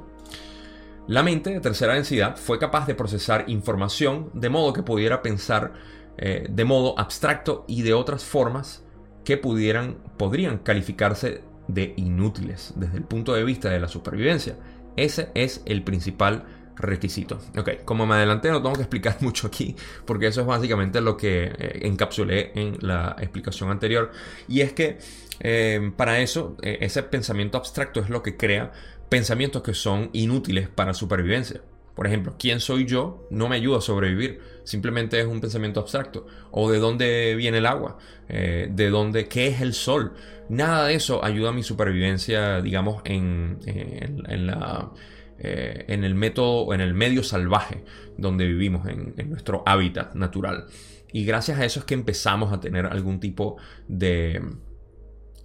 la 1.08 1.22
mente 1.22 1.52
de 1.52 1.60
tercera 1.60 1.94
densidad 1.94 2.36
fue 2.36 2.58
capaz 2.58 2.88
de 2.88 2.96
procesar 2.96 3.46
información 3.48 4.32
de 4.34 4.50
modo 4.50 4.74
que 4.74 4.84
pudiera 4.84 5.22
pensar 5.22 5.74
eh, 6.18 6.48
de 6.50 6.66
modo 6.66 6.98
abstracto 6.98 7.66
y 7.68 7.84
de 7.84 7.94
otras 7.94 8.24
formas 8.24 8.84
que 9.24 9.38
pudieran, 9.38 9.98
podrían 10.18 10.60
calificarse 10.60 11.42
de 11.68 11.94
inútiles 11.98 12.74
desde 12.76 12.98
el 12.98 13.04
punto 13.04 13.34
de 13.34 13.44
vista 13.44 13.70
de 13.70 13.80
la 13.80 13.88
supervivencia. 13.88 14.56
Ese 14.96 15.30
es 15.36 15.62
el 15.66 15.84
principal 15.84 16.46
requisito. 16.76 17.40
Ok, 17.58 17.84
como 17.86 18.06
me 18.06 18.16
adelanté 18.16 18.50
no 18.50 18.62
tengo 18.62 18.76
que 18.76 18.82
explicar 18.82 19.18
mucho 19.22 19.48
aquí 19.48 19.76
porque 20.06 20.28
eso 20.28 20.42
es 20.42 20.48
básicamente 20.48 21.02
lo 21.02 21.18
que 21.18 21.46
eh, 21.46 21.80
encapsulé 21.84 22.52
en 22.56 22.78
la 22.82 23.16
explicación 23.20 23.72
anterior 23.72 24.12
y 24.48 24.62
es 24.62 24.74
que 24.74 24.98
eh, 25.40 25.92
para 25.96 26.20
eso 26.20 26.58
eh, 26.62 26.78
ese 26.82 27.04
pensamiento 27.04 27.58
abstracto 27.58 28.00
es 28.00 28.10
lo 28.10 28.22
que 28.24 28.38
crea 28.38 28.72
pensamientos 29.10 29.62
que 29.62 29.74
son 29.74 30.10
inútiles 30.14 30.70
para 30.70 30.94
supervivencia. 30.94 31.62
Por 31.96 32.08
ejemplo, 32.08 32.36
¿quién 32.38 32.60
soy 32.60 32.86
yo? 32.86 33.26
No 33.30 33.48
me 33.48 33.56
ayuda 33.56 33.78
a 33.78 33.82
sobrevivir. 33.82 34.42
Simplemente 34.66 35.18
es 35.18 35.26
un 35.26 35.40
pensamiento 35.40 35.80
abstracto. 35.80 36.28
O 36.52 36.70
de 36.70 36.80
dónde 36.80 37.36
viene 37.36 37.60
el 37.60 37.66
agua. 37.66 37.98
de 38.28 38.90
dónde, 38.90 39.30
qué 39.30 39.48
es 39.48 39.62
el 39.62 39.74
sol. 39.74 40.14
Nada 40.50 40.88
de 40.88 40.96
eso 40.96 41.24
ayuda 41.24 41.52
a 41.52 41.54
mi 41.54 41.64
supervivencia, 41.64 42.60
digamos, 42.60 43.02
en, 43.06 43.60
en 43.66 44.48
la 44.48 44.92
eh, 45.38 45.86
en 45.90 46.04
el 46.04 46.16
método, 46.16 46.74
en 46.74 46.82
el 46.82 46.94
medio 46.94 47.24
salvaje 47.24 47.84
donde 48.18 48.46
vivimos, 48.46 48.88
en, 48.88 49.14
nuestro 49.30 49.64
hábitat 49.66 50.16
natural. 50.16 50.68
Y 51.12 51.26
gracias 51.26 51.60
a 51.60 51.66
eso 51.66 51.80
es 51.80 51.86
que 51.86 51.94
empezamos 51.94 52.54
a 52.54 52.60
tener 52.60 52.86
algún 52.86 53.20
tipo 53.20 53.58
de, 53.88 54.42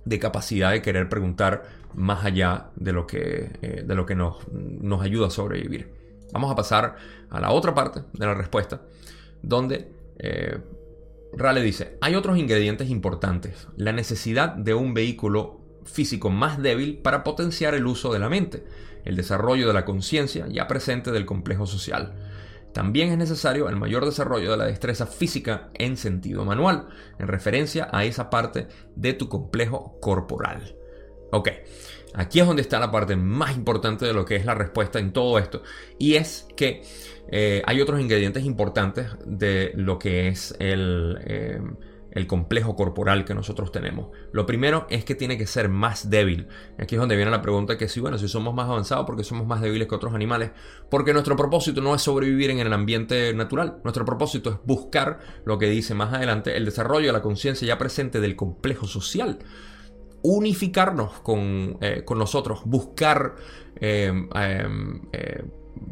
de 0.04 0.18
capacidad 0.18 0.70
de 0.70 0.82
querer 0.82 1.08
preguntar 1.08 1.64
más 1.94 2.24
allá 2.24 2.70
de 2.76 2.92
lo 2.92 3.06
que, 3.06 3.50
eh, 3.62 3.84
de 3.84 3.94
lo 3.94 4.06
que 4.06 4.14
nos, 4.14 4.46
nos 4.52 5.02
ayuda 5.02 5.26
a 5.26 5.30
sobrevivir. 5.30 5.92
Vamos 6.32 6.50
a 6.52 6.54
pasar 6.54 6.96
a 7.28 7.40
la 7.40 7.50
otra 7.50 7.74
parte 7.74 8.02
de 8.12 8.26
la 8.26 8.34
respuesta, 8.34 8.82
donde 9.42 9.90
eh, 10.18 10.58
Rale 11.32 11.62
dice, 11.62 11.96
hay 12.00 12.14
otros 12.14 12.38
ingredientes 12.38 12.90
importantes, 12.90 13.68
la 13.76 13.92
necesidad 13.92 14.54
de 14.54 14.74
un 14.74 14.94
vehículo 14.94 15.60
físico 15.84 16.30
más 16.30 16.60
débil 16.62 16.98
para 16.98 17.24
potenciar 17.24 17.74
el 17.74 17.86
uso 17.86 18.12
de 18.12 18.18
la 18.18 18.28
mente 18.28 18.64
el 19.04 19.16
desarrollo 19.16 19.66
de 19.66 19.74
la 19.74 19.84
conciencia 19.84 20.46
ya 20.48 20.66
presente 20.66 21.10
del 21.10 21.26
complejo 21.26 21.66
social. 21.66 22.14
También 22.72 23.10
es 23.10 23.18
necesario 23.18 23.68
el 23.68 23.76
mayor 23.76 24.04
desarrollo 24.04 24.50
de 24.50 24.56
la 24.56 24.66
destreza 24.66 25.06
física 25.06 25.70
en 25.74 25.96
sentido 25.96 26.44
manual, 26.44 26.86
en 27.18 27.26
referencia 27.26 27.88
a 27.92 28.04
esa 28.04 28.30
parte 28.30 28.68
de 28.94 29.12
tu 29.12 29.28
complejo 29.28 29.98
corporal. 30.00 30.76
Ok, 31.32 31.48
aquí 32.14 32.40
es 32.40 32.46
donde 32.46 32.62
está 32.62 32.78
la 32.78 32.90
parte 32.90 33.16
más 33.16 33.56
importante 33.56 34.04
de 34.04 34.12
lo 34.12 34.24
que 34.24 34.36
es 34.36 34.44
la 34.44 34.54
respuesta 34.54 34.98
en 34.98 35.12
todo 35.12 35.38
esto. 35.38 35.62
Y 35.98 36.14
es 36.14 36.46
que 36.56 36.82
eh, 37.28 37.62
hay 37.66 37.80
otros 37.80 38.00
ingredientes 38.00 38.44
importantes 38.44 39.08
de 39.24 39.72
lo 39.74 39.98
que 39.98 40.28
es 40.28 40.54
el, 40.60 41.18
eh, 41.24 41.60
el 42.12 42.26
complejo 42.26 42.76
corporal 42.76 43.24
que 43.24 43.34
nosotros 43.34 43.72
tenemos. 43.72 44.08
Lo 44.32 44.46
primero 44.46 44.86
es 44.90 45.04
que 45.04 45.14
tiene 45.14 45.38
que 45.38 45.46
ser 45.46 45.68
más 45.68 46.10
débil. 46.10 46.48
Aquí 46.78 46.94
es 46.94 47.00
donde 47.00 47.16
viene 47.16 47.30
la 47.30 47.42
pregunta 47.42 47.78
que 47.78 47.88
si, 47.88 48.00
bueno, 48.00 48.18
si 48.18 48.28
somos 48.28 48.54
más 48.54 48.68
avanzados, 48.68 49.06
porque 49.06 49.24
somos 49.24 49.46
más 49.46 49.60
débiles 49.60 49.88
que 49.88 49.94
otros 49.94 50.14
animales? 50.14 50.50
Porque 50.90 51.12
nuestro 51.12 51.36
propósito 51.36 51.80
no 51.80 51.94
es 51.94 52.02
sobrevivir 52.02 52.50
en 52.50 52.58
el 52.58 52.72
ambiente 52.72 53.32
natural. 53.34 53.78
Nuestro 53.84 54.04
propósito 54.04 54.50
es 54.50 54.56
buscar 54.64 55.20
lo 55.44 55.58
que 55.58 55.66
dice 55.66 55.94
más 55.94 56.12
adelante 56.12 56.56
el 56.56 56.64
desarrollo 56.64 57.06
de 57.06 57.12
la 57.12 57.22
conciencia 57.22 57.66
ya 57.66 57.78
presente 57.78 58.20
del 58.20 58.36
complejo 58.36 58.86
social. 58.86 59.38
Unificarnos 60.22 61.20
con, 61.20 61.78
eh, 61.80 62.04
nosotros, 62.14 62.62
buscar 62.64 63.36
eh, 63.76 64.12
eh, 64.34 65.44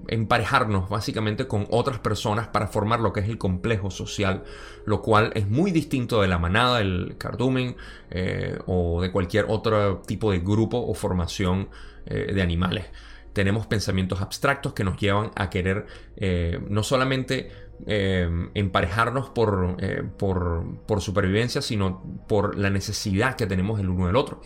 emparejarnos 0.09 0.89
básicamente 0.89 1.47
con 1.47 1.67
otras 1.71 1.99
personas 1.99 2.49
para 2.49 2.67
formar 2.67 3.01
lo 3.01 3.13
que 3.13 3.21
es 3.21 3.29
el 3.29 3.39
complejo 3.39 3.91
social, 3.91 4.45
lo 4.85 5.03
cual 5.03 5.33
es 5.35 5.49
muy 5.49 5.71
distinto 5.71 6.23
de 6.23 6.29
la 6.29 6.39
manada, 6.39 6.81
el 6.81 7.17
cardumen 7.19 7.77
eh, 8.11 8.59
o 8.67 9.03
de 9.03 9.13
cualquier 9.13 9.47
otro 9.49 10.03
tipo 10.07 10.33
de 10.33 10.41
grupo 10.41 10.79
o 10.79 10.95
formación 10.95 11.69
eh, 12.07 12.33
de 12.33 12.43
animales. 12.43 12.87
Tenemos 13.33 13.67
pensamientos 13.67 14.21
abstractos 14.21 14.73
que 14.73 14.83
nos 14.83 14.99
llevan 14.99 15.31
a 15.37 15.51
querer 15.51 15.87
eh, 16.17 16.61
no 16.69 16.83
solamente 16.83 17.69
emparejarnos 17.85 19.29
por, 19.29 19.77
por, 20.17 20.65
por 20.85 21.01
supervivencia, 21.01 21.63
sino 21.63 22.03
por 22.27 22.59
la 22.59 22.71
necesidad 22.71 23.37
que 23.37 23.47
tenemos 23.47 23.79
el 23.79 23.89
uno 23.89 24.09
del 24.09 24.17
otro 24.17 24.41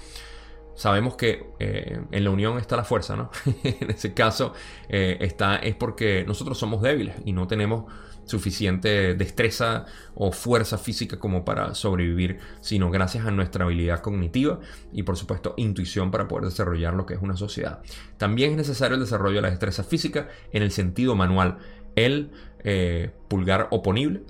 sabemos 0.74 1.16
que 1.16 1.46
eh, 1.58 2.00
en 2.10 2.24
la 2.24 2.30
unión 2.30 2.58
está 2.58 2.76
la 2.76 2.84
fuerza, 2.84 3.16
¿no? 3.16 3.30
en 3.62 3.90
ese 3.90 4.14
caso 4.14 4.52
eh, 4.88 5.18
está, 5.20 5.56
es 5.56 5.74
porque 5.74 6.24
nosotros 6.26 6.58
somos 6.58 6.82
débiles 6.82 7.16
y 7.24 7.32
no 7.32 7.46
tenemos 7.46 7.84
suficiente 8.24 9.14
destreza 9.14 9.86
o 10.14 10.32
fuerza 10.32 10.78
física 10.78 11.18
como 11.18 11.44
para 11.44 11.74
sobrevivir, 11.74 12.38
sino 12.60 12.90
gracias 12.90 13.26
a 13.26 13.30
nuestra 13.30 13.64
habilidad 13.64 14.00
cognitiva 14.00 14.60
y 14.92 15.02
por 15.02 15.16
supuesto 15.16 15.54
intuición 15.56 16.10
para 16.10 16.28
poder 16.28 16.44
desarrollar 16.44 16.94
lo 16.94 17.06
que 17.06 17.14
es 17.14 17.22
una 17.22 17.36
sociedad. 17.36 17.80
También 18.18 18.52
es 18.52 18.56
necesario 18.56 18.94
el 18.94 19.00
desarrollo 19.00 19.36
de 19.36 19.42
la 19.42 19.50
destreza 19.50 19.82
física 19.82 20.28
en 20.52 20.62
el 20.62 20.70
sentido 20.70 21.14
manual, 21.14 21.58
el 21.96 22.30
eh, 22.64 23.10
pulgar 23.28 23.68
oponible, 23.70 24.22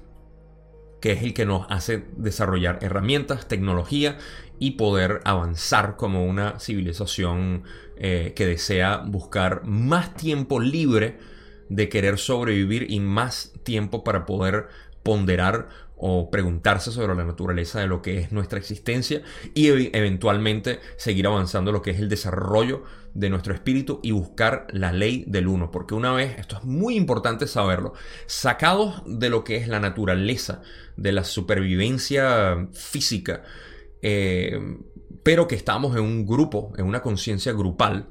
que 1.01 1.13
es 1.13 1.23
el 1.23 1.35
que 1.35 1.45
nos 1.45 1.67
hace 1.69 2.05
desarrollar 2.17 2.79
herramientas, 2.81 3.49
tecnología 3.49 4.19
y 4.63 4.71
poder 4.73 5.21
avanzar 5.25 5.97
como 5.97 6.25
una 6.25 6.61
civilización 6.61 7.65
eh, 7.97 8.33
que 8.37 8.47
desea 8.47 8.99
buscar 8.99 9.65
más 9.65 10.15
tiempo 10.15 10.61
libre 10.61 11.19
de 11.69 11.89
querer 11.89 12.17
sobrevivir 12.17 12.87
y 12.89 13.01
más 13.01 13.53
tiempo 13.65 14.05
para 14.05 14.25
poder 14.25 14.69
ponderar 15.03 15.69
o 15.97 16.31
preguntarse 16.31 16.93
sobre 16.93 17.17
la 17.17 17.25
naturaleza 17.25 17.81
de 17.81 17.89
lo 17.89 18.03
que 18.03 18.21
es 18.21 18.31
nuestra 18.31 18.61
existencia 18.61 19.23
y 19.53 19.67
eventualmente 19.67 20.79
seguir 20.97 21.27
avanzando 21.27 21.73
lo 21.73 21.83
que 21.83 21.91
es 21.91 21.99
el 21.99 22.09
desarrollo 22.09 22.85
de 23.15 23.31
nuestro 23.31 23.55
espíritu 23.55 23.99
y 24.05 24.13
buscar 24.13 24.69
la 24.71 24.93
ley 24.93 25.25
del 25.27 25.49
uno. 25.49 25.73
Porque 25.73 25.95
una 25.95 26.13
vez, 26.13 26.39
esto 26.39 26.59
es 26.59 26.63
muy 26.63 26.95
importante 26.95 27.49
saberlo, 27.49 27.95
sacados 28.27 29.03
de 29.07 29.29
lo 29.29 29.43
que 29.43 29.57
es 29.57 29.67
la 29.67 29.81
naturaleza, 29.81 30.63
de 30.97 31.11
la 31.11 31.25
supervivencia 31.25 32.69
física, 32.73 33.43
eh, 34.03 34.61
pero 35.23 35.49
que 35.49 35.55
estamos 35.55 35.97
en 35.97 36.03
un 36.03 36.27
grupo, 36.27 36.73
en 36.77 36.87
una 36.87 37.01
conciencia 37.03 37.53
grupal, 37.53 38.09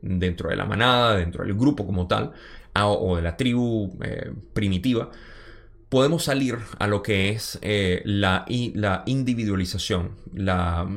dentro 0.00 0.50
de 0.50 0.56
la 0.56 0.64
manada, 0.64 1.16
dentro 1.16 1.44
del 1.44 1.54
grupo 1.54 1.86
como 1.86 2.06
tal, 2.06 2.32
o 2.74 3.16
de 3.16 3.22
la 3.22 3.36
tribu 3.36 3.96
eh, 4.02 4.32
primitiva, 4.52 5.10
podemos 5.88 6.24
salir 6.24 6.58
a 6.78 6.86
lo 6.86 7.02
que 7.02 7.30
es 7.30 7.58
eh, 7.62 8.02
la, 8.04 8.44
la, 8.74 9.02
individualización, 9.06 10.16
la 10.34 10.88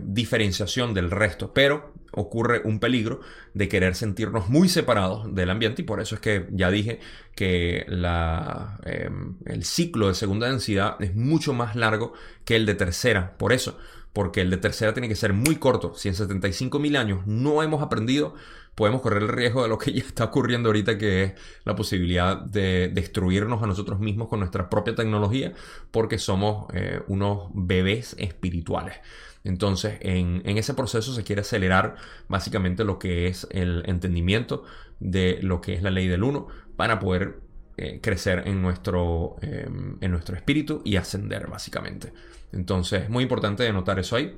diferenciación 0.00 0.94
del 0.94 1.10
resto, 1.10 1.52
pero 1.52 1.93
ocurre 2.14 2.62
un 2.64 2.80
peligro 2.80 3.20
de 3.54 3.68
querer 3.68 3.94
sentirnos 3.94 4.48
muy 4.48 4.68
separados 4.68 5.34
del 5.34 5.50
ambiente 5.50 5.82
y 5.82 5.84
por 5.84 6.00
eso 6.00 6.14
es 6.14 6.20
que 6.20 6.46
ya 6.50 6.70
dije 6.70 7.00
que 7.34 7.84
la, 7.88 8.78
em, 8.84 9.36
el 9.46 9.64
ciclo 9.64 10.08
de 10.08 10.14
segunda 10.14 10.48
densidad 10.48 11.00
es 11.02 11.14
mucho 11.14 11.52
más 11.52 11.76
largo 11.76 12.12
que 12.44 12.56
el 12.56 12.66
de 12.66 12.74
tercera. 12.74 13.36
Por 13.36 13.52
eso, 13.52 13.78
porque 14.12 14.40
el 14.40 14.50
de 14.50 14.56
tercera 14.56 14.94
tiene 14.94 15.08
que 15.08 15.16
ser 15.16 15.32
muy 15.32 15.56
corto. 15.56 15.94
Si 15.96 16.08
en 16.08 16.14
75 16.14 16.78
mil 16.78 16.96
años 16.96 17.26
no 17.26 17.62
hemos 17.62 17.82
aprendido, 17.82 18.34
podemos 18.74 19.00
correr 19.02 19.22
el 19.22 19.28
riesgo 19.28 19.62
de 19.62 19.68
lo 19.68 19.78
que 19.78 19.92
ya 19.94 20.02
está 20.02 20.24
ocurriendo 20.24 20.68
ahorita, 20.68 20.98
que 20.98 21.24
es 21.24 21.32
la 21.64 21.74
posibilidad 21.74 22.38
de 22.38 22.90
destruirnos 22.92 23.62
a 23.62 23.66
nosotros 23.66 24.00
mismos 24.00 24.28
con 24.28 24.40
nuestra 24.40 24.70
propia 24.70 24.94
tecnología, 24.94 25.52
porque 25.90 26.18
somos 26.18 26.66
eh, 26.74 27.00
unos 27.08 27.50
bebés 27.54 28.14
espirituales. 28.18 28.96
Entonces, 29.44 29.98
en, 30.00 30.42
ese 30.44 30.72
proceso 30.74 31.12
se 31.12 31.22
quiere 31.22 31.42
acelerar 31.42 31.96
básicamente 32.28 32.82
lo 32.84 32.98
que 32.98 33.28
es 33.28 33.46
el 33.50 33.82
entendimiento 33.86 34.64
de 35.00 35.38
lo 35.42 35.60
que 35.60 35.74
es 35.74 35.82
la 35.82 35.90
ley 35.90 36.08
del 36.08 36.24
uno 36.24 36.48
para 36.76 36.98
poder 36.98 37.40
eh, 37.76 38.00
crecer 38.02 38.44
en 38.46 38.62
nuestro, 38.62 39.36
em, 39.42 39.98
en 40.00 40.10
nuestro 40.10 40.34
espíritu 40.34 40.80
y 40.84 40.96
ascender 40.96 41.46
básicamente. 41.46 42.12
Entonces, 42.52 43.02
es 43.02 43.10
muy 43.10 43.22
importante 43.22 43.64
denotar 43.64 43.98
eso 43.98 44.16
ahí. 44.16 44.34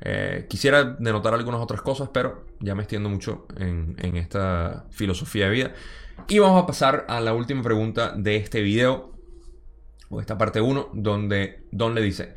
Eh, 0.00 0.46
quisiera 0.48 0.84
denotar 0.84 1.34
algunas 1.34 1.60
otras 1.60 1.82
cosas, 1.82 2.08
pero 2.12 2.44
ya 2.60 2.74
me 2.74 2.82
extiendo 2.82 3.08
mucho 3.08 3.46
en, 3.56 3.96
esta 4.16 4.86
filosofía 4.90 5.46
de 5.46 5.50
vida. 5.50 5.72
Y 6.28 6.38
vamos 6.38 6.62
a 6.62 6.66
pasar 6.66 7.04
a 7.08 7.20
la 7.20 7.34
última 7.34 7.62
pregunta 7.62 8.14
de 8.16 8.36
este 8.36 8.62
video, 8.62 9.12
o 10.08 10.20
esta 10.20 10.38
parte 10.38 10.60
1, 10.60 10.90
donde 10.94 11.66
Don 11.70 11.94
le 11.94 12.00
dice, 12.00 12.34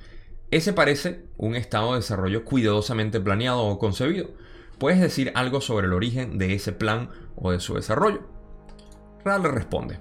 ese 0.52 0.74
parece 0.74 1.24
un 1.38 1.56
estado 1.56 1.92
de 1.92 2.00
desarrollo 2.00 2.44
cuidadosamente 2.44 3.22
planeado 3.22 3.62
o 3.62 3.80
concebido. 3.80 4.32
¿Puedes 4.78 5.00
decir 5.00 5.32
algo 5.34 5.62
sobre 5.62 5.88
el 5.88 5.94
origen 5.94 6.38
de 6.38 6.54
ese 6.54 6.74
plan 6.74 7.10
o 7.38 7.52
de 7.52 7.62
su 7.62 7.76
desarrollo? 7.76 8.28
Ral 9.24 9.44
responde, 9.44 10.00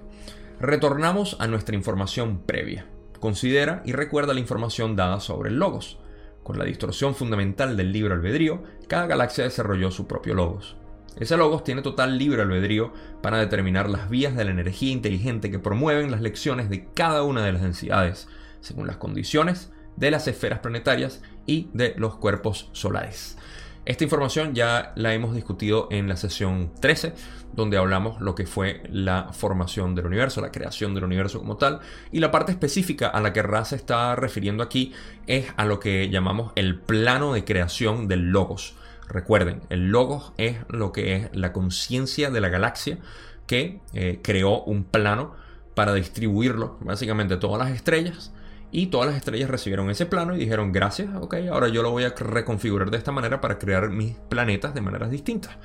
retornamos 0.59 1.37
a 1.39 1.47
nuestra 1.47 1.75
información 1.75 2.41
previa. 2.45 2.85
Considera 3.21 3.81
y 3.85 3.93
recuerda 3.93 4.33
la 4.33 4.41
información 4.41 4.97
dada 4.97 5.21
sobre 5.21 5.51
el 5.51 5.57
logos. 5.57 5.99
Con 6.43 6.57
la 6.57 6.65
distorsión 6.65 7.15
fundamental 7.15 7.77
del 7.77 7.93
libre 7.93 8.13
albedrío, 8.13 8.63
cada 8.89 9.07
galaxia 9.07 9.45
desarrolló 9.45 9.89
su 9.89 10.05
propio 10.05 10.33
logos. 10.33 10.75
Ese 11.17 11.37
logos 11.37 11.63
tiene 11.63 11.81
total 11.81 12.17
libre 12.17 12.41
albedrío 12.41 12.91
para 13.21 13.37
determinar 13.37 13.89
las 13.89 14.09
vías 14.09 14.35
de 14.35 14.43
la 14.43 14.51
energía 14.51 14.91
inteligente 14.91 15.49
que 15.49 15.59
promueven 15.59 16.11
las 16.11 16.21
lecciones 16.21 16.69
de 16.69 16.87
cada 16.93 17.23
una 17.23 17.45
de 17.45 17.53
las 17.53 17.61
densidades, 17.61 18.27
según 18.59 18.87
las 18.87 18.97
condiciones 18.97 19.71
de 19.95 20.11
las 20.11 20.27
esferas 20.27 20.59
planetarias 20.59 21.21
y 21.45 21.69
de 21.73 21.93
los 21.97 22.15
cuerpos 22.15 22.69
solares. 22.71 23.37
Esta 23.83 24.03
información 24.03 24.53
ya 24.53 24.93
la 24.95 25.13
hemos 25.15 25.33
discutido 25.33 25.87
en 25.89 26.07
la 26.07 26.15
sesión 26.15 26.71
13, 26.79 27.13
donde 27.53 27.77
hablamos 27.77 28.21
lo 28.21 28.35
que 28.35 28.45
fue 28.45 28.83
la 28.91 29.33
formación 29.33 29.95
del 29.95 30.05
universo, 30.05 30.39
la 30.39 30.51
creación 30.51 30.93
del 30.93 31.03
universo 31.03 31.39
como 31.39 31.57
tal, 31.57 31.79
y 32.11 32.19
la 32.19 32.29
parte 32.29 32.51
específica 32.51 33.07
a 33.07 33.19
la 33.21 33.33
que 33.33 33.41
Ra 33.41 33.65
se 33.65 33.75
está 33.75 34.15
refiriendo 34.15 34.61
aquí 34.61 34.93
es 35.25 35.47
a 35.57 35.65
lo 35.65 35.79
que 35.79 36.09
llamamos 36.09 36.51
el 36.55 36.79
plano 36.79 37.33
de 37.33 37.43
creación 37.43 38.07
del 38.07 38.29
logos. 38.29 38.75
Recuerden, 39.07 39.61
el 39.69 39.89
logos 39.89 40.31
es 40.37 40.57
lo 40.69 40.91
que 40.91 41.15
es 41.15 41.29
la 41.33 41.51
conciencia 41.51 42.29
de 42.29 42.39
la 42.39 42.49
galaxia 42.49 42.99
que 43.47 43.81
eh, 43.93 44.19
creó 44.21 44.61
un 44.63 44.83
plano 44.83 45.33
para 45.73 45.95
distribuirlo, 45.95 46.77
básicamente 46.81 47.35
todas 47.37 47.57
las 47.57 47.75
estrellas, 47.75 48.31
y 48.71 48.87
todas 48.87 49.07
las 49.07 49.17
estrellas 49.17 49.49
recibieron 49.49 49.89
ese 49.89 50.05
plano 50.05 50.35
y 50.35 50.39
dijeron, 50.39 50.71
gracias, 50.71 51.09
ok, 51.19 51.35
ahora 51.51 51.67
yo 51.67 51.83
lo 51.83 51.91
voy 51.91 52.03
a 52.03 52.09
reconfigurar 52.09 52.89
de 52.89 52.97
esta 52.97 53.11
manera 53.11 53.41
para 53.41 53.59
crear 53.59 53.89
mis 53.89 54.15
planetas 54.15 54.73
de 54.73 54.81
maneras 54.81 55.11
distintas. 55.11 55.57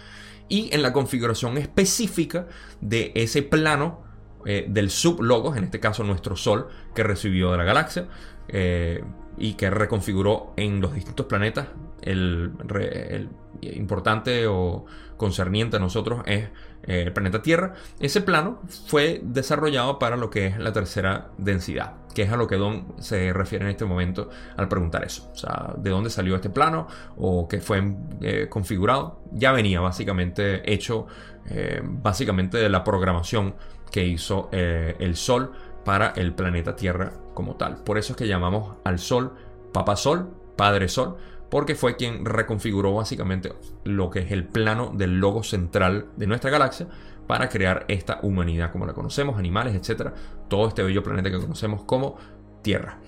Y 0.49 0.75
en 0.75 0.83
la 0.83 0.93
configuración 0.93 1.57
específica 1.59 2.47
de 2.81 3.13
ese 3.15 3.43
plano 3.43 4.05
eh, 4.45 4.67
del 4.69 4.91
sublogos, 4.91 5.57
en 5.57 5.65
este 5.65 5.81
caso 5.81 6.05
nuestro 6.05 6.37
Sol, 6.37 6.69
que 6.95 7.03
recibió 7.03 7.51
de 7.53 7.59
la 7.59 7.65
galaxia, 7.65 8.09
eh, 8.49 9.03
y 9.39 9.55
que 9.55 9.71
reconfiguró 9.71 10.53
en 10.57 10.81
los 10.81 10.95
distintos 10.95 11.27
planetas, 11.27 11.69
el, 12.03 13.29
importante 13.61 14.47
o 14.47 14.85
concerniente 15.17 15.77
a 15.77 15.81
nosotros 15.81 16.23
es 16.27 16.45
eh, 16.85 17.03
el 17.03 17.13
planeta 17.13 17.43
Tierra. 17.43 17.75
Ese 17.99 18.21
plano 18.21 18.61
fue 18.87 19.21
desarrollado 19.23 19.99
para 19.99 20.17
lo 20.17 20.31
que 20.31 20.47
es 20.47 20.59
la 20.59 20.73
tercera 20.73 21.31
densidad, 21.39 21.95
que 22.15 22.23
es 22.23 22.33
a 22.33 22.37
lo 22.37 22.47
que 22.47 22.57
Don 22.57 22.95
se 22.99 23.33
refiere 23.33 23.65
en 23.65 23.71
este 23.71 23.85
momento 23.85 24.29
al 24.57 24.69
preguntar 24.69 25.05
eso. 25.05 25.31
O 25.33 25.37
sea, 25.37 25.75
de 25.77 25.91
dónde 25.91 26.11
salió 26.11 26.37
este 26.37 26.51
plano 26.51 26.87
o 27.17 27.49
qué 27.49 27.61
fue 27.61 27.83
eh, 28.21 28.49
configurado. 28.49 29.21
Ya 29.33 29.53
venía 29.53 29.81
básicamente 29.81 30.71
hecho, 30.73 31.07
eh, 31.49 31.81
básicamente 31.83 32.59
de 32.59 32.69
la 32.69 32.85
programación 32.85 33.55
que 33.91 34.05
hizo 34.05 34.51
el 34.53 35.17
Sol 35.17 35.53
para 35.85 36.09
el 36.17 36.35
planeta 36.35 36.75
Tierra 36.75 37.13
como 37.33 37.55
tal. 37.55 37.77
Por 37.85 37.97
eso 37.97 38.13
es 38.13 38.17
que 38.17 38.27
llamamos 38.27 38.75
al 38.85 38.99
Sol 38.99 39.33
Papa 39.73 39.95
Sol, 39.95 40.29
Padre 40.57 40.89
Sol, 40.89 41.17
porque 41.57 41.75
fue 41.75 41.97
quien 41.97 42.27
reconfiguró 42.27 42.93
básicamente 42.93 43.55
lo 43.85 44.11
que 44.11 44.19
es 44.19 44.31
el 44.31 44.45
plano 44.45 44.93
del 44.95 45.19
logo 45.21 45.43
central 45.43 46.09
de 46.15 46.27
nuestra 46.27 46.51
galaxia 46.51 46.87
para 47.27 47.49
crear 47.49 47.87
esta 47.89 48.21
humanidad 48.23 48.71
como 48.73 48.85
la 48.85 48.93
conocemos, 48.93 49.39
animales, 49.39 49.75
etcétera, 49.75 50.13
todo 50.51 50.69
este 50.69 50.83
bello 50.83 51.03
planeta 51.03 51.31
que 51.31 51.39
conocemos 51.39 51.83
como 51.85 52.19
Tierra. 52.61 52.99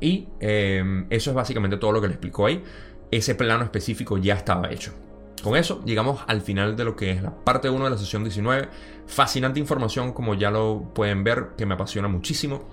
Y 0.00 0.28
em, 0.40 1.08
eso 1.10 1.28
es 1.28 1.36
básicamente 1.36 1.76
todo 1.76 1.92
lo 1.92 2.00
que 2.00 2.06
le 2.06 2.14
explicó 2.14 2.46
ahí. 2.46 2.64
Ese 3.10 3.34
plano 3.34 3.64
específico 3.64 4.16
ya 4.16 4.32
estaba 4.32 4.70
hecho. 4.70 4.94
Con 5.42 5.54
eso 5.54 5.82
llegamos 5.84 6.22
al 6.26 6.40
final 6.40 6.76
de 6.76 6.84
lo 6.84 6.96
que 6.96 7.10
es 7.10 7.22
la 7.22 7.34
parte 7.44 7.68
1 7.68 7.84
de 7.84 7.90
la 7.90 7.98
sesión 7.98 8.24
19. 8.24 8.70
Fascinante 9.08 9.60
información, 9.60 10.14
como 10.14 10.32
ya 10.32 10.50
lo 10.50 10.90
pueden 10.94 11.22
ver, 11.22 11.48
que 11.58 11.66
me 11.66 11.74
apasiona 11.74 12.08
muchísimo. 12.08 12.66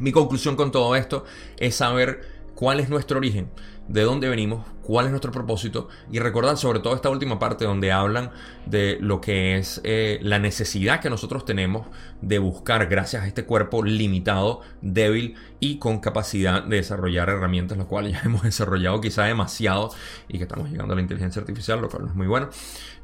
Mi 0.00 0.10
conclusión 0.10 0.56
con 0.56 0.72
todo 0.72 0.96
esto 0.96 1.24
es 1.56 1.76
saber 1.76 2.39
cuál 2.60 2.78
es 2.78 2.90
nuestro 2.90 3.16
origen, 3.16 3.48
de 3.88 4.02
dónde 4.02 4.28
venimos, 4.28 4.66
cuál 4.82 5.06
es 5.06 5.12
nuestro 5.12 5.32
propósito 5.32 5.88
y 6.12 6.18
recordar 6.18 6.58
sobre 6.58 6.80
todo 6.80 6.94
esta 6.94 7.08
última 7.08 7.38
parte 7.38 7.64
donde 7.64 7.90
hablan 7.90 8.32
de 8.66 8.98
lo 9.00 9.22
que 9.22 9.56
es 9.56 9.80
eh, 9.82 10.18
la 10.20 10.38
necesidad 10.38 11.00
que 11.00 11.08
nosotros 11.08 11.46
tenemos 11.46 11.86
de 12.20 12.38
buscar 12.38 12.86
gracias 12.86 13.22
a 13.22 13.26
este 13.26 13.46
cuerpo 13.46 13.82
limitado, 13.82 14.60
débil 14.82 15.36
y 15.58 15.78
con 15.78 16.00
capacidad 16.00 16.62
de 16.62 16.76
desarrollar 16.76 17.30
herramientas, 17.30 17.78
lo 17.78 17.88
cual 17.88 18.08
ya 18.12 18.20
hemos 18.26 18.42
desarrollado 18.42 19.00
quizá 19.00 19.24
demasiado 19.24 19.90
y 20.28 20.36
que 20.36 20.44
estamos 20.44 20.68
llegando 20.68 20.92
a 20.92 20.96
la 20.96 21.02
inteligencia 21.02 21.40
artificial, 21.40 21.80
lo 21.80 21.88
cual 21.88 22.02
no 22.02 22.08
es 22.10 22.14
muy 22.14 22.26
bueno, 22.26 22.50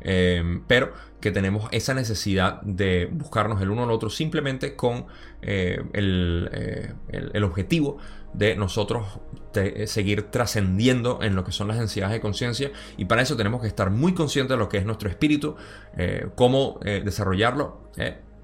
eh, 0.03 0.61
pero 0.67 0.93
que 1.23 1.31
tenemos 1.31 1.67
esa 1.73 1.95
necesidad 1.95 2.61
de 2.61 3.09
buscarnos 3.11 3.63
el 3.63 3.71
uno 3.71 3.85
al 3.85 3.91
otro 3.91 4.11
simplemente 4.11 4.77
con 4.77 5.07
eh, 5.41 5.83
el 5.95 7.43
objetivo 7.43 7.97
de 8.33 8.57
nosotros 8.57 9.21
eh, 9.55 9.87
seguir 9.87 10.31
trascendiendo 10.31 11.21
en 11.23 11.35
lo 11.35 11.45
que 11.45 11.53
son 11.53 11.69
las 11.69 11.79
densidades 11.79 12.13
de 12.13 12.21
conciencia 12.21 12.71
y 12.97 13.07
para 13.07 13.23
eso 13.23 13.37
tenemos 13.37 13.63
que 13.63 13.69
estar 13.69 13.91
muy 13.91 14.13
conscientes 14.13 14.51
de 14.51 14.59
lo 14.59 14.69
que 14.69 14.79
es 14.79 14.85
nuestro 14.85 15.09
espíritu, 15.09 15.57
eh, 15.97 16.29
cómo 16.35 16.79
eh, 16.85 17.03
desarrollarlo. 17.05 17.91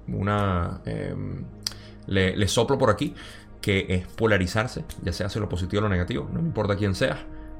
una, 0.07 0.81
em, 0.85 1.45
le, 2.07 2.47
soplo 2.47 2.77
por 2.77 2.89
aquí 2.89 3.13
que 3.61 3.85
es 3.89 4.07
polarizarse, 4.07 4.83
ya 5.03 5.13
sea 5.13 5.27
hacia 5.27 5.39
lo 5.39 5.47
positivo 5.47 5.79
o 5.79 5.83
lo 5.83 5.89
negativo, 5.89 6.27
no 6.33 6.39
importa 6.39 6.75
quién 6.75 6.95
seas, 6.95 7.19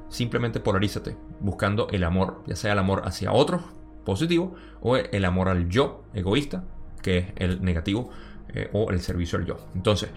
simplemente 0.10 0.60
polarízate 0.60 1.16
buscando 1.40 1.88
el 1.92 2.04
amor, 2.04 2.44
ya 2.48 2.56
sea 2.56 2.74
el 2.74 2.80
amor 2.80 3.04
hacia 3.06 3.32
otros, 3.32 3.62
positivo, 4.04 4.56
o 4.82 4.98
el 4.98 5.24
amor 5.24 5.48
al 5.48 5.70
yo, 5.70 6.04
egoísta, 6.14 6.66
que 7.02 7.20
es 7.20 7.26
el 7.38 7.64
negativo, 7.64 8.10
o 8.74 8.92
el 8.92 9.00
servicio 9.00 9.40
al 9.40 9.46
yo. 9.46 9.58
Entonces, 9.74 10.10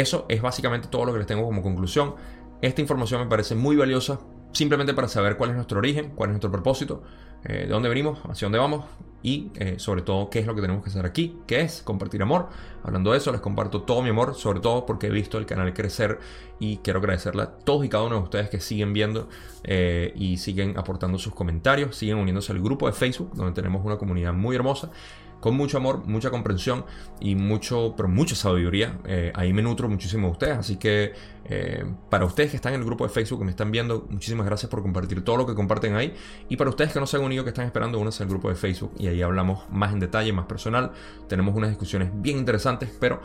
eso 0.00 0.26
es 0.28 0.42
básicamente 0.42 0.88
todo 0.88 1.04
lo 1.04 1.12
que 1.12 1.18
les 1.18 1.26
tengo 1.26 1.44
como 1.44 1.62
conclusión. 1.62 2.14
Esta 2.62 2.80
información 2.80 3.20
me 3.20 3.26
parece 3.26 3.54
muy 3.54 3.76
valiosa 3.76 4.20
simplemente 4.52 4.94
para 4.94 5.08
saber 5.08 5.36
cuál 5.36 5.50
es 5.50 5.56
nuestro 5.56 5.78
origen, 5.78 6.12
cuál 6.14 6.30
es 6.30 6.32
nuestro 6.32 6.50
propósito, 6.50 7.02
eh, 7.44 7.66
de 7.66 7.66
dónde 7.66 7.88
venimos, 7.88 8.18
hacia 8.28 8.46
dónde 8.46 8.58
vamos 8.58 8.84
y 9.22 9.50
eh, 9.56 9.78
sobre 9.78 10.02
todo 10.02 10.30
qué 10.30 10.38
es 10.38 10.46
lo 10.46 10.54
que 10.54 10.60
tenemos 10.60 10.82
que 10.82 10.90
hacer 10.90 11.04
aquí, 11.04 11.38
que 11.46 11.60
es 11.60 11.82
compartir 11.82 12.22
amor. 12.22 12.48
Hablando 12.82 13.12
de 13.12 13.18
eso, 13.18 13.32
les 13.32 13.40
comparto 13.40 13.82
todo 13.82 14.02
mi 14.02 14.08
amor, 14.08 14.34
sobre 14.34 14.60
todo 14.60 14.86
porque 14.86 15.08
he 15.08 15.10
visto 15.10 15.36
el 15.38 15.46
canal 15.46 15.74
crecer 15.74 16.18
y 16.58 16.78
quiero 16.78 17.00
agradecerle 17.00 17.42
a 17.42 17.50
todos 17.50 17.84
y 17.84 17.88
cada 17.88 18.04
uno 18.04 18.16
de 18.16 18.22
ustedes 18.22 18.48
que 18.48 18.60
siguen 18.60 18.92
viendo 18.92 19.28
eh, 19.64 20.12
y 20.16 20.38
siguen 20.38 20.78
aportando 20.78 21.18
sus 21.18 21.34
comentarios, 21.34 21.96
siguen 21.96 22.16
uniéndose 22.16 22.52
al 22.52 22.60
grupo 22.60 22.86
de 22.86 22.92
Facebook, 22.92 23.32
donde 23.34 23.52
tenemos 23.52 23.84
una 23.84 23.98
comunidad 23.98 24.32
muy 24.32 24.56
hermosa 24.56 24.90
con 25.40 25.56
mucho 25.56 25.76
amor, 25.76 26.06
mucha 26.06 26.30
comprensión 26.30 26.84
y 27.20 27.34
mucho, 27.34 27.94
pero 27.96 28.08
mucha 28.08 28.34
sabiduría. 28.34 28.98
Eh, 29.04 29.32
ahí 29.34 29.52
me 29.52 29.62
nutro 29.62 29.88
muchísimo 29.88 30.28
de 30.28 30.32
ustedes. 30.32 30.58
Así 30.58 30.76
que 30.76 31.12
eh, 31.44 31.84
para 32.10 32.24
ustedes 32.24 32.50
que 32.50 32.56
están 32.56 32.74
en 32.74 32.80
el 32.80 32.86
grupo 32.86 33.06
de 33.06 33.10
Facebook, 33.10 33.40
que 33.40 33.44
me 33.44 33.50
están 33.50 33.70
viendo, 33.70 34.06
muchísimas 34.10 34.46
gracias 34.46 34.70
por 34.70 34.82
compartir 34.82 35.22
todo 35.22 35.36
lo 35.36 35.46
que 35.46 35.54
comparten 35.54 35.94
ahí. 35.94 36.14
Y 36.48 36.56
para 36.56 36.70
ustedes 36.70 36.92
que 36.92 37.00
no 37.00 37.06
se 37.06 37.16
han 37.16 37.22
unido, 37.22 37.44
que 37.44 37.50
están 37.50 37.66
esperando, 37.66 37.98
únanse 37.98 38.22
al 38.22 38.28
grupo 38.28 38.48
de 38.48 38.54
Facebook 38.54 38.92
y 38.98 39.08
ahí 39.08 39.22
hablamos 39.22 39.64
más 39.70 39.92
en 39.92 40.00
detalle, 40.00 40.32
más 40.32 40.46
personal. 40.46 40.92
Tenemos 41.28 41.54
unas 41.54 41.70
discusiones 41.70 42.10
bien 42.14 42.38
interesantes, 42.38 42.90
pero 42.98 43.20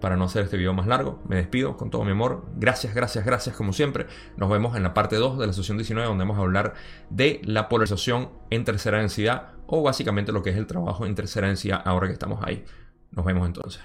para 0.00 0.16
no 0.16 0.24
hacer 0.24 0.44
este 0.44 0.56
video 0.56 0.72
más 0.72 0.86
largo, 0.86 1.22
me 1.28 1.36
despido 1.36 1.76
con 1.76 1.90
todo 1.90 2.04
mi 2.04 2.12
amor. 2.12 2.46
Gracias, 2.56 2.94
gracias, 2.94 3.24
gracias 3.24 3.56
como 3.56 3.72
siempre. 3.72 4.06
Nos 4.36 4.50
vemos 4.50 4.76
en 4.76 4.82
la 4.82 4.94
parte 4.94 5.16
2 5.16 5.38
de 5.38 5.46
la 5.46 5.52
sesión 5.52 5.78
19 5.78 6.08
donde 6.08 6.24
vamos 6.24 6.38
a 6.38 6.42
hablar 6.42 6.74
de 7.10 7.40
la 7.44 7.68
polarización 7.68 8.30
en 8.50 8.64
tercera 8.64 8.98
densidad 8.98 9.52
o 9.66 9.82
básicamente 9.82 10.32
lo 10.32 10.42
que 10.42 10.50
es 10.50 10.56
el 10.56 10.66
trabajo 10.66 11.06
en 11.06 11.14
tercera 11.14 11.48
densidad 11.48 11.82
ahora 11.84 12.06
que 12.06 12.12
estamos 12.12 12.40
ahí. 12.44 12.64
Nos 13.10 13.24
vemos 13.24 13.46
entonces. 13.46 13.82